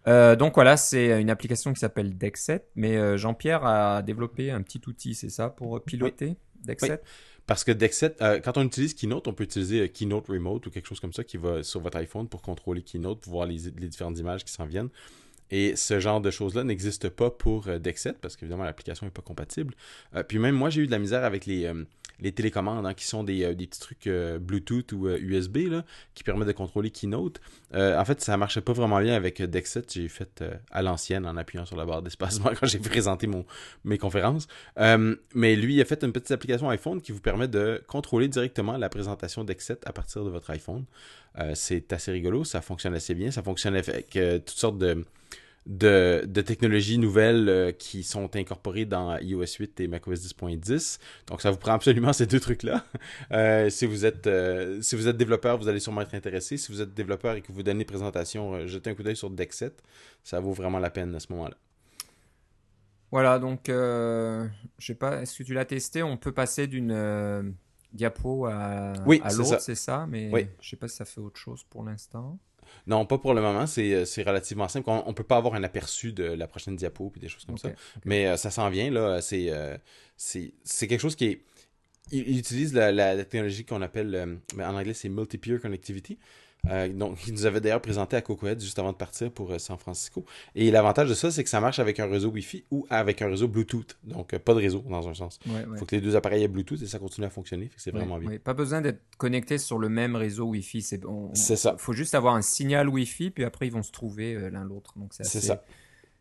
Euh, 0.07 0.35
donc 0.35 0.55
voilà, 0.55 0.77
c'est 0.77 1.21
une 1.21 1.29
application 1.29 1.73
qui 1.73 1.79
s'appelle 1.79 2.17
Dexet. 2.17 2.65
Mais 2.75 2.97
euh, 2.97 3.17
Jean-Pierre 3.17 3.65
a 3.65 4.01
développé 4.01 4.51
un 4.51 4.61
petit 4.61 4.81
outil, 4.87 5.15
c'est 5.15 5.29
ça, 5.29 5.49
pour 5.49 5.81
piloter 5.83 6.37
Dexet 6.63 7.01
Parce 7.47 7.63
que 7.63 7.71
Dexet, 7.71 8.15
euh, 8.21 8.39
quand 8.39 8.57
on 8.57 8.63
utilise 8.63 8.93
Keynote, 8.93 9.27
on 9.27 9.33
peut 9.33 9.43
utiliser 9.43 9.81
euh, 9.81 9.87
Keynote 9.87 10.27
Remote 10.27 10.65
ou 10.65 10.69
quelque 10.69 10.87
chose 10.87 10.99
comme 10.99 11.13
ça 11.13 11.23
qui 11.23 11.37
va 11.37 11.63
sur 11.63 11.81
votre 11.81 11.97
iPhone 11.97 12.27
pour 12.27 12.41
contrôler 12.41 12.81
Keynote, 12.81 13.21
pour 13.21 13.33
voir 13.33 13.45
les, 13.45 13.57
les 13.77 13.87
différentes 13.87 14.17
images 14.17 14.43
qui 14.45 14.51
s'en 14.51 14.65
viennent. 14.65 14.89
Et 15.51 15.75
ce 15.75 15.99
genre 15.99 16.21
de 16.21 16.31
choses-là 16.31 16.63
n'existe 16.63 17.09
pas 17.09 17.29
pour 17.29 17.67
euh, 17.67 17.77
Dexet 17.77 18.13
parce 18.13 18.35
qu'évidemment 18.35 18.63
l'application 18.63 19.05
n'est 19.05 19.11
pas 19.11 19.21
compatible. 19.21 19.75
Euh, 20.15 20.23
puis 20.23 20.39
même 20.39 20.55
moi, 20.55 20.69
j'ai 20.69 20.81
eu 20.81 20.85
de 20.87 20.91
la 20.91 20.99
misère 20.99 21.25
avec 21.25 21.45
les, 21.45 21.65
euh, 21.65 21.83
les 22.19 22.31
télécommandes 22.31 22.85
hein, 22.85 22.93
qui 22.93 23.05
sont 23.05 23.23
des, 23.23 23.53
des 23.53 23.67
petits 23.67 23.79
trucs 23.79 24.07
Bluetooth 24.39 24.93
ou 24.93 25.09
USB 25.09 25.69
là, 25.69 25.83
qui 26.13 26.23
permettent 26.23 26.47
de 26.47 26.53
contrôler 26.53 26.89
Keynote. 26.89 27.41
En 27.73 28.05
fait, 28.05 28.21
ça 28.21 28.37
marchait 28.37 28.61
pas 28.61 28.73
vraiment 28.73 29.01
bien 29.01 29.15
avec 29.15 29.41
Dexet. 29.41 29.83
J'ai 29.89 30.07
fait 30.07 30.43
à 30.71 30.81
l'ancienne 30.81 31.25
en 31.25 31.35
appuyant 31.35 31.65
sur 31.65 31.75
la 31.75 31.85
barre 31.85 32.03
d'espacement 32.03 32.51
quand 32.59 32.67
j'ai 32.67 32.79
présenté 32.79 33.25
mon, 33.25 33.43
mes 33.83 33.97
conférences. 33.97 34.47
Mais 34.77 35.55
lui, 35.55 35.75
il 35.75 35.81
a 35.81 35.85
fait 35.85 36.03
une 36.03 36.13
petite 36.13 36.31
application 36.31 36.69
iPhone 36.69 37.01
qui 37.01 37.11
vous 37.11 37.21
permet 37.21 37.47
de 37.47 37.83
contrôler 37.87 38.27
directement 38.27 38.77
la 38.77 38.89
présentation 38.89 39.43
d'Excet 39.43 39.79
à 39.85 39.91
partir 39.91 40.23
de 40.23 40.29
votre 40.29 40.51
iPhone. 40.51 40.85
C'est 41.55 41.91
assez 41.91 42.11
rigolo, 42.11 42.43
ça 42.43 42.61
fonctionne 42.61 42.93
assez 42.93 43.15
bien. 43.15 43.31
Ça 43.31 43.41
fonctionne 43.41 43.75
avec 43.75 44.11
toutes 44.45 44.49
sortes 44.49 44.77
de, 44.77 45.03
de, 45.67 46.23
de 46.27 46.41
technologies 46.41 46.97
nouvelles 46.97 47.47
euh, 47.47 47.71
qui 47.71 48.03
sont 48.03 48.35
incorporées 48.35 48.85
dans 48.85 49.17
iOS 49.19 49.45
8 49.59 49.79
et 49.81 49.87
macOS 49.87 50.19
10.10. 50.19 50.99
Donc 51.27 51.41
ça 51.41 51.51
vous 51.51 51.57
prend 51.57 51.73
absolument 51.73 52.13
ces 52.13 52.25
deux 52.25 52.39
trucs-là. 52.39 52.83
Euh, 53.31 53.69
si, 53.69 53.85
vous 53.85 54.05
êtes, 54.05 54.25
euh, 54.27 54.81
si 54.81 54.95
vous 54.95 55.07
êtes 55.07 55.17
développeur, 55.17 55.57
vous 55.57 55.67
allez 55.67 55.79
sûrement 55.79 56.01
être 56.01 56.15
intéressé. 56.15 56.57
Si 56.57 56.71
vous 56.71 56.81
êtes 56.81 56.93
développeur 56.93 57.35
et 57.35 57.41
que 57.41 57.51
vous 57.51 57.61
donnez 57.63 57.85
euh, 57.91 58.67
jetez 58.67 58.89
un 58.89 58.95
coup 58.95 59.03
d'œil 59.03 59.15
sur 59.15 59.29
Dexet. 59.29 59.73
Ça 60.23 60.39
vaut 60.39 60.53
vraiment 60.53 60.79
la 60.79 60.89
peine 60.89 61.13
à 61.13 61.19
ce 61.19 61.31
moment-là. 61.31 61.55
Voilà, 63.11 63.39
donc 63.39 63.63
je 63.67 64.49
sais 64.79 64.95
pas, 64.95 65.21
est-ce 65.21 65.37
que 65.37 65.43
tu 65.43 65.53
l'as 65.53 65.65
testé? 65.65 66.01
On 66.01 66.15
peut 66.15 66.31
passer 66.31 66.67
d'une 66.67 67.53
diapo 67.91 68.45
à, 68.45 68.93
Oui, 69.05 69.19
à 69.23 69.29
c'est 69.29 69.37
l'autre, 69.37 69.49
ça. 69.49 69.59
c'est 69.59 69.75
ça, 69.75 70.07
mais 70.07 70.29
Oui. 70.31 70.47
je 70.61 70.69
sais 70.69 70.77
pas 70.77 70.87
si 70.87 70.95
ça 70.95 71.03
fait 71.05 71.19
autre 71.19 71.37
chose 71.39 71.63
pour 71.69 71.83
l'instant. 71.83 72.39
Non, 72.87 73.05
pas 73.05 73.17
pour 73.17 73.33
le 73.33 73.41
moment. 73.41 73.67
C'est 73.67 73.93
euh, 73.93 74.05
c'est 74.05 74.23
relativement 74.23 74.67
simple. 74.67 74.89
On, 74.89 75.03
on 75.05 75.13
peut 75.13 75.23
pas 75.23 75.37
avoir 75.37 75.55
un 75.55 75.63
aperçu 75.63 76.13
de 76.13 76.23
la 76.23 76.47
prochaine 76.47 76.75
diapo 76.75 77.09
puis 77.09 77.21
des 77.21 77.27
choses 77.27 77.45
comme 77.45 77.57
ça. 77.57 77.69
Mais 78.05 78.27
euh, 78.27 78.37
ça 78.37 78.51
s'en 78.51 78.69
vient 78.69 78.89
là. 78.91 79.21
C'est 79.21 79.49
euh, 79.49 79.77
quelque 80.17 80.99
chose 80.99 81.15
qui 81.15 81.25
est 81.25 81.41
il, 82.11 82.27
il 82.29 82.37
utilise 82.39 82.73
la, 82.73 82.91
la- 82.91 83.15
la 83.15 83.23
technologie 83.25 83.65
qu'on 83.65 83.81
appelle, 83.81 84.15
euh, 84.15 84.35
ben, 84.55 84.69
en 84.69 84.77
anglais, 84.77 84.93
c'est 84.93 85.09
Multi-Peer 85.09 85.59
Connectivity. 85.61 86.17
Euh, 86.69 86.87
donc, 86.89 87.17
il 87.25 87.33
nous 87.33 87.47
avait 87.47 87.59
d'ailleurs 87.59 87.81
présenté 87.81 88.15
à 88.15 88.21
Cocohead 88.21 88.61
juste 88.61 88.77
avant 88.77 88.91
de 88.91 88.97
partir 88.97 89.31
pour 89.31 89.51
euh, 89.51 89.57
San 89.57 89.79
Francisco. 89.79 90.23
Et 90.53 90.69
l'avantage 90.69 91.09
de 91.09 91.15
ça, 91.15 91.31
c'est 91.31 91.43
que 91.43 91.49
ça 91.49 91.59
marche 91.59 91.79
avec 91.79 91.99
un 91.99 92.05
réseau 92.05 92.29
Wi-Fi 92.29 92.65
ou 92.69 92.85
avec 92.91 93.23
un 93.23 93.29
réseau 93.29 93.47
Bluetooth. 93.47 93.97
Donc, 94.03 94.33
euh, 94.35 94.37
pas 94.39 94.53
de 94.53 94.59
réseau 94.59 94.83
dans 94.87 95.09
un 95.09 95.15
sens. 95.15 95.39
Il 95.47 95.53
ouais. 95.53 95.77
faut 95.79 95.85
que 95.87 95.95
les 95.95 96.01
deux 96.01 96.15
appareils 96.15 96.43
aient 96.43 96.47
Bluetooth 96.47 96.79
et 96.79 96.85
ça 96.85 96.99
continue 96.99 97.25
à 97.25 97.31
fonctionner. 97.31 97.71
C'est 97.77 97.91
Ouais, 97.91 97.97
vraiment 97.99 98.19
bien. 98.19 98.29
ouais. 98.29 98.37
Pas 98.37 98.53
besoin 98.53 98.79
d'être 98.81 99.01
connecté 99.17 99.57
sur 99.57 99.79
le 99.79 99.89
même 99.89 100.15
réseau 100.15 100.45
Wi-Fi. 100.49 100.83
C'est 100.83 101.03
on- 101.05 101.33
ça. 101.33 101.75
faut 101.79 101.93
juste 101.93 102.13
avoir 102.13 102.35
un 102.35 102.43
signal 102.43 102.89
Wi-Fi, 102.89 103.31
puis 103.31 103.43
après 103.43 103.65
ils 103.65 103.73
vont 103.73 103.81
se 103.83 103.91
trouver 103.91 104.51
l'un 104.51 104.63
l'autre. 104.63 104.93
Donc 104.99 105.15
c'est 105.15 105.25
assez- 105.25 105.41
ça. 105.41 105.63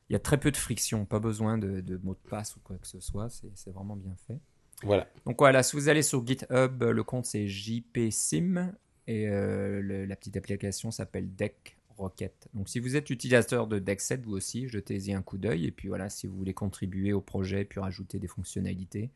Il 0.09 0.15
y 0.15 0.17
a 0.17 0.21
très 0.21 0.41
peu 0.41 0.51
de 0.51 0.57
friction, 0.57 1.05
pas 1.05 1.21
besoin 1.21 1.59
de, 1.59 1.81
de 1.83 2.01
mot 2.03 2.15
de 2.15 2.29
passe 2.31 2.57
ou 2.57 2.61
quoi 2.65 2.77
que 2.79 2.87
ce 2.89 2.99
soit. 2.99 3.29
C'est 3.55 3.71
vraiment 3.73 3.95
bien 3.95 4.17
fait. 4.27 4.39
Voilà. 4.83 5.09
Donc 5.27 5.37
voilà, 5.39 5.63
si 5.63 5.77
vous 5.77 5.89
allez 5.89 6.03
sur 6.03 6.27
GitHub, 6.27 6.83
le 6.83 7.03
compte 7.03 7.27
c'est 7.27 7.47
JPSim 7.47 8.73
et 9.07 9.29
euh, 9.29 10.07
la 10.07 10.17
petite 10.17 10.37
application 10.37 10.91
s'appelle 10.91 11.35
Deck 11.35 11.77
Rocket. 11.97 12.49
Donc 12.55 12.69
si 12.69 12.81
vous 12.81 12.97
êtes 12.97 13.11
utilisateur 13.11 13.67
de 13.67 13.79
Deck7, 13.79 14.23
vous 14.23 14.33
aussi, 14.33 14.69
jetez-y 14.69 15.13
un 15.13 15.23
coup 15.23 15.39
d'œil. 15.39 15.67
Et 15.67 15.71
puis 15.71 15.89
voilà, 15.89 16.09
si 16.09 16.27
vous 16.27 16.37
voulez 16.37 16.55
contribuer 16.55 17.13
au 17.13 17.21
projet 17.21 17.65
puis 17.65 17.81
rajouter 17.81 18.19
des 18.19 18.29
fonctionnalités, 18.29 19.11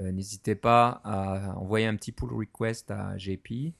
euh, 0.00 0.12
n'hésitez 0.12 0.54
pas 0.54 1.00
à 1.04 1.56
envoyer 1.58 1.86
un 1.86 1.96
petit 1.96 2.12
pull 2.12 2.32
request 2.32 2.90
à 2.90 3.18
JP 3.18 3.74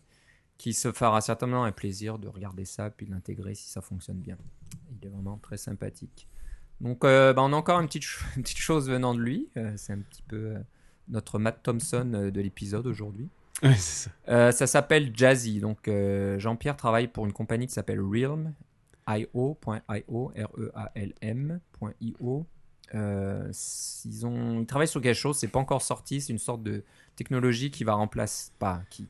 qui 0.59 0.75
se 0.75 0.93
fera 0.93 1.23
certainement 1.23 1.65
un 1.65 1.73
plaisir 1.73 2.19
de 2.19 2.29
regarder 2.29 2.67
ça 2.67 2.91
puis 2.91 3.07
de 3.07 3.13
l'intégrer 3.13 3.55
si 3.55 3.71
ça 3.71 3.81
fonctionne 3.81 4.19
bien. 4.19 4.37
Il 4.91 5.07
est 5.07 5.11
vraiment 5.11 5.39
très 5.39 5.57
sympathique. 5.57 6.29
Donc 6.81 7.05
euh, 7.05 7.33
bah, 7.33 7.43
on 7.43 7.53
a 7.53 7.57
encore 7.57 7.81
une 7.81 7.87
petite, 7.87 8.05
une 8.37 8.43
petite 8.43 8.59
chose 8.59 8.91
venant 8.91 9.15
de 9.15 9.21
lui. 9.21 9.49
Euh, 9.57 9.73
c'est 9.77 9.95
un 9.95 10.01
petit 10.01 10.23
peu 10.23 10.37
euh, 10.37 10.59
notre 11.11 11.39
Matt 11.39 11.63
Thompson 11.63 12.11
euh, 12.15 12.31
de 12.31 12.41
l'épisode 12.41 12.87
aujourd'hui. 12.87 13.29
Ouais, 13.63 13.75
c'est 13.75 14.09
ça. 14.09 14.11
Euh, 14.29 14.53
ça 14.53 14.67
s'appelle 14.67 15.13
Jazzy. 15.15 15.61
Donc, 15.61 15.87
euh, 15.89 16.39
Jean-Pierre 16.39 16.77
travaille 16.77 17.09
pour 17.09 17.27
une 17.27 17.33
compagnie 17.33 17.67
qui 17.67 17.75
s'appelle 17.75 18.01
Realm, 18.01 18.55
io.io, 19.09 20.33
R-E-A-L-M.io. 21.31 22.47
Euh, 22.95 23.53
ils, 24.05 24.27
ont, 24.27 24.61
ils 24.61 24.67
travaillent 24.67 24.89
sur 24.89 25.01
quelque 25.01 25.15
chose, 25.17 25.37
c'est 25.39 25.47
pas 25.49 25.61
encore 25.61 25.83
sorti, 25.83 26.21
c'est 26.21 26.33
une 26.33 26.39
sorte 26.41 26.63
de 26.65 26.83
technologie 27.15 27.71
qui 27.71 27.85
va 27.85 27.95
remplacer, 27.95 28.51
pas 28.59 28.83
qui, 28.91 29.07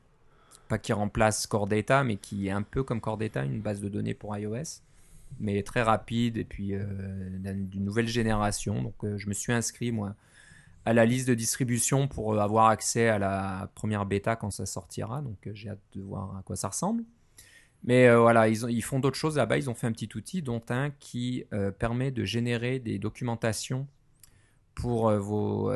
pas 0.69 0.77
qui 0.79 0.93
remplace 0.93 1.47
Core 1.47 1.67
Data, 1.67 2.05
mais 2.05 2.17
qui 2.17 2.49
est 2.49 2.51
un 2.51 2.61
peu 2.63 2.83
comme 2.83 3.01
Core 3.01 3.17
Data, 3.17 3.43
une 3.45 3.61
base 3.63 3.81
de 3.81 3.89
données 3.89 4.13
pour 4.13 4.37
iOS, 4.37 4.83
mais 5.39 5.63
très 5.63 5.81
rapide 5.83 6.37
et 6.37 6.45
puis 6.45 6.73
d'un- 6.73 7.55
d'une 7.55 7.85
nouvelle 7.85 8.09
génération. 8.09 8.83
Donc, 8.83 8.95
je 9.17 9.27
me 9.29 9.33
suis 9.33 9.53
inscrit 9.55 9.93
moi 9.93 10.15
à 10.85 10.93
la 10.93 11.05
liste 11.07 11.29
de 11.29 11.35
distribution 11.35 12.09
pour 12.09 12.35
euh, 12.35 12.39
avoir 12.39 12.69
accès 12.69 13.09
à 13.09 13.19
la 13.19 13.71
première 13.75 14.07
bêta 14.07 14.37
quand 14.37 14.51
ça 14.51 14.67
sortira. 14.67 15.23
Donc 15.23 15.47
euh, 15.47 15.53
j'ai 15.55 15.71
hâte 15.71 15.81
de 15.95 16.01
voir 16.03 16.37
à 16.39 16.43
quoi 16.43 16.57
ça 16.57 16.69
ressemble. 16.69 17.05
Mais 17.85 18.09
euh, 18.09 18.21
voilà, 18.21 18.49
ils, 18.49 18.65
ont- 18.67 18.69
ils 18.69 18.83
font 18.83 19.01
d'autres 19.01 19.17
choses 19.19 19.37
là-bas. 19.37 19.59
Ils 19.59 19.71
ont 19.71 19.75
fait 19.75 19.87
un 19.87 19.93
petit 19.93 20.11
outil, 20.17 20.43
dont 20.43 20.63
un 20.71 20.91
qui 20.91 21.45
permet 21.79 22.11
de 22.11 22.25
générer 22.25 22.79
des 22.79 22.99
documentations 22.99 23.87
pour 24.75 25.11
vos 25.13 25.71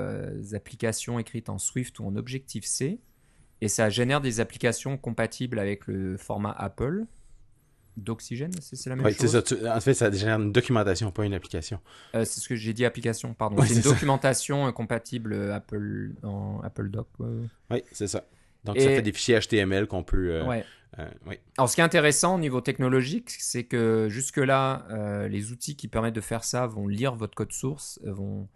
applications 0.55 1.19
écrites 1.19 1.49
en 1.51 1.59
Swift 1.59 1.99
ou 1.99 2.07
en 2.07 2.17
Objective-C. 2.17 3.01
Et 3.61 3.69
ça 3.69 3.91
génère 3.91 4.21
des 4.21 4.41
applications 4.41 4.97
compatibles 4.99 5.59
avec 5.59 5.87
le 5.87 6.17
format 6.17 6.53
Apple. 6.53 7.07
D'Oxygène, 7.97 8.51
c'est 8.61 8.89
la 8.89 8.97
même 8.97 9.05
Ouais, 9.05 9.13
chose 9.13 9.31
ça. 9.33 9.43
Tu- 9.43 9.69
En 9.69 9.81
fait, 9.81 9.95
ça 9.95 10.11
génère 10.11 10.41
une 10.41 10.51
documentation, 10.53 11.11
pas 11.13 11.25
une 11.25 11.35
application. 11.35 11.79
euh, 12.15 12.25
c'est 12.25 12.41
ce 12.41 12.49
que 12.49 12.57
j'ai 12.57 12.73
dit, 12.73 12.85
application, 12.85 13.35
pardon. 13.35 13.57
Ouais, 13.57 13.67
c'est 13.67 13.77
une 13.77 13.83
ça. 13.83 13.91
documentation 13.91 14.67
euh, 14.67 14.73
compatible 14.73 15.33
euh, 15.33 15.55
Apple, 15.55 16.11
en 16.25 16.61
Apple 16.63 16.89
Doc. 16.91 17.07
Oui, 17.71 17.83
c'est 17.93 18.09
ça. 18.09 18.25
Donc, 18.65 18.77
Et- 18.77 18.81
ça 18.81 18.89
fait 18.89 19.03
des 19.03 19.13
fichiers 19.13 19.39
HTML 19.39 19.87
qu'on 19.87 20.03
peut. 20.03 20.33
euh, 20.33 20.45
Ouais. 20.47 20.65
euh, 20.99 21.09
oui. 21.27 21.37
Alors, 21.57 21.69
ce 21.71 21.75
qui 21.77 21.81
est 21.83 21.85
intéressant 21.85 22.35
au 22.35 22.39
niveau 22.39 22.61
technologique, 22.61 23.31
c'est 23.31 23.65
que 23.65 24.09
jusque-là, 24.11 24.87
euh, 24.91 25.29
les 25.29 25.53
outils 25.53 25.77
qui 25.77 25.87
permettent 25.87 26.15
de 26.17 26.21
faire 26.21 26.43
ça 26.45 26.67
vont 26.67 26.89
lire 26.89 27.15
votre 27.15 27.35
code 27.35 27.53
source, 27.53 28.01
vont 28.05 28.49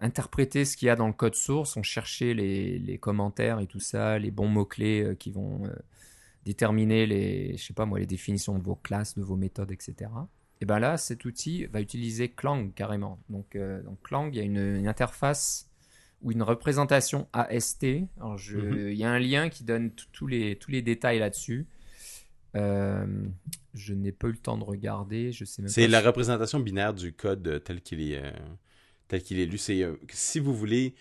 interpréter 0.00 0.64
ce 0.64 0.76
qu'il 0.76 0.86
y 0.86 0.90
a 0.90 0.96
dans 0.96 1.08
le 1.08 1.12
code 1.12 1.34
source, 1.34 1.74
vont 1.76 1.82
chercher 1.82 2.32
les, 2.32 2.78
les 2.78 2.96
commentaires 2.98 3.58
et 3.58 3.66
tout 3.66 3.80
ça, 3.80 4.18
les 4.20 4.30
bons 4.30 4.46
mots-clés 4.48 5.16
qui 5.18 5.30
vont 5.32 5.62
déterminer 6.44 7.06
les, 7.06 7.56
je 7.56 7.64
sais 7.64 7.72
pas 7.74 7.86
moi, 7.86 7.98
les 7.98 8.06
définitions 8.06 8.58
de 8.58 8.62
vos 8.62 8.76
classes, 8.76 9.16
de 9.16 9.22
vos 9.22 9.36
méthodes, 9.36 9.72
etc. 9.72 10.10
Et 10.60 10.66
ben 10.66 10.78
là, 10.78 10.96
cet 10.96 11.24
outil 11.24 11.66
va 11.66 11.80
utiliser 11.80 12.28
Clang 12.28 12.70
carrément. 12.74 13.18
Donc, 13.28 13.56
euh, 13.56 13.82
donc 13.82 14.00
Clang, 14.02 14.28
il 14.32 14.36
y 14.36 14.40
a 14.40 14.44
une, 14.44 14.76
une 14.78 14.86
interface 14.88 15.68
ou 16.22 16.32
une 16.32 16.42
représentation 16.42 17.28
AST. 17.32 17.82
Mhm. 18.18 18.88
il 18.90 18.94
y 18.96 19.04
a 19.04 19.10
un 19.10 19.18
lien 19.18 19.48
qui 19.48 19.64
donne 19.64 19.90
tous 20.12 20.26
les, 20.26 20.56
tous 20.56 20.70
les 20.70 20.80
détails 20.82 21.18
là-dessus. 21.18 21.66
Euh, 22.56 23.06
je 23.74 23.92
n'ai 23.94 24.12
pas 24.12 24.28
eu 24.28 24.32
le 24.32 24.38
temps 24.38 24.56
de 24.56 24.64
regarder. 24.64 25.32
Je 25.32 25.44
sais 25.44 25.60
même 25.60 25.68
C'est 25.68 25.82
pas 25.86 25.90
la 25.90 26.00
si- 26.00 26.06
représentation 26.06 26.60
binaire 26.60 26.94
du 26.94 27.12
code 27.12 27.62
tel 27.64 27.80
qu'il 27.82 28.00
est, 28.00 28.22
euh, 28.22 28.30
tel 29.08 29.22
qu'il 29.22 29.38
est 29.40 29.46
lu. 29.46 29.58
C'est 29.58 29.82
euh, 29.82 29.96
si 30.12 30.38
vous 30.38 30.54
voulez 30.54 30.94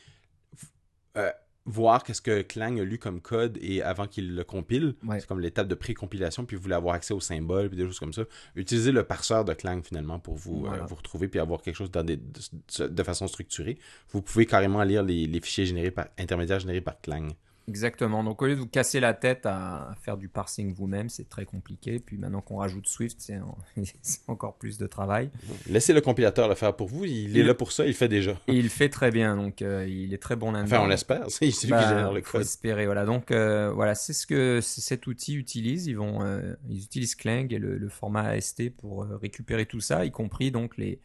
voir 1.66 2.04
qu'est-ce 2.04 2.22
que 2.22 2.42
Clang 2.42 2.78
a 2.80 2.84
lu 2.84 2.98
comme 2.98 3.22
code 3.22 3.58
et 3.62 3.82
avant 3.82 4.06
qu'il 4.08 4.36
le 4.36 4.44
compile, 4.44 4.96
Ouais. 5.06 5.20
c'est 5.20 5.28
comme 5.28 5.40
l'étape 5.40 5.68
de 5.68 5.76
pré-compilation, 5.76 6.44
puis 6.46 6.58
vous 6.58 6.64
voulez 6.64 6.76
avoir 6.76 6.96
accès 6.96 7.14
aux 7.14 7.22
symboles 7.22 7.70
puis 7.70 7.78
des 7.78 7.86
choses 7.86 8.00
comme 8.00 8.12
ça. 8.14 8.24
Utilisez 8.56 8.92
le 8.92 9.04
parseur 9.04 9.46
de 9.46 9.54
Clang 9.54 9.82
finalement 9.82 10.20
pour 10.20 10.36
vous, 10.36 10.66
euh, 10.68 10.86
vous 10.88 10.96
retrouver 10.96 11.28
puis 11.30 11.40
avoir 11.40 11.62
quelque 11.62 11.76
chose 11.78 11.92
dans 11.92 12.04
des- 12.04 12.18
de, 12.18 12.88
de 12.88 13.04
façon 13.04 13.28
structurée. 13.28 13.78
Vous 14.10 14.22
pouvez 14.22 14.46
carrément 14.46 14.84
lire 14.84 15.04
les, 15.04 15.26
les 15.26 15.40
fichiers 15.40 15.66
générés 15.66 15.92
par 15.92 16.08
intermédiaires 16.20 16.60
générés 16.60 16.82
par 16.82 17.00
Clang. 17.00 17.30
Exactement. 17.68 18.24
Donc, 18.26 18.42
au 18.42 18.46
lieu 18.46 18.56
de 18.56 18.60
vous 18.60 18.68
casser 18.68 19.00
la 19.00 19.14
tête 19.14 19.46
à, 19.46 19.96
faire 20.02 20.18
du 20.18 20.28
parsing 20.28 20.74
vous-même, 20.74 21.08
c'est 21.10 21.30
très 21.30 21.46
compliqué. 21.46 22.00
Puis 22.00 22.18
maintenant 22.18 22.42
qu'on 22.42 22.58
rajoute 22.58 22.88
Swift, 22.88 23.18
c'est 23.22 23.38
en- 23.38 23.58
c'est 24.02 24.28
encore 24.28 24.56
plus 24.58 24.78
de 24.78 24.86
travail. 24.86 25.30
Laissez 25.68 25.94
le 25.94 26.02
compilateur 26.02 26.50
le 26.50 26.56
faire 26.56 26.76
pour 26.76 26.90
vous. 26.90 27.06
Il 27.06 27.38
est 27.38 27.44
là 27.44 27.54
pour 27.54 27.72
ça. 27.72 27.86
Il 27.86 27.94
fait 27.94 28.10
déjà. 28.10 28.38
Il 28.48 28.70
fait 28.70 28.90
très 28.90 29.12
bien. 29.12 29.38
Donc, 29.38 29.62
euh, 29.62 29.88
il 29.88 30.14
est 30.14 30.22
très 30.22 30.36
bon 30.36 30.52
là-dedans. 30.52 30.76
Enfin, 30.76 30.86
on 30.86 30.88
l'espère. 30.90 31.30
C'est 31.30 31.50
celui 31.52 31.72
Bah, 31.72 31.84
qui 31.84 31.90
génère 31.90 32.12
le 32.12 32.22
faut 32.22 32.34
code. 32.34 32.42
espérer, 32.42 32.86
voilà. 32.86 33.06
Donc 33.06 33.32
euh, 33.32 33.72
voilà, 33.72 33.96
c'est 33.96 34.14
ce 34.14 34.28
que 34.28 34.60
cet 34.62 35.08
outil 35.08 35.36
utilise. 35.36 35.88
Ils 35.88 35.96
vont, 35.98 36.22
euh, 36.24 36.56
ils 36.70 36.84
utilisent 36.84 37.16
Clang 37.16 37.48
et 37.52 37.60
le, 37.60 37.78
le 37.78 37.90
format 37.90 38.28
AST 38.30 38.72
pour 38.76 39.06
récupérer 39.06 39.66
tout 39.66 39.80
ça, 39.80 40.04
y 40.06 40.12
compris 40.12 40.52
donc 40.52 40.78
les 40.78 41.00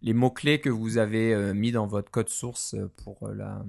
les 0.00 0.14
mots 0.14 0.30
clés 0.30 0.60
que 0.60 0.70
vous 0.70 0.96
avez 0.96 1.52
mis 1.54 1.72
dans 1.72 1.86
votre 1.86 2.10
code 2.10 2.28
source 2.28 2.76
pour 3.04 3.28
la. 3.28 3.64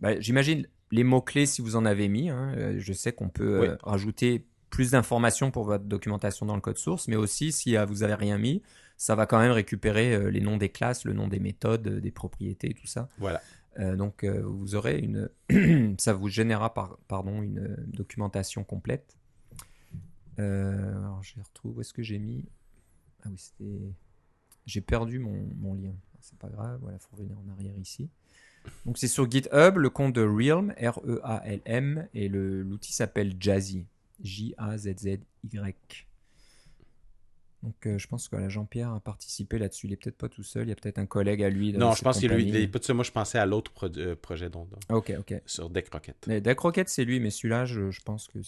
Bah, 0.00 0.20
J'imagine 0.20 0.68
les 0.90 1.04
mots 1.04 1.20
clés 1.22 1.46
si 1.46 1.60
vous 1.62 1.76
en 1.76 1.84
avez 1.84 2.08
mis. 2.08 2.30
hein. 2.30 2.52
Euh, 2.56 2.74
je 2.78 2.92
sais 2.92 3.12
qu'on 3.12 3.28
peut 3.28 3.56
euh, 3.62 3.70
Oui. 3.72 3.76
rajouter 3.82 4.46
plus 4.70 4.90
d'informations 4.92 5.50
pour 5.50 5.64
votre 5.64 5.84
documentation 5.84 6.44
dans 6.46 6.54
le 6.54 6.60
code 6.60 6.78
source, 6.78 7.08
mais 7.08 7.16
aussi 7.16 7.52
si 7.52 7.76
euh, 7.76 7.84
vous 7.86 8.02
avez 8.02 8.14
rien 8.14 8.38
mis, 8.38 8.62
ça 8.96 9.14
va 9.14 9.26
quand 9.26 9.38
même 9.38 9.52
récupérer 9.52 10.30
les 10.30 10.40
noms 10.40 10.56
des 10.56 10.68
classes, 10.70 11.04
le 11.04 11.12
nom 11.12 11.28
des 11.28 11.38
méthodes, 11.38 11.88
des 12.00 12.10
propriétés, 12.10 12.74
tout 12.74 12.86
ça. 12.86 13.08
Voilà. 13.18 13.40
Euh, 13.78 13.94
donc 13.96 14.24
euh, 14.24 14.42
vous 14.44 14.74
aurez 14.74 14.98
une, 14.98 15.30
ça 15.98 16.12
vous 16.12 16.28
générera 16.28 16.74
par, 16.74 16.98
pardon 17.06 17.42
une 17.42 17.76
documentation 17.86 18.64
complète. 18.64 19.16
Euh, 20.38 20.96
alors 20.98 21.22
je 21.22 21.34
retrouve. 21.40 21.76
Où 21.76 21.80
est-ce 21.80 21.92
que 21.92 22.02
j'ai 22.02 22.18
mis? 22.18 22.44
Ah 23.22 23.28
oui, 23.30 23.36
c'était. 23.38 23.92
J'ai 24.66 24.80
perdu 24.80 25.18
mon, 25.18 25.48
mon 25.56 25.74
lien. 25.74 25.94
C'est 26.20 26.38
pas 26.38 26.48
grave. 26.48 26.78
Voilà, 26.82 26.98
faut 26.98 27.16
revenir 27.16 27.36
en 27.38 27.48
arrière 27.52 27.76
ici. 27.78 28.10
Donc 28.86 28.98
c'est 28.98 29.08
sur 29.08 29.30
GitHub, 29.30 29.76
le 29.76 29.90
compte 29.90 30.14
de 30.14 30.22
Realm, 30.22 30.72
R-E-A-L-M, 30.80 32.08
et 32.14 32.28
le- 32.28 32.62
l'outil 32.62 32.92
s'appelle 32.92 33.34
Jazzy, 33.38 33.84
J-A-Z-Z-Y. 34.22 35.74
Donc 37.64 37.74
euh, 37.86 37.98
je 37.98 38.06
pense 38.06 38.28
que 38.28 38.36
voilà, 38.36 38.48
Jean-Pierre 38.48 38.92
a 38.92 39.00
participé 39.00 39.58
là-dessus. 39.58 39.88
Il 39.88 39.92
est 39.92 39.96
peut-être 39.96 40.16
pas 40.16 40.28
tout 40.28 40.44
seul. 40.44 40.66
Il 40.66 40.68
y 40.68 40.72
a 40.72 40.76
peut-être 40.76 40.98
un 40.98 41.06
collègue 41.06 41.42
à 41.42 41.50
lui. 41.50 41.72
Non, 41.72 41.90
je 41.92 42.02
pense 42.02 42.16
que 42.20 42.26
lui, 42.26 42.28
compagnie. 42.44 42.48
il 42.50 42.56
est 42.56 42.68
pas 42.68 42.78
de 42.78 42.84
ça. 42.84 42.94
Moi, 42.94 43.02
je 43.02 43.10
pensais 43.10 43.36
à 43.38 43.46
l'autre 43.46 43.72
pro- 43.72 43.88
euh, 43.96 44.14
projet 44.14 44.48
dont, 44.48 44.66
dont- 44.66 44.96
Ok, 44.96 45.12
ok. 45.18 45.42
sur 45.44 45.68
Deck 45.68 45.92
Rocket. 45.92 46.16
Mais 46.28 46.40
Deck 46.40 46.60
Rocket, 46.60 46.88
c'est 46.88 47.04
lui, 47.04 47.18
mais 47.18 47.30
celui-là, 47.30 47.64
je, 47.64 47.90
je 47.90 48.00
pense 48.02 48.28
que 48.28 48.38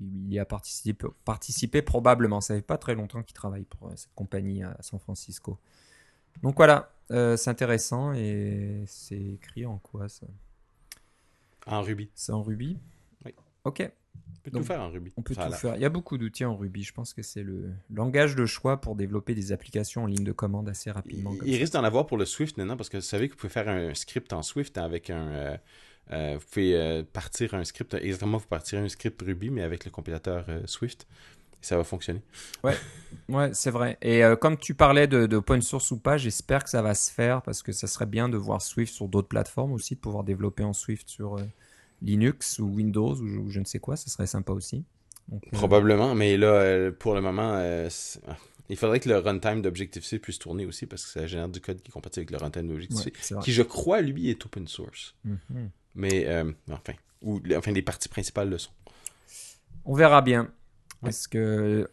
il 0.00 0.32
y 0.32 0.38
a 0.38 0.44
participé, 0.44 1.04
participé 1.24 1.82
probablement. 1.82 2.40
Ça 2.40 2.54
fait 2.54 2.62
pas 2.62 2.78
très 2.78 2.94
longtemps 2.94 3.24
qu'il 3.24 3.34
travaille 3.34 3.64
pour 3.64 3.88
euh, 3.88 3.92
cette 3.96 4.14
compagnie 4.14 4.62
à 4.62 4.76
San 4.82 5.00
Francisco. 5.00 5.58
Donc 6.42 6.56
voilà, 6.56 6.90
euh, 7.10 7.36
c'est 7.36 7.50
intéressant 7.50 8.12
et 8.12 8.84
c'est 8.86 9.20
écrit 9.20 9.66
en 9.66 9.78
quoi 9.78 10.08
ça 10.08 10.26
En 11.66 11.82
Ruby. 11.82 12.10
C'est 12.14 12.32
en 12.32 12.42
Ruby 12.42 12.78
Oui. 13.24 13.34
Ok, 13.64 13.80
On 13.80 14.40
peut 14.42 14.50
Donc, 14.50 14.62
tout 14.62 14.68
faire 14.68 14.80
en 14.80 14.90
Ruby. 14.90 15.12
on 15.16 15.22
peut 15.22 15.34
tout 15.34 15.52
faire. 15.52 15.76
Il 15.76 15.82
y 15.82 15.84
a 15.84 15.90
beaucoup 15.90 16.18
d'outils 16.18 16.44
en 16.44 16.56
Ruby. 16.56 16.82
Je 16.82 16.92
pense 16.92 17.12
que 17.12 17.22
c'est 17.22 17.42
le 17.42 17.72
langage 17.90 18.36
de 18.36 18.46
choix 18.46 18.80
pour 18.80 18.96
développer 18.96 19.34
des 19.34 19.52
applications 19.52 20.04
en 20.04 20.06
ligne 20.06 20.24
de 20.24 20.32
commande 20.32 20.68
assez 20.68 20.90
rapidement. 20.90 21.34
Il, 21.44 21.56
risque 21.56 21.74
d'en 21.74 21.84
avoir 21.84 22.06
pour 22.06 22.16
le 22.16 22.24
Swift 22.24 22.56
maintenant 22.56 22.76
parce 22.76 22.88
que 22.88 22.96
vous 22.96 23.02
savez 23.02 23.28
que 23.28 23.34
vous 23.34 23.38
pouvez 23.38 23.52
faire 23.52 23.68
un 23.68 23.94
script 23.94 24.32
en 24.32 24.42
Swift 24.42 24.78
avec 24.78 25.10
un, 25.10 25.58
euh, 26.10 26.36
vous 26.38 26.46
pouvez 26.50 27.04
partir 27.12 27.54
un 27.54 27.64
script, 27.64 27.94
exactement, 27.94 28.38
vous 28.38 28.46
partirez 28.46 28.82
un 28.82 28.88
script 28.88 29.20
Ruby, 29.20 29.50
mais 29.50 29.62
avec 29.62 29.84
le 29.84 29.90
compilateur 29.90 30.46
Swift 30.66 31.06
ça 31.60 31.76
va 31.76 31.84
fonctionner. 31.84 32.22
Ouais, 32.62 32.74
ouais 33.28 33.50
c'est 33.54 33.70
vrai. 33.70 33.98
Et 34.02 34.22
comme 34.40 34.56
tu 34.56 34.74
parlais 34.74 35.06
de, 35.06 35.26
de, 35.26 35.36
open 35.36 35.62
source 35.62 35.90
ou 35.90 35.98
pas, 35.98 36.16
j'espère 36.16 36.64
que 36.64 36.70
ça 36.70 36.82
va 36.82 36.94
se 36.94 37.10
faire 37.10 37.42
parce 37.42 37.62
que 37.62 37.72
ça 37.72 37.86
serait 37.86 38.06
bien 38.06 38.28
de 38.28 38.36
voir 38.36 38.62
Swift 38.62 38.92
sur 38.92 39.08
d'autres 39.08 39.28
plateformes 39.28 39.72
aussi, 39.72 39.94
de 39.94 40.00
pouvoir 40.00 40.24
développer 40.24 40.64
en 40.64 40.72
Swift 40.72 41.08
sur 41.08 41.38
Linux 42.02 42.58
ou 42.58 42.66
Windows 42.66 43.14
ou, 43.14 43.50
je 43.50 43.60
ne 43.60 43.64
sais 43.64 43.78
quoi, 43.78 43.96
ça 43.96 44.08
serait 44.08 44.26
sympa 44.26 44.52
aussi. 44.52 44.84
Probablement, 45.52 46.14
mais 46.14 46.36
là, 46.36 46.90
pour 46.92 47.14
le 47.14 47.20
moment, 47.20 47.58
il 48.68 48.76
faudrait 48.76 49.00
que 49.00 49.08
le 49.08 49.18
runtime 49.18 49.62
d'Objective-C 49.62 50.18
puisse 50.18 50.38
tourner 50.38 50.64
aussi 50.64 50.86
parce 50.86 51.04
que 51.04 51.10
ça 51.10 51.26
génère 51.26 51.48
du 51.48 51.60
code 51.60 51.82
qui 51.82 51.90
est 51.90 51.92
compatible 51.92 52.22
avec 52.22 52.30
le 52.30 52.38
runtime 52.38 52.68
d'Objective-C, 52.68 53.36
qui 53.42 53.52
je 53.52 53.62
crois, 53.62 54.00
lui, 54.00 54.30
est 54.30 54.44
open 54.44 54.66
source. 54.66 55.14
Mhm. 55.24 55.70
Mais 55.94 56.26
euh, 56.26 56.50
enfin, 56.70 56.94
ou 57.22 57.40
enfin, 57.56 57.72
les 57.72 57.82
parties 57.82 58.08
principales 58.08 58.48
le 58.48 58.58
sont. 58.58 58.72
On 59.84 59.94
verra 59.94 60.22
bien. 60.22 60.50
Parce 61.04 61.26
que 61.26 61.88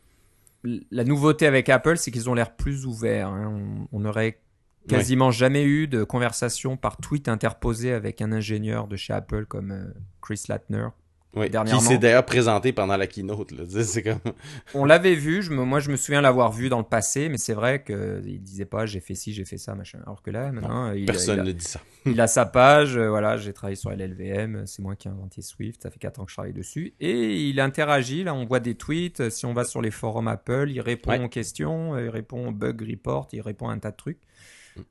la 0.64 1.04
nouveauté 1.04 1.48
avec 1.48 1.70
Apple, 1.70 1.98
c'est 1.98 2.12
qu'ils 2.12 2.30
ont 2.30 2.34
l'air 2.34 2.56
plus 2.56 2.86
ouverts. 2.86 3.28
Hein. 3.28 3.88
On 3.92 4.00
n'aurait 4.00 4.40
quasiment 4.88 5.32
jamais 5.32 5.64
eu 5.64 5.88
de 5.88 6.04
conversation 6.04 6.78
par 6.78 6.98
tweet 6.98 7.28
interposée 7.28 7.94
avec 7.94 8.22
un 8.22 8.32
ingénieur 8.32 8.88
de 8.88 8.96
chez 8.96 9.14
Apple 9.14 9.46
comme 9.46 9.72
euh, 9.72 9.94
Chris 10.22 10.44
Latner, 10.50 10.88
oui, 11.34 11.50
qui 11.50 11.80
s'est 11.80 11.98
d'ailleurs 11.98 12.26
présenté 12.26 12.74
pendant 12.74 12.98
la 12.98 13.08
keynote. 13.08 13.54
On 14.74 14.84
l'avait 14.84 15.16
vu, 15.16 15.42
je 15.42 15.52
moi 15.52 15.80
je 15.80 15.90
me 15.90 15.96
souviens 15.96 16.20
l'avoir 16.20 16.52
vu 16.52 16.68
dans 16.68 16.80
le 16.80 16.84
passé, 16.84 17.30
mais 17.30 17.38
c'est 17.38 17.54
vrai 17.54 17.84
qu'il 17.84 18.42
disait 18.42 18.66
pas 18.66 18.86
j'ai 18.86 19.00
fait 19.00 19.16
ci, 19.16 19.32
j'ai 19.34 19.46
fait 19.46 19.58
ça, 19.58 19.74
machin. 19.74 20.00
Alors 20.06 20.22
que 20.22 20.30
là, 20.30 20.52
maintenant, 20.52 20.92
il, 20.92 21.06
personne 21.06 21.44
ne 21.44 21.52
dit 21.54 21.64
ça. 21.64 21.80
il 22.06 22.20
a 22.20 22.28
sa 22.28 22.46
page, 22.46 22.98
voilà, 22.98 23.38
j'ai 23.38 23.54
travaillé 23.54 23.78
sur 23.78 23.92
LLVM, 23.92 24.66
c'est 24.66 24.82
moi 24.82 24.96
qui 24.96 25.08
ai 25.08 25.12
inventé 25.12 25.42
Swift, 25.42 25.84
ça 25.84 25.90
fait 25.90 26.00
4 26.00 26.20
ans 26.20 26.26
que 26.26 26.32
je 26.32 26.36
travaille 26.36 26.54
dessus. 26.54 26.94
Et 27.00 27.48
il 27.48 27.60
interagit, 27.62 28.26
là 28.26 28.34
on 28.34 28.46
voit 28.46 28.60
des 28.60 28.76
tweets, 28.76 29.30
si 29.30 29.46
on 29.46 29.54
va 29.54 29.64
sur 29.64 29.82
les 29.82 29.92
forums 29.92 30.28
Apple, 30.28 30.70
il 30.70 30.82
répond 30.82 31.24
aux 31.24 31.30
questions, 31.30 31.98
il 31.98 32.10
répond 32.10 32.50
aux 32.50 32.52
bug 32.52 32.82
report, 32.82 33.30
il 33.32 33.42
répond 33.42 33.70
à 33.70 33.74
un 33.74 33.80
tas 33.80 33.92
de 33.92 33.96
trucs. 33.96 34.20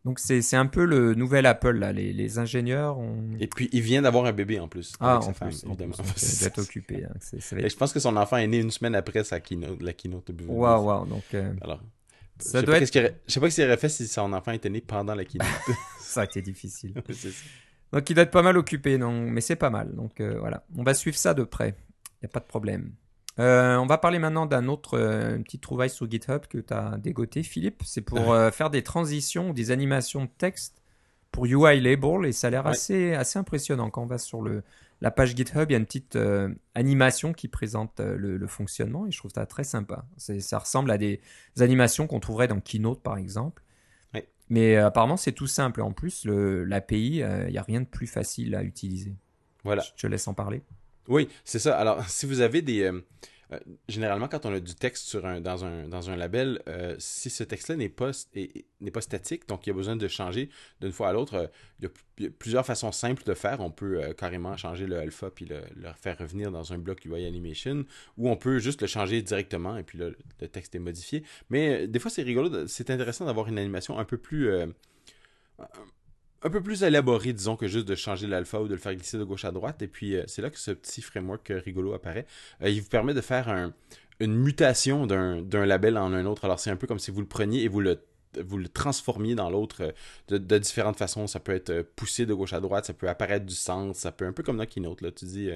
Donc 0.05 0.19
c'est 0.19 0.57
un 0.57 0.67
peu 0.67 0.85
le 0.85 1.15
nouvel 1.15 1.47
Apple 1.47 1.77
là. 1.79 1.93
Les, 1.93 2.13
les 2.13 2.39
ingénieurs 2.39 2.99
ont. 2.99 3.23
Et 3.39 3.47
puis 3.47 3.69
il 3.73 3.83
vient 3.83 4.03
d'avoir 4.03 4.25
un 4.27 4.33
bébé 4.33 4.61
en 4.61 4.69
plus. 4.69 4.95
Ah 5.01 5.19
en 5.19 5.33
plus, 5.33 5.65
évidemment. 5.65 5.95
il 5.99 6.49
doit 6.49 6.59
occupé. 6.63 7.05
Hein. 7.05 7.15
Je 7.33 7.77
pense 7.77 7.93
que 7.93 8.01
son 8.01 8.17
enfant 8.17 8.37
est 8.37 8.47
né 8.47 8.59
une 8.59 8.71
semaine 8.71 8.95
après 8.95 9.25
sa 9.25 9.41
keynote, 9.41 9.81
la 9.83 9.93
keynote 9.93 10.31
de 10.31 10.45
Waouh 10.47 10.85
waouh 10.85 11.07
donc. 11.07 11.25
Euh, 11.35 11.53
Alors. 11.61 11.83
Ça 12.39 12.61
je 12.61 12.67
doit 12.67 12.79
sais 12.79 12.99
être... 12.99 13.15
Je 13.27 13.33
sais 13.35 13.41
pas 13.41 13.51
ce 13.51 13.55
qu'il 13.57 13.65
aurait 13.65 13.77
fait 13.77 13.91
si 13.91 14.09
son 14.09 14.33
enfant 14.33 14.53
était 14.53 14.71
né 14.71 14.81
pendant 14.81 15.15
la 15.15 15.25
keynote. 15.25 15.47
ça 16.01 16.23
a 16.23 16.25
été 16.25 16.41
difficile. 16.41 16.95
donc 17.93 18.09
il 18.09 18.15
doit 18.15 18.25
être 18.25 18.31
pas 18.31 18.43
mal 18.43 18.57
occupé, 18.57 18.97
non 18.97 19.13
mais 19.13 19.41
c'est 19.41 19.57
pas 19.57 19.71
mal. 19.71 19.95
Donc 19.95 20.21
euh, 20.21 20.39
voilà, 20.39 20.65
on 20.77 20.83
va 20.83 20.95
suivre 20.95 21.17
ça 21.17 21.35
de 21.35 21.45
près. 21.45 21.77
Il 22.23 22.25
n'y 22.25 22.27
a 22.27 22.33
pas 22.33 22.41
de 22.41 22.47
problème. 22.47 22.93
Euh, 23.39 23.77
on 23.77 23.87
va 23.87 23.99
parler 23.99 24.19
maintenant 24.19 24.47
d'un 24.47 24.69
autre 24.69 24.99
euh, 24.99 25.39
petit 25.39 25.59
trouvaille 25.59 25.91
sur 25.91 26.11
GitHub 26.11 26.47
que 26.49 26.59
tu 26.59 26.75
as 26.75 26.99
dégoté, 26.99 27.43
Philippe. 27.43 27.83
C'est 27.85 28.01
pour 28.01 28.33
euh, 28.33 28.51
faire 28.51 28.71
des 28.71 28.83
transitions, 28.83 29.53
des 29.53 29.71
animations 29.71 30.25
de 30.25 30.31
texte 30.37 30.83
pour 31.31 31.47
UI 31.47 31.81
Label 31.81 32.27
et 32.27 32.33
ça 32.33 32.49
a 32.49 32.51
l'air 32.51 32.67
assez, 32.67 33.15
assez 33.15 33.39
impressionnant. 33.39 33.89
Quand 33.89 34.03
on 34.03 34.07
va 34.07 34.19
sur 34.19 34.43
le, 34.43 34.65
la 35.01 35.13
page 35.13 35.37
GitHub, 35.37 35.71
il 35.71 35.73
y 35.73 35.77
a 35.77 35.79
une 35.79 35.87
petite 35.87 36.19
animation 36.75 37.33
qui 37.33 37.47
présente 37.47 38.01
le, 38.01 38.45
fonctionnement 38.49 39.07
et 39.07 39.13
je 39.13 39.19
trouve 39.19 39.31
ça 39.33 39.47
très 39.47 39.63
sympa. 39.63 40.05
Ça 40.17 40.59
ressemble 40.59 40.91
à 40.91 40.99
des 40.99 41.21
animations 41.61 42.09
qu'on 42.09 42.19
trouverait 42.19 42.49
dans 42.49 42.59
Keynote 42.61 43.01
par 43.01 43.17
exemple. 43.17 43.63
Mais 44.53 44.75
apparemment, 44.75 45.17
c'est 45.17 45.31
tout 45.31 45.47
simple. 45.47 45.81
En 45.81 45.93
plus, 45.93 46.25
l'API, 46.25 47.19
il 47.19 47.53
n'y 47.53 47.59
a 47.59 47.63
rien 47.63 47.81
de 47.81 47.87
plus 47.87 48.09
facile 48.09 48.57
à 48.57 48.65
utiliser. 48.65 49.15
Voilà. 49.63 49.83
Je 49.83 50.03
te 50.03 50.09
laisse 50.09 50.27
en 50.27 50.35
parler. 50.35 50.65
Oui, 51.11 51.29
c'est 51.45 51.59
ça. 51.59 51.77
Alors, 51.77 52.05
si 52.09 52.25
vous 52.25 52.41
avez 52.41 52.63
des... 52.63 52.85
Euh, 52.85 53.01
euh, 53.53 53.59
généralement, 53.89 54.29
quand 54.29 54.47
on 54.47 54.55
a 54.55 54.61
du 54.61 54.77
texte 54.77 55.09
sur 55.09 55.27
un, 55.27 55.41
dans, 55.41 55.65
un, 55.65 55.89
dans 55.89 56.09
un 56.09 56.15
label, 56.15 56.63
euh, 56.69 56.95
si 57.01 57.31
ce 57.31 57.43
texte-là 57.43 57.75
n'est 57.75 57.89
pas, 57.89 58.13
n'est 58.81 58.91
pas 58.93 59.01
statique, 59.01 59.49
donc 59.49 59.67
il 59.67 59.71
y 59.71 59.73
a 59.73 59.75
besoin 59.75 59.97
de 59.97 60.07
changer 60.07 60.51
d'une 60.81 60.93
fois 60.93 61.09
à 61.09 61.13
l'autre, 61.13 61.51
il, 61.81 61.91
y 62.21 62.27
a 62.27 62.31
plusieurs 62.31 62.65
façons 62.65 62.93
simples 62.93 63.25
de 63.25 63.35
faire. 63.35 63.59
On 63.59 63.73
peut 63.73 64.15
carrément 64.17 64.57
changer 64.57 64.87
le 64.87 64.99
alpha 65.01 65.31
puis 65.31 65.47
le, 65.47 65.63
faire 66.01 66.17
revenir 66.17 66.53
dans 66.53 66.73
un 66.73 66.79
bloc 66.79 67.05
UI 67.05 67.27
Animation, 67.27 67.85
ou 68.17 68.31
on 68.31 68.37
peut 68.37 68.61
juste 68.61 68.83
le 68.83 68.87
changer 68.87 69.21
directement 69.21 69.77
et 69.77 69.83
puis 69.83 69.99
le 69.99 70.15
texte 70.47 70.77
est 70.77 70.79
modifié. 70.79 71.25
Mais 71.49 71.89
des 71.89 71.99
fois, 71.99 72.13
c'est 72.13 72.23
rigolo, 72.23 72.69
c'est 72.69 72.89
intéressant 72.89 73.25
d'avoir 73.25 73.49
une 73.49 73.59
animation 73.59 73.99
un 73.99 74.05
peu 74.05 74.17
plus 74.17 74.49
un 76.43 76.51
peu 76.51 76.63
plus 76.63 76.83
élaboré, 76.83 77.33
disons, 77.33 77.57
que 77.57 77.69
juste 77.69 77.87
de 77.87 77.95
changer 77.95 78.27
l'alpha 78.27 78.61
ou 78.61 78.69
de 78.69 78.75
le 78.75 78.81
faire 78.81 78.95
glisser 78.95 79.19
de 79.19 79.25
gauche 79.25 79.45
à 79.45 79.53
droite. 79.53 79.83
Et 79.83 79.89
puis, 79.89 80.17
euh, 80.17 80.25
c'est 80.27 80.43
là 80.43 80.51
que 80.51 80.59
ce 80.59 80.71
petit 80.71 81.03
framework 81.03 81.51
euh, 81.51 81.61
rigolo 81.65 81.93
apparaît. 81.93 82.27
Euh, 82.63 82.71
il 82.71 82.81
vous 82.81 82.89
permet 82.89 83.15
de 83.15 83.21
faire 83.21 83.73
une 84.21 84.35
mutation 84.35 85.07
d'un 85.07 85.67
label 85.67 85.99
en 85.99 86.13
un 86.13 86.25
autre. 86.27 86.45
Alors, 86.45 86.61
c'est 86.61 86.71
un 86.71 86.77
peu 86.77 86.87
comme 86.87 86.99
si 86.99 87.11
vous 87.11 87.21
le 87.21 87.27
preniez 87.27 87.63
et 87.63 87.69
vous 87.69 87.81
le 87.81 88.01
vous 88.39 88.59
le 88.59 88.69
transformiez 88.69 89.35
dans 89.35 89.51
l'autre 89.51 89.93
euh, 90.31 90.39
de, 90.39 90.59
différentes 90.59 90.97
façons. 90.97 91.27
Ça 91.27 91.41
peut 91.41 91.55
être 91.55 91.71
euh, 91.71 91.83
poussé 91.97 92.27
de 92.27 92.35
gauche 92.35 92.53
à 92.53 92.61
droite, 92.61 92.87
ça 92.87 92.95
peut 92.95 93.09
apparaître 93.09 93.47
du 93.47 93.55
sens, 93.55 93.99
ça 93.99 94.13
peut 94.13 94.27
un 94.27 94.33
peu 94.33 94.43
comme 94.43 94.57
dans 94.57 94.67
Keynote, 94.67 95.01
là, 95.01 95.11
tu 95.11 95.25
dis, 95.25 95.51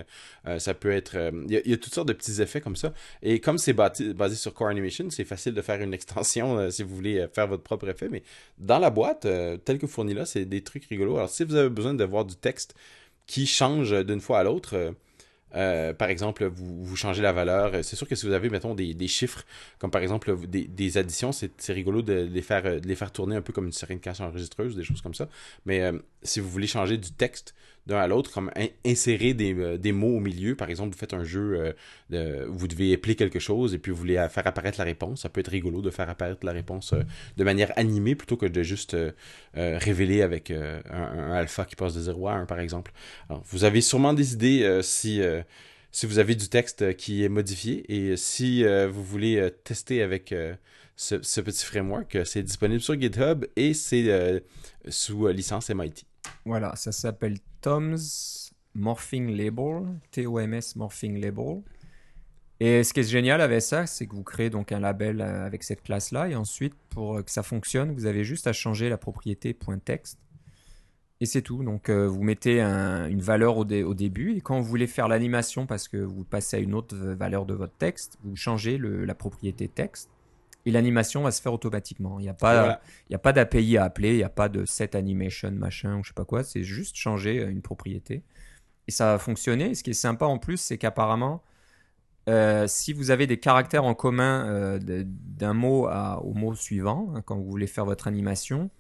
euh, 0.47 0.59
ça 0.59 0.75
peut 0.75 0.91
être... 0.91 1.17
Il 1.49 1.53
y, 1.53 1.73
a 1.73 1.77
toutes 1.77 1.95
sortes 1.95 2.09
de 2.09 2.13
petits 2.13 2.41
effets 2.41 2.61
comme 2.61 2.77
ça. 2.77 2.93
Et 3.23 3.41
comme 3.41 3.59
c'est 3.59 3.73
basé, 3.73 4.37
sur 4.37 4.55
Core 4.55 4.69
Animation, 4.69 5.11
c'est 5.11 5.25
facile 5.25 5.55
de 5.55 5.63
faire 5.63 5.81
une 5.81 5.95
extension 5.95 6.71
si 6.71 6.83
vous 6.83 6.95
voulez 6.95 7.27
faire 7.33 7.47
votre 7.47 7.63
propre 7.63 7.89
effet, 7.89 8.09
mais 8.09 8.23
dans 8.59 8.79
la 8.79 8.91
boîte, 8.91 9.27
tel 9.65 9.79
que 9.79 9.87
fourni 9.87 10.15
là, 10.15 10.27
c'est 10.27 10.45
des 10.45 10.63
trucs 10.63 10.85
rigolos. 10.87 11.17
Alors 11.17 11.31
si 11.31 11.45
vous 11.45 11.55
avez 11.55 11.69
besoin 11.69 11.95
de 11.95 12.05
voir 12.05 12.25
du 12.25 12.37
texte 12.37 12.75
qui 13.27 13.47
change 13.47 14.05
d'une 14.05 14.21
fois 14.21 14.41
à 14.41 14.45
l'autre, 14.45 14.95
euh, 15.55 15.93
par 15.93 16.09
exemple, 16.09 16.45
vous, 16.47 16.97
changez 16.97 17.23
la 17.23 17.33
valeur. 17.33 17.85
C'est 17.85 17.97
sûr 17.97 18.09
que 18.09 18.14
si 18.14 18.27
vous 18.27 18.33
avez, 18.33 18.51
mettons, 18.51 18.75
des, 18.75 19.09
chiffres, 19.09 19.45
comme 19.79 19.90
par 19.90 20.03
exemple 20.03 20.37
des, 20.47 20.99
additions, 20.99 21.33
c'est 21.33 21.73
rigolo 21.73 22.03
de, 22.03 22.29
les 22.31 22.43
faire, 22.43 22.62
de 22.62 22.87
les 22.87 22.95
faire 22.95 23.12
tourner 23.12 23.37
un 23.37 23.43
peu 23.43 23.53
comme 23.53 23.67
une 23.67 23.73
série 23.73 23.97
de 23.97 24.01
cache 24.01 24.21
enregistreuse, 24.21 24.77
des 24.77 24.85
choses 24.85 25.01
comme 25.01 25.14
ça. 25.14 25.29
Mais 25.67 25.83
euh, 25.83 25.99
si 26.23 26.40
vous 26.40 26.49
voulez 26.49 26.67
changer 26.67 26.99
du 26.99 27.12
texte 27.12 27.55
d'un 27.87 27.99
à 27.99 28.07
l'autre, 28.07 28.33
comme 28.33 28.51
insérer 28.85 29.35
des, 29.35 29.55
euh, 29.55 29.77
des, 29.77 29.92
mots 29.92 30.16
au 30.16 30.20
milieu, 30.20 30.55
par 30.55 30.70
exemple, 30.70 30.92
vous 30.92 30.99
faites 30.99 31.14
un 31.14 31.25
jeu, 31.25 31.75
de, 32.11 32.44
vous 32.49 32.68
devez 32.68 32.92
épeler 32.92 33.14
quelque 33.14 33.38
chose 33.38 33.75
et 33.75 33.79
puis 33.79 33.92
vous 33.92 33.99
voulez 33.99 34.14
faire 34.31 34.47
apparaître 34.47 34.79
la 34.79 34.85
réponse. 34.85 35.23
Ça 35.23 35.29
peut 35.29 35.40
être 35.40 35.51
rigolo 35.51 35.83
de 35.83 35.90
faire 35.90 36.09
apparaître 36.09 36.44
la 36.44 36.53
réponse 36.53 36.94
de 37.37 37.44
manière 37.44 37.73
animée 37.77 38.14
plutôt 38.14 38.37
que 38.37 38.47
de 38.47 38.62
juste 38.62 38.97
révéler 39.55 40.23
avec 40.23 40.51
un, 40.51 41.31
alpha 41.33 41.64
qui 41.64 41.77
passe 41.77 41.94
de 41.94 42.01
0 42.01 42.29
à 42.29 42.35
1, 42.35 42.47
par 42.47 42.61
exemple. 42.61 42.92
Alors, 43.29 43.42
vous 43.47 43.64
avez 43.64 43.81
sûrement 43.81 44.12
des 44.12 44.33
idées 44.33 44.81
si 44.83 45.20
si 45.94 46.07
vous 46.07 46.18
avez 46.18 46.35
du 46.35 46.49
texte 46.49 46.97
qui 46.97 47.23
est 47.23 47.29
modifié 47.29 47.85
et 47.88 48.16
si 48.16 48.64
euh, 48.64 48.88
vous 48.88 49.05
voulez 49.05 49.37
euh, 49.37 49.49
tester 49.49 50.03
avec 50.03 50.33
euh, 50.33 50.57
ce, 50.97 51.40
petit 51.40 51.64
framework, 51.64 52.18
c'est 52.25 52.42
disponible 52.42 52.81
sur 52.81 53.01
GitHub 53.01 53.44
et 53.55 53.75
c'est 53.75 54.42
sous 54.88 55.29
licence 55.29 55.70
MIT. 55.70 56.05
Voilà, 56.45 56.75
ça 56.77 56.93
s'appelle 56.93 57.39
Tom's 57.61 58.53
Morphing 58.75 59.35
Label, 59.37 59.99
T-O-M-S 60.11 60.77
Morphing 60.77 61.21
Label. 61.21 61.63
Et 62.61 62.85
ce 62.85 62.93
qui 62.93 63.01
est 63.01 63.11
génial 63.11 63.41
avec 63.41 63.63
ça, 63.63 63.87
c'est 63.87 64.07
que 64.07 64.15
vous 64.15 64.23
créez 64.23 64.51
donc 64.51 64.73
un 64.73 64.81
label 64.81 65.21
avec 65.21 65.63
cette 65.65 65.83
classe-là 65.83 66.29
et 66.29 66.37
ensuite, 66.37 66.75
pour 66.91 67.25
que 67.25 67.31
ça 67.31 67.43
fonctionne, 67.43 67.93
vous 67.93 68.07
avez 68.07 68.25
juste 68.25 68.47
à 68.47 68.53
changer 68.53 68.89
la 68.89 68.97
propriété 68.97 69.57
.text 69.85 70.19
et 71.21 71.27
c'est 71.27 71.43
tout. 71.43 71.65
Donc 71.65 71.89
euh, 71.89 72.07
vous 72.07 72.23
mettez 72.23 72.61
une 72.61 73.21
valeur 73.21 73.57
au, 73.57 73.65
début 73.65 74.37
et 74.37 74.41
quand 74.41 74.61
vous 74.61 74.69
voulez 74.69 74.87
faire 74.87 75.09
l'animation 75.09 75.67
parce 75.67 75.89
que 75.89 75.97
vous 75.97 76.25
passez 76.25 76.57
à 76.57 76.61
une 76.61 76.75
autre 76.75 76.97
valeur 76.97 77.47
de 77.47 77.55
votre 77.55 77.75
texte, 77.77 78.19
vous 78.23 78.37
changez 78.37 78.79
la 78.79 79.15
propriété 79.15 79.69
texte 79.69 80.11
et 80.66 80.70
l'animation 80.70 81.22
va 81.22 81.31
se 81.31 81.42
faire 81.42 81.53
automatiquement. 81.53 82.18
Il 82.18 82.22
n'y 82.22 82.29
a 82.29 82.35
pas, 82.35 82.81
a 83.12 83.18
pas 83.18 83.33
d'API 83.33 83.77
à 83.77 83.85
appeler, 83.85 84.12
il 84.12 84.16
n'y 84.16 84.24
a 84.24 84.29
pas 84.29 84.48
de 84.48 84.64
set 84.64 84.94
animation 84.94 85.50
machin 85.53 85.98
ou 85.98 86.03
je 86.03 86.09
sais 86.09 86.14
pas 86.14 86.24
quoi. 86.24 86.42
C'est 86.44 86.62
juste 86.62 86.96
changer 86.96 87.42
une 87.42 87.62
propriété 87.62 88.22
et 88.88 88.90
ça 88.90 89.12
va 89.12 89.18
fonctionner. 89.18 89.74
ce 89.74 89.83
qui 89.83 89.90
est 89.90 89.94
sympa 89.94 90.27
en 90.27 90.38
plus, 90.38 90.59
c'est 90.59 90.79
qu'apparemment 90.79 91.42
euh, 92.29 92.66
si 92.66 92.92
vous 92.92 93.11
avez 93.11 93.27
des 93.27 93.38
caractères 93.38 93.85
en 93.85 93.94
commun 93.94 94.46
euh, 94.48 94.79
d'un 95.05 95.53
mot 95.53 95.88
au 96.22 96.33
mot 96.33 96.55
suivant, 96.55 97.12
hein, 97.14 97.22
quand 97.22 97.37
vous 97.37 97.50
voulez 97.50 97.66
faire 97.66 97.85
votre 97.85 98.09
animation, 98.09 98.70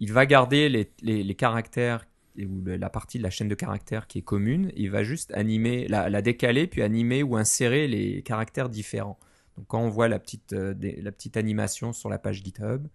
il 0.00 0.12
va 0.12 0.26
garder 0.26 0.68
les, 0.68 1.34
caractères 1.34 2.06
ou 2.38 2.64
la 2.64 2.90
partie 2.90 3.18
de 3.18 3.22
la 3.22 3.30
chaîne 3.30 3.48
de 3.48 3.54
caractères 3.54 4.06
qui 4.06 4.18
est 4.18 4.22
commune, 4.22 4.72
il 4.76 4.90
va 4.90 5.04
juste 5.04 5.32
animer, 5.32 5.86
la, 5.88 6.22
décaler, 6.22 6.66
puis 6.66 6.82
animer 6.82 7.22
ou 7.22 7.36
insérer 7.36 7.88
les 7.88 8.22
caractères 8.22 8.68
différents. 8.68 9.18
Donc 9.56 9.66
quand 9.68 9.80
on 9.80 9.88
voit 9.88 10.08
la 10.08 10.18
petite, 10.18 10.52
euh, 10.52 10.74
la 11.02 11.12
petite 11.12 11.36
animation 11.36 11.92
sur 11.92 12.08
la 12.08 12.18
page 12.18 12.42
GitHub, 12.42 12.86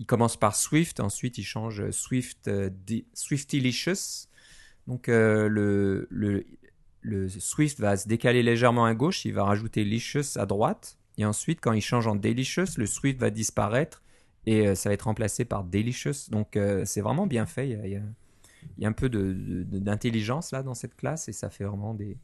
il 0.00 0.06
commence 0.06 0.36
par 0.36 0.56
Swift, 0.56 1.00
ensuite 1.00 1.38
il 1.38 1.44
change 1.44 1.90
Swift, 1.90 2.48
euh, 2.48 2.70
Swiftilicious. 3.12 4.28
Donc 4.86 5.08
euh, 5.08 5.48
le, 5.48 6.06
le, 6.10 6.44
le, 7.00 7.28
Swift 7.28 7.80
va 7.80 7.96
se 7.96 8.08
décaler 8.08 8.42
légèrement 8.42 8.84
à 8.84 8.94
gauche, 8.94 9.24
il 9.24 9.32
va 9.32 9.44
rajouter 9.44 9.84
Licious 9.84 10.36
à 10.36 10.46
droite, 10.46 10.98
et 11.16 11.24
ensuite 11.24 11.60
quand 11.60 11.72
il 11.72 11.80
change 11.80 12.06
en 12.06 12.16
Delicious, 12.16 12.76
le 12.76 12.86
Swift 12.86 13.18
va 13.20 13.30
disparaître 13.30 14.02
et 14.46 14.74
ça 14.74 14.90
va 14.90 14.94
être 14.94 15.02
remplacé 15.02 15.46
par 15.46 15.64
Delicious. 15.64 16.28
Donc 16.30 16.58
c'est 16.84 17.00
vraiment 17.00 17.26
bien 17.26 17.46
fait. 17.46 17.68
Il 17.70 17.72
y, 17.72 17.96
a, 17.96 18.00
il 18.76 18.82
y 18.82 18.84
a 18.84 18.88
un 18.88 18.92
peu 18.92 19.08
d'intelligence 19.08 20.50
là 20.50 20.62
dans 20.62 20.74
cette 20.74 20.96
classe 20.96 21.28
et 21.28 21.32
ça 21.32 21.48
fait 21.48 21.64
vraiment 21.64 21.94
des, 21.94 22.18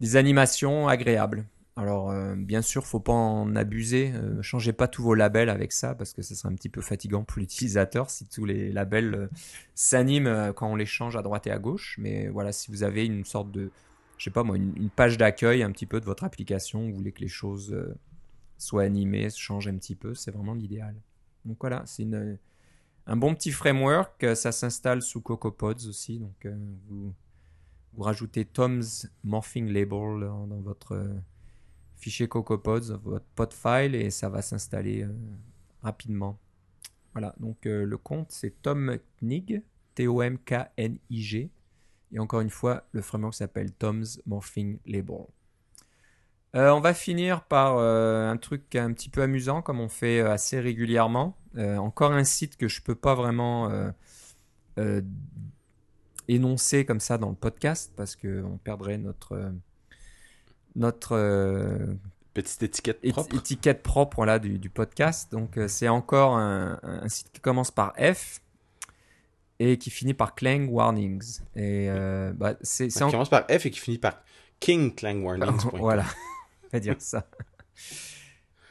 des 0.00 0.16
animations 0.16 0.88
agréables. 0.88 1.44
Alors, 1.80 2.10
euh, 2.10 2.34
bien 2.36 2.60
sûr, 2.60 2.86
faut 2.86 3.00
pas 3.00 3.14
en 3.14 3.56
abuser. 3.56 4.12
Euh, 4.14 4.42
changez 4.42 4.74
pas 4.74 4.86
tous 4.86 5.02
vos 5.02 5.14
labels 5.14 5.48
avec 5.48 5.72
ça 5.72 5.94
parce 5.94 6.12
que 6.12 6.20
ce 6.20 6.34
serait 6.34 6.52
un 6.52 6.54
petit 6.54 6.68
peu 6.68 6.82
fatigant 6.82 7.24
pour 7.24 7.38
l'utilisateur 7.38 8.10
si 8.10 8.26
tous 8.26 8.44
les 8.44 8.70
labels 8.70 9.14
euh, 9.14 9.28
s'animent 9.74 10.52
quand 10.54 10.70
on 10.70 10.76
les 10.76 10.84
change 10.84 11.16
à 11.16 11.22
droite 11.22 11.46
et 11.46 11.50
à 11.50 11.58
gauche. 11.58 11.96
Mais 11.98 12.28
voilà, 12.28 12.52
si 12.52 12.70
vous 12.70 12.82
avez 12.82 13.06
une 13.06 13.24
sorte 13.24 13.50
de, 13.50 13.70
je 14.18 14.24
sais 14.24 14.30
pas 14.30 14.42
moi, 14.42 14.58
une, 14.58 14.90
page 14.90 15.16
d'accueil 15.16 15.62
un 15.62 15.72
petit 15.72 15.86
peu 15.86 16.00
de 16.00 16.04
votre 16.04 16.22
application, 16.22 16.86
vous 16.86 16.94
voulez 16.94 17.12
que 17.12 17.22
les 17.22 17.28
choses 17.28 17.74
soient 18.58 18.82
animées, 18.82 19.30
changent 19.30 19.68
un 19.68 19.76
petit 19.76 19.94
peu, 19.94 20.14
c'est 20.14 20.32
vraiment 20.32 20.52
l'idéal. 20.52 20.94
Donc 21.46 21.56
voilà, 21.62 21.82
c'est 21.86 22.06
un 23.06 23.16
bon 23.16 23.34
petit 23.34 23.52
framework. 23.52 24.36
Ça 24.36 24.52
s'installe 24.52 25.00
sous 25.00 25.22
CocoaPods 25.22 25.88
aussi. 25.88 26.18
Donc 26.18 26.46
vous 27.94 28.02
rajoutez 28.02 28.44
Tom's 28.44 29.08
Morphing 29.24 29.72
Label 29.72 30.20
dans 30.20 30.60
votre 30.60 30.94
fichier 32.00 32.28
CocoaPods, 32.28 32.98
votre 33.04 33.26
pod 33.34 33.52
file, 33.52 33.94
et 33.94 34.10
ça 34.10 34.28
va 34.28 34.42
s'installer 34.42 35.02
euh, 35.02 35.12
rapidement. 35.82 36.38
Voilà, 37.12 37.34
donc 37.38 37.66
euh, 37.66 37.84
le 37.84 37.98
compte 37.98 38.30
c'est 38.30 38.62
Tom 38.62 38.98
Knig, 39.20 39.62
T-O-M-K-N-I-G. 39.94 41.50
Et 42.12 42.18
encore 42.18 42.40
une 42.40 42.50
fois, 42.50 42.84
le 42.92 43.02
framework 43.02 43.34
s'appelle 43.34 43.72
Tom's 43.72 44.20
Morphing 44.26 44.78
Label. 44.86 45.26
Euh, 46.56 46.70
on 46.70 46.80
va 46.80 46.94
finir 46.94 47.44
par 47.44 47.78
un 47.78 48.36
truc 48.36 48.74
un 48.74 48.92
petit 48.92 49.08
peu 49.08 49.22
amusant, 49.22 49.62
comme 49.62 49.78
on 49.78 49.88
fait 49.88 50.20
assez 50.20 50.58
régulièrement. 50.58 51.36
encore 51.56 52.10
un 52.10 52.24
site 52.24 52.56
que 52.56 52.66
je 52.66 52.82
peux 52.82 52.96
pas 52.96 53.14
vraiment 53.14 53.70
énoncer 56.26 56.84
comme 56.84 56.98
ça 56.98 57.16
dans 57.16 57.30
le 57.30 57.36
podcast, 57.36 57.92
parce 57.94 58.16
qu'on 58.16 58.58
perdrait 58.64 58.98
notre 58.98 59.52
notre 60.76 61.16
euh, 61.16 61.86
petite 62.34 62.62
étiquette 62.62 63.00
propre, 63.10 63.34
étiquette 63.34 63.82
propre 63.82 64.24
là, 64.24 64.38
du, 64.38 64.70
podcast. 64.70 65.30
Donc 65.32 65.56
euh, 65.56 65.68
c'est 65.68 65.88
encore 65.88 66.36
un, 66.36 66.78
site 67.08 67.30
qui 67.32 67.40
commence 67.40 67.70
par 67.70 67.94
F 67.96 68.40
et 69.58 69.76
qui 69.76 69.90
finit 69.90 70.14
par 70.14 70.34
Clang 70.34 70.68
Warnings. 70.68 71.40
Et 71.56 71.88
euh, 71.90 72.32
bah, 72.34 72.54
c'est, 72.62 72.88
qui 72.88 72.98
commence 72.98 73.30
par 73.30 73.46
F 73.46 73.66
et 73.66 73.70
qui 73.70 73.80
finit 73.80 73.98
par 73.98 74.22
King 74.58 74.94
Clang 74.94 75.22
Warnings. 75.22 75.70
voilà, 75.74 76.04
on 76.64 76.68
va 76.72 76.80
dire 76.80 76.96
ça. 76.98 77.26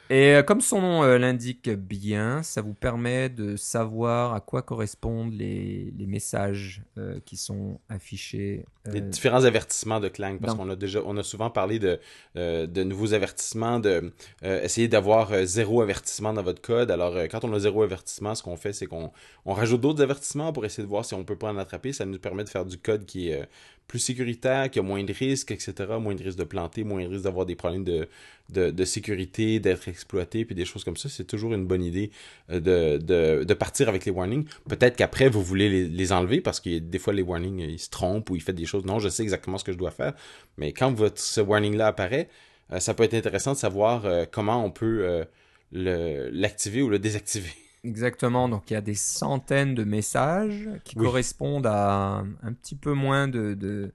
Et 0.10 0.34
euh, 0.34 0.44
comme 0.44 0.60
son 0.60 0.82
nom 0.82 1.04
euh, 1.04 1.20
l'indique 1.20 1.70
bien, 1.70 2.42
ça 2.42 2.62
vous 2.62 2.74
permet 2.74 3.30
de 3.30 3.56
savoir 3.56 4.34
à 4.34 4.40
quoi 4.40 4.64
correspondent 4.64 5.34
les, 5.34 5.94
les 5.96 6.08
messages 6.08 6.82
euh, 6.98 7.20
qui 7.26 7.38
sont 7.38 7.80
affichés. 7.90 8.66
Les 8.94 9.02
différents 9.02 9.44
avertissements 9.44 10.00
de 10.00 10.08
Clang, 10.08 10.38
parce 10.40 10.56
qu'on 10.56 10.70
a 10.70 10.76
déjà, 10.76 11.02
on 11.06 11.18
a 11.18 11.24
souvent 11.24 11.50
parlé 11.50 11.80
de, 11.80 12.00
de 12.36 12.84
nouveaux 12.84 13.14
avertissements, 13.14 13.80
de 13.80 14.12
essayer 14.44 14.88
d'avoir 14.88 15.46
zéro 15.46 15.82
avertissement 15.82 16.34
dans 16.34 16.44
votre 16.44 16.62
code. 16.62 16.92
Alors, 16.92 17.16
quand 17.30 17.44
on 17.44 17.54
a 17.54 17.60
zéro 17.60 17.84
avertissement, 17.84 18.36
ce 18.36 18.44
qu'on 18.44 18.58
fait, 18.58 18.74
c'est 18.74 18.86
qu'on 18.86 19.12
on 19.46 19.54
rajoute 19.54 19.82
d'autres 19.82 20.02
avertissements 20.02 20.54
pour 20.54 20.66
essayer 20.66 20.84
de 20.84 20.90
voir 20.90 21.06
si 21.06 21.14
on 21.14 21.24
peut 21.24 21.38
pas 21.38 21.52
en 21.52 21.58
attraper. 21.58 21.94
Ça 21.94 22.06
nous 22.06 22.20
permet 22.20 22.44
de 22.44 22.50
faire 22.50 22.66
du 22.66 22.78
code 22.78 23.06
qui 23.06 23.30
est 23.30 23.48
plus 23.90 24.00
sécuritaire, 24.00 24.70
qui 24.70 24.80
a 24.80 24.84
moins 24.84 25.04
de 25.04 25.12
risques, 25.12 25.52
etc. 25.52 25.74
Moins 26.00 26.16
de 26.16 26.24
risques 26.24 26.38
de 26.38 26.44
planter, 26.46 26.86
moins 26.86 27.04
de 27.04 27.10
risques 27.10 27.24
d'avoir 27.24 27.46
des 27.48 27.56
problèmes 27.56 27.84
de, 27.84 28.08
de, 28.50 28.86
sécurité, 28.86 29.60
d'être 29.60 29.88
exploité, 29.88 30.46
puis 30.46 30.56
des 30.56 30.64
choses 30.64 30.84
comme 30.84 30.96
ça. 30.96 31.10
C'est 31.10 31.26
toujours 31.26 31.54
une 31.54 31.66
bonne 31.66 31.84
idée 31.84 32.12
euh, 32.52 32.60
de, 33.00 33.44
de, 33.44 33.54
partir 33.56 33.90
avec 33.90 34.06
les 34.06 34.12
warnings. 34.12 34.46
Peut-être 34.70 34.96
qu'après, 34.96 35.28
vous 35.28 35.42
voulez 35.42 35.88
les, 35.88 36.12
enlever 36.14 36.40
parce 36.40 36.60
que 36.60 36.78
des 36.78 37.00
fois, 37.00 37.14
les 37.14 37.24
warnings, 37.24 37.60
ils 37.60 37.80
se 37.80 37.90
trompent 37.90 38.30
ou 38.30 38.36
ils 38.36 38.42
font 38.42 38.54
des 38.54 38.66
choses. 38.66 38.79
Non, 38.86 39.00
je 39.00 39.10
sais 39.10 39.24
exactement 39.24 39.58
ce 39.58 39.64
que 39.64 39.72
je 39.72 39.78
dois 39.78 39.92
faire. 39.92 40.14
Mais 40.58 40.74
quand 40.74 40.92
votre, 40.94 41.20
ce 41.20 41.42
warning-là 41.42 41.88
apparaît, 41.88 42.30
euh, 42.72 42.80
ça 42.80 42.94
peut 42.94 43.04
être 43.04 43.14
intéressant 43.14 43.54
de 43.54 43.58
savoir 43.58 44.06
euh, 44.06 44.26
comment 44.30 44.64
on 44.64 44.72
peut 44.72 45.26
l'activer 45.72 46.82
ou 46.82 46.90
le 46.90 47.00
désactiver. 47.00 47.54
Exactement, 47.86 48.50
donc 48.50 48.70
il 48.70 48.74
y 48.74 48.76
a 48.76 48.82
des 48.82 48.96
centaines 48.96 49.74
de 49.74 49.86
messages 49.86 50.70
qui 50.84 50.96
correspondent 50.96 51.68
à 51.68 52.26
un 52.44 52.54
petit 52.54 52.76
peu 52.76 52.92
moins 52.92 53.30
de, 53.30 53.94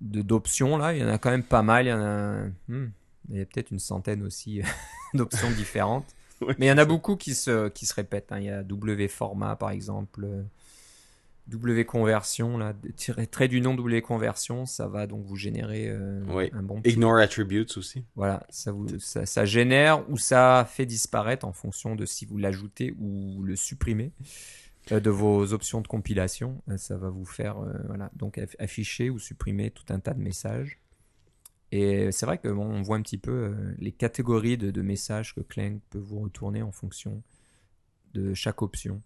d'options 0.00 0.78
là. 0.78 0.94
Il 0.94 1.00
y 1.00 1.04
en 1.04 1.08
a 1.08 1.18
quand 1.18 1.30
même 1.30 1.42
pas 1.42 1.62
mal. 1.62 1.86
Il 1.86 1.90
y 1.90 1.92
en 1.92 2.00
a, 2.00 2.44
hmm, 2.68 2.90
il 3.28 3.38
y 3.38 3.40
a 3.40 3.44
peut-être 3.44 3.70
une 3.72 3.78
centaine 3.78 4.22
aussi 4.22 4.62
d'options 5.14 5.50
différentes. 5.50 6.06
Mais 6.58 6.66
il 6.66 6.68
y 6.68 6.72
en 6.72 6.78
a 6.78 6.86
beaucoup 6.86 7.16
qui 7.16 7.34
se, 7.34 7.68
qui 7.68 7.84
se 7.84 7.94
répètent. 7.94 8.32
Hein. 8.32 8.38
Il 8.38 8.46
y 8.46 8.50
a 8.50 8.62
W 8.62 9.08
format 9.08 9.54
par 9.56 9.70
exemple. 9.70 10.26
W 11.52 11.84
conversion, 11.84 12.56
là, 12.56 12.74
trait 13.30 13.48
du 13.48 13.60
nom 13.60 13.74
W 13.74 14.00
conversion, 14.02 14.66
ça 14.66 14.88
va 14.88 15.06
donc 15.06 15.24
vous 15.24 15.36
générer 15.36 15.88
euh, 15.88 16.48
un 16.52 16.62
bon. 16.62 16.80
Ignore 16.84 17.18
attributes 17.18 17.76
aussi. 17.76 18.04
Voilà, 18.16 18.46
ça, 18.48 18.72
vous, 18.72 18.86
ça, 18.98 19.44
génère 19.44 20.08
ou 20.10 20.16
ça 20.16 20.66
fait 20.68 20.86
disparaître 20.86 21.46
en 21.46 21.52
fonction 21.52 21.94
de 21.94 22.06
si 22.06 22.24
vous 22.24 22.38
l'ajoutez 22.38 22.94
ou 22.98 23.42
le 23.42 23.56
supprimez 23.56 24.12
euh, 24.90 25.00
de 25.00 25.10
vos 25.10 25.52
options 25.52 25.80
de 25.80 25.88
compilation. 25.88 26.62
Euh, 26.68 26.76
ça 26.76 26.96
va 26.96 27.10
vous 27.10 27.26
faire 27.26 27.56
voilà, 27.86 28.10
donc 28.16 28.40
afficher 28.58 29.10
ou 29.10 29.18
supprimer 29.18 29.70
tout 29.70 29.84
un 29.90 30.00
tas 30.00 30.14
de 30.14 30.20
messages. 30.20 30.78
Et 31.70 32.12
c'est 32.12 32.26
vrai 32.26 32.36
que 32.38 32.48
on 32.48 32.82
voit 32.82 32.96
un 32.96 33.02
petit 33.02 33.18
peu 33.18 33.54
les 33.78 33.92
catégories 33.92 34.58
de, 34.58 34.70
de 34.70 34.82
messages 34.82 35.34
que 35.34 35.40
Clang 35.40 35.78
peut 35.90 35.98
vous 35.98 36.20
retourner 36.20 36.62
en 36.62 36.72
fonction 36.72 37.22
de 38.12 38.34
chaque 38.34 38.60
option. 38.60 39.00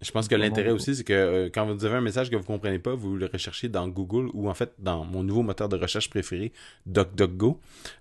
Je 0.00 0.10
pense 0.12 0.28
que 0.28 0.36
l'intérêt 0.36 0.70
aussi, 0.70 0.94
c'est 0.94 1.04
que 1.04 1.12
euh, 1.12 1.50
quand 1.52 1.66
vous 1.66 1.84
avez 1.84 1.96
un 1.96 2.00
message 2.00 2.30
que 2.30 2.36
vous 2.36 2.42
ne 2.42 2.46
comprenez 2.46 2.78
pas, 2.78 2.94
vous 2.94 3.16
le 3.16 3.26
recherchez 3.26 3.68
dans 3.68 3.88
Google 3.88 4.30
ou 4.32 4.48
en 4.48 4.54
fait 4.54 4.72
dans 4.78 5.04
mon 5.04 5.24
nouveau 5.24 5.42
moteur 5.42 5.68
de 5.68 5.76
recherche 5.76 6.08
préféré, 6.08 6.52
DuckDuckGo, 6.86 7.60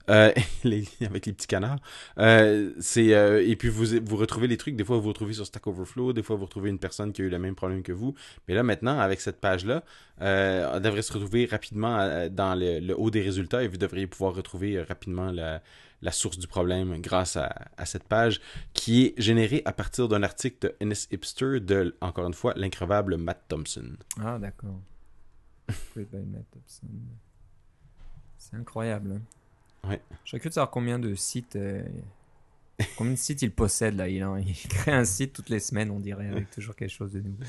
euh, 0.09 0.31
avec 0.65 1.25
les 1.25 1.33
petits 1.33 1.47
canards. 1.47 1.79
Euh, 2.19 2.71
euh, 2.97 3.43
et 3.45 3.55
puis 3.55 3.69
vous 3.69 3.85
vous 4.05 4.15
retrouvez 4.15 4.47
les 4.47 4.57
trucs. 4.57 4.75
Des 4.75 4.83
fois, 4.83 4.97
vous 4.97 5.03
vous 5.03 5.09
retrouvez 5.09 5.33
sur 5.33 5.45
Stack 5.45 5.65
Overflow. 5.67 6.13
Des 6.13 6.23
fois, 6.23 6.35
vous 6.35 6.45
retrouvez 6.45 6.69
une 6.69 6.79
personne 6.79 7.11
qui 7.11 7.21
a 7.21 7.25
eu 7.25 7.29
le 7.29 7.39
même 7.39 7.55
problème 7.55 7.83
que 7.83 7.91
vous. 7.91 8.13
Mais 8.47 8.53
là, 8.53 8.63
maintenant, 8.63 8.99
avec 8.99 9.19
cette 9.19 9.41
page-là, 9.41 9.83
on 10.19 10.79
devrait 10.79 11.01
se 11.01 11.13
retrouver 11.13 11.45
rapidement 11.45 12.27
dans 12.29 12.55
le, 12.57 12.93
haut 12.93 13.09
des 13.09 13.21
résultats 13.21 13.63
et 13.63 13.67
vous 13.67 13.77
devriez 13.77 14.07
pouvoir 14.07 14.33
retrouver 14.35 14.81
rapidement 14.81 15.31
la 15.31 15.61
la 16.01 16.11
source 16.11 16.37
du 16.37 16.47
problème 16.47 17.01
grâce 17.01 17.37
à, 17.37 17.85
cette 17.85 18.03
page 18.03 18.39
qui 18.73 19.05
est 19.05 19.13
générée 19.21 19.61
à 19.65 19.73
partir 19.73 20.07
d'un 20.07 20.23
article 20.23 20.57
de 20.61 20.75
NS 20.85 21.07
Hipster 21.11 21.59
de, 21.59 21.95
encore 22.01 22.27
une 22.27 22.33
fois, 22.33 22.53
l'increvable 22.55 23.17
Matt 23.17 23.43
Thompson. 23.47 23.97
Ah, 24.19 24.37
d'accord. 24.39 24.79
C'est 28.37 28.55
incroyable. 28.55 29.13
Hein. 29.13 29.89
Ouais. 29.89 30.01
Je 30.23 30.29
serais 30.29 30.39
curieux 30.39 30.49
de 30.49 30.53
savoir 30.53 30.71
combien 30.71 30.99
de 30.99 31.15
sites. 31.15 31.55
Euh, 31.55 31.83
combien 32.97 33.13
de 33.13 33.17
sites 33.17 33.41
il 33.41 33.51
possède 33.51 33.95
là 33.95 34.07
il, 34.07 34.23
il 34.47 34.67
crée 34.69 34.93
un 34.93 35.05
site 35.05 35.33
toutes 35.33 35.49
les 35.49 35.59
semaines, 35.59 35.89
on 35.91 35.99
dirait, 35.99 36.27
avec 36.27 36.49
toujours 36.51 36.75
quelque 36.75 36.91
chose 36.91 37.13
de 37.13 37.21
nouveau. 37.21 37.43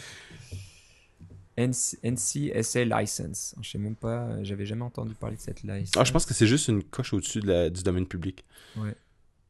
NCSA 1.58 2.84
license. 2.84 3.54
Je 3.60 3.70
sais 3.70 3.78
même 3.78 3.96
pas, 3.96 4.42
j'avais 4.44 4.66
jamais 4.66 4.84
entendu 4.84 5.14
parler 5.14 5.36
de 5.36 5.40
cette 5.40 5.62
licence. 5.62 5.96
Ah, 5.96 6.04
je 6.04 6.12
pense 6.12 6.24
que 6.24 6.34
c'est 6.34 6.46
juste 6.46 6.68
une 6.68 6.82
coche 6.82 7.12
au-dessus 7.12 7.40
de 7.40 7.68
du 7.68 7.82
domaine 7.82 8.06
public. 8.06 8.44
Ouais. 8.76 8.94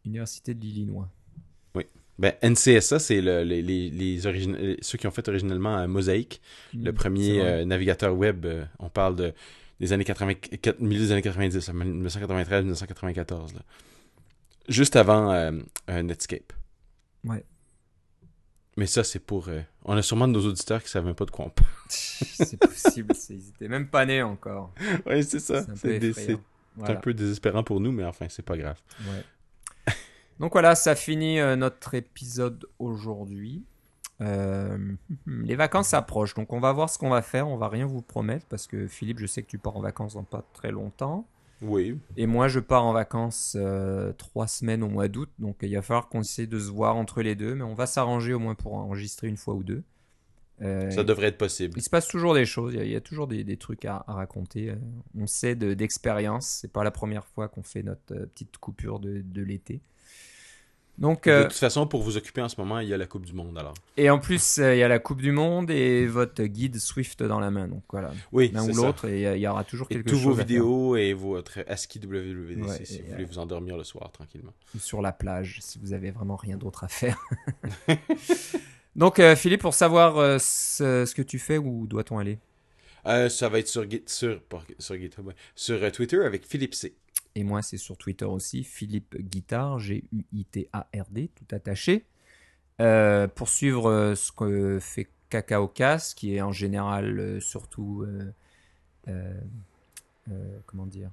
Université 0.05 0.55
de 0.55 0.61
l'Illinois. 0.61 1.09
Oui. 1.75 1.85
Ben, 2.19 2.33
NCSA, 2.43 2.99
c'est 2.99 3.21
le, 3.21 3.43
les, 3.43 3.63
les, 3.63 3.91
les 3.91 4.21
ceux 4.81 4.99
qui 4.99 5.07
ont 5.07 5.11
fait 5.11 5.29
originellement 5.29 5.87
Mosaic, 5.87 6.41
mm, 6.73 6.85
le 6.85 6.93
premier 6.93 7.41
euh, 7.41 7.65
navigateur 7.65 8.17
web. 8.17 8.47
Euh, 8.47 8.65
on 8.79 8.89
parle 8.89 9.17
de, 9.17 9.35
des 9.79 9.93
années 9.93 10.05
80, 10.05 10.33
milieu 10.81 11.01
des 11.01 11.13
années 11.13 11.23
90, 11.23 11.73
1993, 11.73 12.63
1994. 12.65 13.55
Là. 13.55 13.61
Juste 14.69 14.97
avant 14.97 15.33
euh, 15.33 15.53
Netscape. 15.89 16.53
Ouais. 17.25 17.45
Mais 18.79 18.87
ça, 18.87 19.03
c'est 19.03 19.19
pour. 19.19 19.49
Euh, 19.49 19.61
on 19.85 19.97
a 19.97 20.03
sûrement 20.03 20.29
de 20.29 20.35
nos 20.35 20.47
auditeurs 20.47 20.81
qui 20.81 20.89
savent 20.89 21.05
même 21.05 21.17
pas 21.17 21.25
de 21.25 21.33
quoi 21.33 21.47
on 21.47 21.51
parle. 21.51 21.69
c'est 21.89 22.57
possible, 22.57 23.13
ils 23.29 23.49
étaient 23.49 23.67
même 23.67 23.89
pas 23.89 24.07
nés 24.07 24.23
encore. 24.23 24.73
Oui, 25.07 25.25
c'est 25.25 25.41
ça. 25.41 25.65
C'est 25.75 26.39
un, 26.85 26.95
peu 26.95 27.13
désespérant 27.13 27.65
pour 27.65 27.81
nous, 27.81 27.91
mais 27.91 28.05
enfin, 28.05 28.27
c'est 28.29 28.45
pas 28.45 28.57
grave. 28.57 28.81
Ouais. 29.01 29.95
Donc 30.39 30.53
voilà, 30.53 30.77
ça 30.77 30.95
finit 30.95 31.41
euh, 31.41 31.57
notre 31.57 31.95
épisode 31.95 32.67
aujourd'hui. 32.79 33.65
Euh, 34.21 34.79
les 35.27 35.57
vacances 35.57 35.89
s'approchent, 35.89 36.35
donc 36.35 36.53
on 36.53 36.61
va 36.61 36.71
voir 36.71 36.89
ce 36.89 36.99
qu'on 36.99 37.11
va 37.11 37.23
faire. 37.23 37.49
On 37.49 37.57
va 37.57 37.69
rien 37.69 37.85
vous 37.85 38.01
promettre 38.01 38.47
parce 38.47 38.69
que 38.69 38.87
Philippe, 38.87 39.19
je 39.19 39.27
sais 39.27 39.43
que 39.43 39.49
tu 39.49 39.59
pars 39.59 39.77
en 39.77 39.81
vacances 39.81 40.15
dans 40.15 40.23
pas 40.23 40.45
très 40.53 40.71
longtemps. 40.71 41.27
Oui. 41.63 41.99
Et 42.17 42.27
moi, 42.27 42.49
je 42.49 42.61
pars 42.61 42.85
en 42.85 42.93
vacances 42.93 43.57
euh, 43.59 44.13
trois 44.13 44.47
semaines 44.47 44.83
au 44.83 44.89
mois 44.89 45.09
d'août, 45.09 45.31
donc 45.39 45.57
il 45.63 45.75
va 45.75 45.83
falloir 45.83 46.09
qu'on 46.09 46.21
essaie 46.21 46.47
de 46.47 46.59
se 46.59 46.71
voir 46.71 46.97
entre 46.97 47.23
les 47.23 47.35
deux, 47.35 47.55
mais 47.55 47.65
on 47.65 47.75
va 47.75 47.87
s'arranger 47.87 48.33
au 48.33 48.39
moins 48.39 48.55
pour 48.55 48.75
enregistrer 48.75 49.29
une 49.29 49.37
fois 49.37 49.55
ou 49.55 49.63
deux. 49.63 49.83
Euh, 50.61 50.91
ça 50.91 51.05
devrait 51.05 51.29
être 51.29 51.39
possible. 51.39 51.75
Il 51.77 51.83
se 51.83 51.91
passe 51.91 52.09
toujours 52.09 52.35
des 52.35 52.45
choses, 52.45 52.75
il 52.75 52.89
y 52.89 52.97
a, 52.97 53.01
toujours 53.01 53.29
des, 53.29 53.57
trucs 53.57 53.85
à, 53.85 54.05
raconter. 54.09 54.71
Euh, 54.71 54.77
on 55.17 55.27
sait 55.27 55.55
d'expérience, 55.55 56.47
c'est 56.47 56.73
pas 56.73 56.85
la 56.85 56.91
première 56.91 57.27
fois 57.27 57.49
qu'on 57.49 57.63
fait 57.63 57.83
notre 57.83 58.15
petite 58.27 58.59
coupure 58.59 58.99
de, 58.99 59.43
l'été. 59.43 59.81
Donc, 60.99 61.27
De 61.27 61.31
euh, 61.31 61.43
toute 61.45 61.53
façon, 61.53 61.87
pour 61.87 62.03
vous 62.03 62.17
occuper 62.17 62.41
en 62.43 62.49
ce 62.49 62.61
moment, 62.61 62.81
il 62.81 62.89
y 62.89 62.93
a 62.93 62.97
la 62.97 63.07
Coupe 63.07 63.25
du 63.25 63.33
Monde 63.33 63.57
alors. 63.57 63.75
et 63.97 64.11
en 64.11 64.19
plus, 64.19 64.59
euh, 64.59 64.75
il 64.75 64.79
y 64.79 64.83
a 64.83 64.89
la 64.89 64.99
Coupe 64.99 65.23
du 65.23 65.31
Monde 65.31 65.71
et 65.71 66.07
votre 66.09 66.43
guide 66.43 66.79
Swift 66.81 67.23
dans 67.23 67.39
la 67.39 67.53
main. 67.53 67.69
Donc 67.69 67.85
voilà, 67.93 68.11
Oui, 68.33 68.51
l'un 68.53 68.65
ou 68.69 68.75
l'autre, 68.75 69.05
et 69.07 69.25
euh, 69.27 69.37
il 69.37 69.41
y 69.41 69.47
aura 69.47 69.63
toujours 69.63 69.87
Et 69.91 69.95
quelque 69.95 70.09
tous 70.09 70.17
chose 70.17 70.25
vos 70.25 70.33
à 70.33 70.37
faire. 70.37 70.47
vidéos 70.47 70.97
et 70.97 71.13
votre 71.13 71.61
ASCII 71.69 72.01
WWDC 72.05 72.67
Ouais, 72.69 72.85
si 72.85 73.01
vous 73.03 73.13
voulez 73.13 73.25
vous 73.25 73.39
endormir 73.39 73.77
le 73.77 73.85
soir 73.85 74.11
tranquillement. 74.11 74.53
ou 74.75 74.79
sur 74.81 75.01
la 75.01 75.13
plage 75.13 75.59
si 75.61 75.79
vous 75.79 75.93
avez 75.93 76.11
vraiment 76.11 76.35
rien 76.37 76.57
d'autre 76.57 76.83
à 76.83 76.89
faire. 76.89 77.17
Donc, 78.97 79.21
euh, 79.21 79.37
Philippe, 79.37 79.61
pour 79.61 79.75
savoir 79.75 80.17
euh, 80.19 80.39
ce, 80.41 81.05
ce 81.07 81.15
que 81.15 81.23
tu 81.23 81.39
fais, 81.39 81.59
où 81.59 81.87
doit-on 81.87 82.19
aller? 82.19 82.39
Euh, 83.07 83.29
ça 83.29 83.49
va 83.49 83.61
être 83.61 83.69
sur, 83.69 83.85
sur, 84.07 84.41
sur 85.57 85.83
euh, 85.83 85.91
Twitter 85.91 86.25
avec 86.25 86.45
Philippe 86.45 86.75
C. 86.75 86.95
Et 87.39 87.45
moi, 87.45 87.63
c'est 87.63 87.77
sur 87.77 87.97
Twitter 87.97 88.25
aussi, 88.25 88.65
Philippe 88.65 89.17
Guitard, 89.17 89.79
G-U-I-T-A-R-D, 89.79 91.31
tout 91.37 91.55
attaché. 91.55 92.05
Euh, 92.81 93.29
pour 93.29 93.49
suivre 93.49 93.89
euh, 93.89 94.17
ce 94.17 94.33
que 94.33 94.81
fait 94.81 95.07
Cacao 95.31 95.69
Cast, 95.69 96.19
qui 96.19 96.35
est 96.35 96.41
en 96.41 96.51
général 96.51 97.21
euh, 97.21 97.39
surtout. 97.39 98.05
comment 100.67 100.87
dire? 100.87 101.13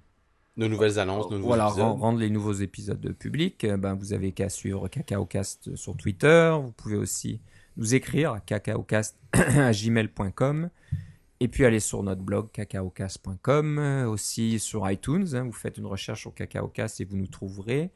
Nos 0.58 0.68
nouvelles 0.68 0.98
annonces, 0.98 1.30
nos 1.30 1.38
nouveaux 1.38 1.50
Voilà, 1.50 1.68
épisodes. 1.68 2.00
rendre 2.00 2.18
les 2.18 2.32
nouveaux 2.32 2.54
épisodes 2.54 3.14
publics. 3.14 3.68
Ben, 3.68 3.94
vous 3.94 4.14
avez 4.14 4.32
qu'à 4.32 4.50
suivre 4.50 4.88
CacaoCast 4.88 5.76
sur 5.76 5.96
Twitter. 5.96 6.58
Vous 6.60 6.72
pouvez 6.72 6.96
aussi 6.96 7.40
nous 7.78 7.94
écrire 7.94 8.32
à 8.32 8.40
cacaocast.gmail.com. 8.40 10.70
Et 11.42 11.48
puis 11.48 11.66
aller 11.66 11.82
sur 11.82 12.02
notre 12.02 12.22
blog 12.22 12.50
cacaocast.com, 12.52 13.78
euh, 13.80 14.08
aussi 14.08 14.58
sur 14.60 14.90
iTunes. 14.90 15.28
hein, 15.34 15.44
vous 15.44 15.52
faites 15.52 15.78
une 15.78 15.86
recherche 15.86 16.22
sur 16.22 16.34
CacaoCast 16.34 17.02
et 17.02 17.06
vous 17.06 17.18
nous 17.18 17.28
trouverez. 17.28 17.92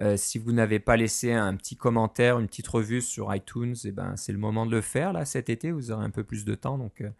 Euh, 0.00 0.16
si 0.16 0.38
vous 0.38 0.52
n'avez 0.52 0.78
pas 0.78 0.96
laissé 0.96 1.32
un 1.32 1.54
petit 1.56 1.76
commentaire, 1.76 2.38
une 2.38 2.46
petite 2.46 2.68
revue 2.68 3.02
sur 3.02 3.34
iTunes, 3.34 3.74
eh 3.84 3.90
ben, 3.90 4.16
c'est 4.16 4.32
le 4.32 4.38
moment 4.38 4.64
de 4.64 4.70
le 4.70 4.80
faire. 4.80 5.12
Là, 5.12 5.24
cet 5.24 5.50
été, 5.50 5.70
vous 5.70 5.90
aurez 5.90 6.04
un 6.04 6.10
peu 6.10 6.24
plus 6.24 6.44
de 6.44 6.54
temps. 6.54 6.78
Donc, 6.78 7.00
euh, 7.00 7.10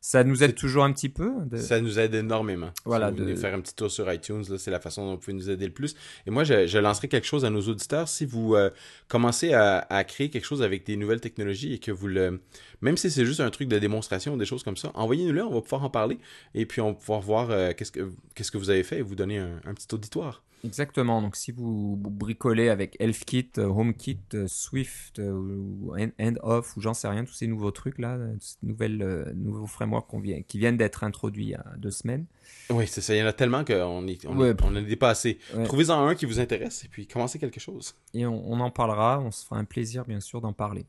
ça 0.00 0.24
nous 0.24 0.42
aide 0.42 0.54
toujours 0.54 0.84
un 0.84 0.92
petit 0.92 1.08
peu. 1.10 1.30
de- 1.46 1.58
Ça 1.58 1.80
nous 1.80 1.98
aide 1.98 2.14
énormément. 2.14 2.70
Voilà, 2.84 3.10
Si 3.10 3.18
vous 3.18 3.24
de- 3.26 3.34
faire 3.34 3.54
un 3.54 3.60
petit 3.60 3.74
tour 3.74 3.90
sur 3.90 4.10
iTunes, 4.12 4.42
là, 4.48 4.56
c'est 4.58 4.70
la 4.70 4.80
façon 4.80 5.04
dont 5.04 5.12
vous 5.12 5.18
pouvez 5.18 5.34
nous 5.34 5.50
aider 5.50 5.66
le 5.66 5.72
plus. 5.72 5.94
Et 6.26 6.30
moi, 6.30 6.42
je, 6.44 6.66
je 6.66 6.78
lancerai 6.78 7.08
quelque 7.08 7.26
chose 7.26 7.44
à 7.44 7.50
nos 7.50 7.60
auditeurs. 7.62 8.08
Si 8.08 8.24
vous 8.24 8.54
euh, 8.54 8.70
commencez 9.08 9.52
à, 9.52 9.86
à 9.90 10.04
créer 10.04 10.30
quelque 10.30 10.46
chose 10.46 10.62
avec 10.62 10.86
des 10.86 10.96
nouvelles 10.96 11.20
technologies 11.20 11.74
et 11.74 11.78
que 11.78 11.90
vous 11.92 12.06
le... 12.08 12.40
Même 12.80 12.96
si 12.96 13.10
c'est 13.10 13.26
juste 13.26 13.40
un 13.40 13.50
truc 13.50 13.68
de 13.68 13.78
démonstration 13.78 14.34
ou 14.34 14.36
des 14.38 14.46
choses 14.46 14.62
comme 14.62 14.76
ça, 14.78 14.90
envoyez-nous-le, 14.94 15.44
on 15.44 15.52
va 15.54 15.60
pouvoir 15.60 15.84
en 15.84 15.90
parler. 15.90 16.18
Et 16.54 16.64
puis, 16.64 16.80
on 16.80 16.88
va 16.92 16.94
pouvoir 16.94 17.20
voir 17.20 17.50
euh, 17.50 17.72
qu'est-ce 17.74 17.92
que 18.50 18.58
vous 18.58 18.70
avez 18.70 18.82
fait 18.82 18.98
et 18.98 19.02
vous 19.02 19.14
donner 19.14 19.38
un, 19.38 19.60
un 19.66 19.74
petit 19.74 19.92
auditoire. 19.94 20.42
Exactement. 20.64 21.22
Donc, 21.22 21.36
si 21.36 21.52
vous 21.52 21.96
bricolez 21.96 22.68
avec 22.68 22.96
ElfKit, 23.00 23.50
euh, 23.58 23.64
HomeKit, 23.66 24.18
euh, 24.34 24.46
Swift, 24.46 25.18
euh, 25.18 25.32
ou 25.32 25.94
End- 25.98 26.10
End-Off, 26.20 26.76
ou 26.76 26.80
j'en 26.80 26.92
sais 26.94 27.08
rien, 27.08 27.24
tous 27.24 27.32
ces 27.32 27.46
nouveaux 27.46 27.70
trucs 27.70 27.98
là, 27.98 28.16
euh, 28.16 28.34
ces 28.40 28.56
nouvelles, 28.62 29.02
euh, 29.02 29.32
nouveaux 29.34 29.66
frameworks 29.66 30.14
vient, 30.20 30.42
qui 30.42 30.58
viennent 30.58 30.76
d'être 30.76 31.02
introduits 31.04 31.44
il 31.46 31.50
y 31.50 31.54
a 31.54 31.64
deux 31.78 31.90
semaines. 31.90 32.26
Oui, 32.68 32.86
c'est 32.86 33.00
ça. 33.00 33.14
Il 33.14 33.18
y 33.18 33.22
en 33.22 33.26
a 33.26 33.32
tellement 33.32 33.64
qu'on 33.64 33.74
on, 33.74 34.38
Ouais. 34.38 34.54
on 34.62 34.76
est 34.76 34.82
dépassé. 34.84 35.38
Ouais. 35.54 35.64
Trouvez-en 35.64 36.06
un 36.06 36.14
qui 36.14 36.26
vous 36.26 36.40
intéresse 36.40 36.84
et 36.84 36.88
puis 36.88 37.06
commencez 37.06 37.38
quelque 37.38 37.60
chose. 37.60 37.94
Et 38.12 38.26
on, 38.26 38.52
on 38.52 38.60
en 38.60 38.70
parlera. 38.70 39.20
On 39.20 39.30
se 39.30 39.44
fera 39.46 39.58
un 39.58 39.64
plaisir, 39.64 40.04
bien 40.04 40.20
sûr, 40.20 40.40
d'en 40.40 40.52
parler. 40.52 40.84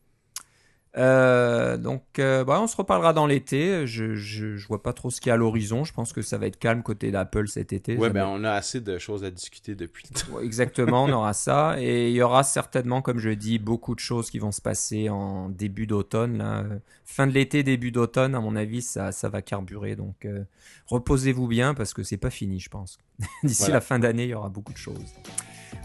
Euh, 0.97 1.77
donc, 1.77 2.03
euh, 2.19 2.43
bah, 2.43 2.59
on 2.61 2.67
se 2.67 2.75
reparlera 2.75 3.13
dans 3.13 3.25
l'été. 3.25 3.87
Je, 3.87 4.15
je, 4.15 4.57
je 4.57 4.67
vois 4.67 4.83
pas 4.83 4.91
trop 4.91 5.09
ce 5.09 5.21
qu'il 5.21 5.29
y 5.29 5.31
a 5.31 5.35
à 5.35 5.37
l'horizon. 5.37 5.85
Je 5.85 5.93
pense 5.93 6.11
que 6.11 6.21
ça 6.21 6.37
va 6.37 6.47
être 6.47 6.59
calme 6.59 6.83
côté 6.83 7.11
d'Apple 7.11 7.47
cet 7.47 7.71
été. 7.71 7.95
Ouais, 7.95 8.09
ben 8.09 8.23
va- 8.25 8.29
on 8.29 8.43
a 8.43 8.51
assez 8.51 8.81
de 8.81 8.97
choses 8.97 9.23
à 9.23 9.31
discuter 9.31 9.73
depuis 9.75 10.03
le 10.13 10.19
temps. 10.19 10.33
Ouais, 10.37 10.45
Exactement, 10.45 11.05
on 11.05 11.11
aura 11.11 11.33
ça. 11.33 11.75
Et 11.79 12.09
il 12.09 12.15
y 12.15 12.21
aura 12.21 12.43
certainement, 12.43 13.01
comme 13.01 13.19
je 13.19 13.29
dis, 13.29 13.57
beaucoup 13.57 13.95
de 13.95 13.99
choses 14.01 14.29
qui 14.29 14.39
vont 14.39 14.51
se 14.51 14.61
passer 14.61 15.07
en 15.09 15.47
début 15.49 15.87
d'automne. 15.87 16.37
là. 16.37 16.65
Fin 17.05 17.25
de 17.27 17.31
l'été, 17.31 17.63
début 17.63 17.91
d'automne, 17.91 18.35
à 18.35 18.39
mon 18.41 18.55
avis, 18.55 18.81
ça, 18.81 19.11
ça 19.13 19.29
va 19.29 19.41
carburer. 19.41 19.95
Donc 19.95 20.25
euh, 20.25 20.43
reposez-vous 20.87 21.47
bien 21.47 21.73
parce 21.73 21.93
que 21.93 22.03
c'est 22.03 22.17
pas 22.17 22.29
fini, 22.29 22.59
je 22.59 22.69
pense. 22.69 22.97
D'ici 23.43 23.61
Voilà. 23.63 23.75
la 23.75 23.81
fin 23.81 23.99
d'année, 23.99 24.23
il 24.23 24.29
y 24.29 24.33
aura 24.33 24.49
beaucoup 24.49 24.73
de 24.73 24.77
choses. 24.77 25.13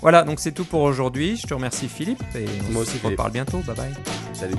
Voilà, 0.01 0.23
donc 0.25 0.41
c'est 0.41 0.53
tout 0.53 0.65
pour 0.65 0.83
aujourd'hui. 0.83 1.37
Je 1.37 1.47
te 1.47 1.55
remercie 1.55 1.89
Philippe 1.89 2.23
et 2.35 2.45
on 2.69 2.73
Moi 2.73 2.85
se 2.85 2.91
aussi, 2.91 2.99
Philippe. 2.99 3.19
reparle 3.19 3.33
bientôt. 3.33 3.59
Bye 3.59 3.77
bye. 3.77 3.95
Salut. 4.33 4.57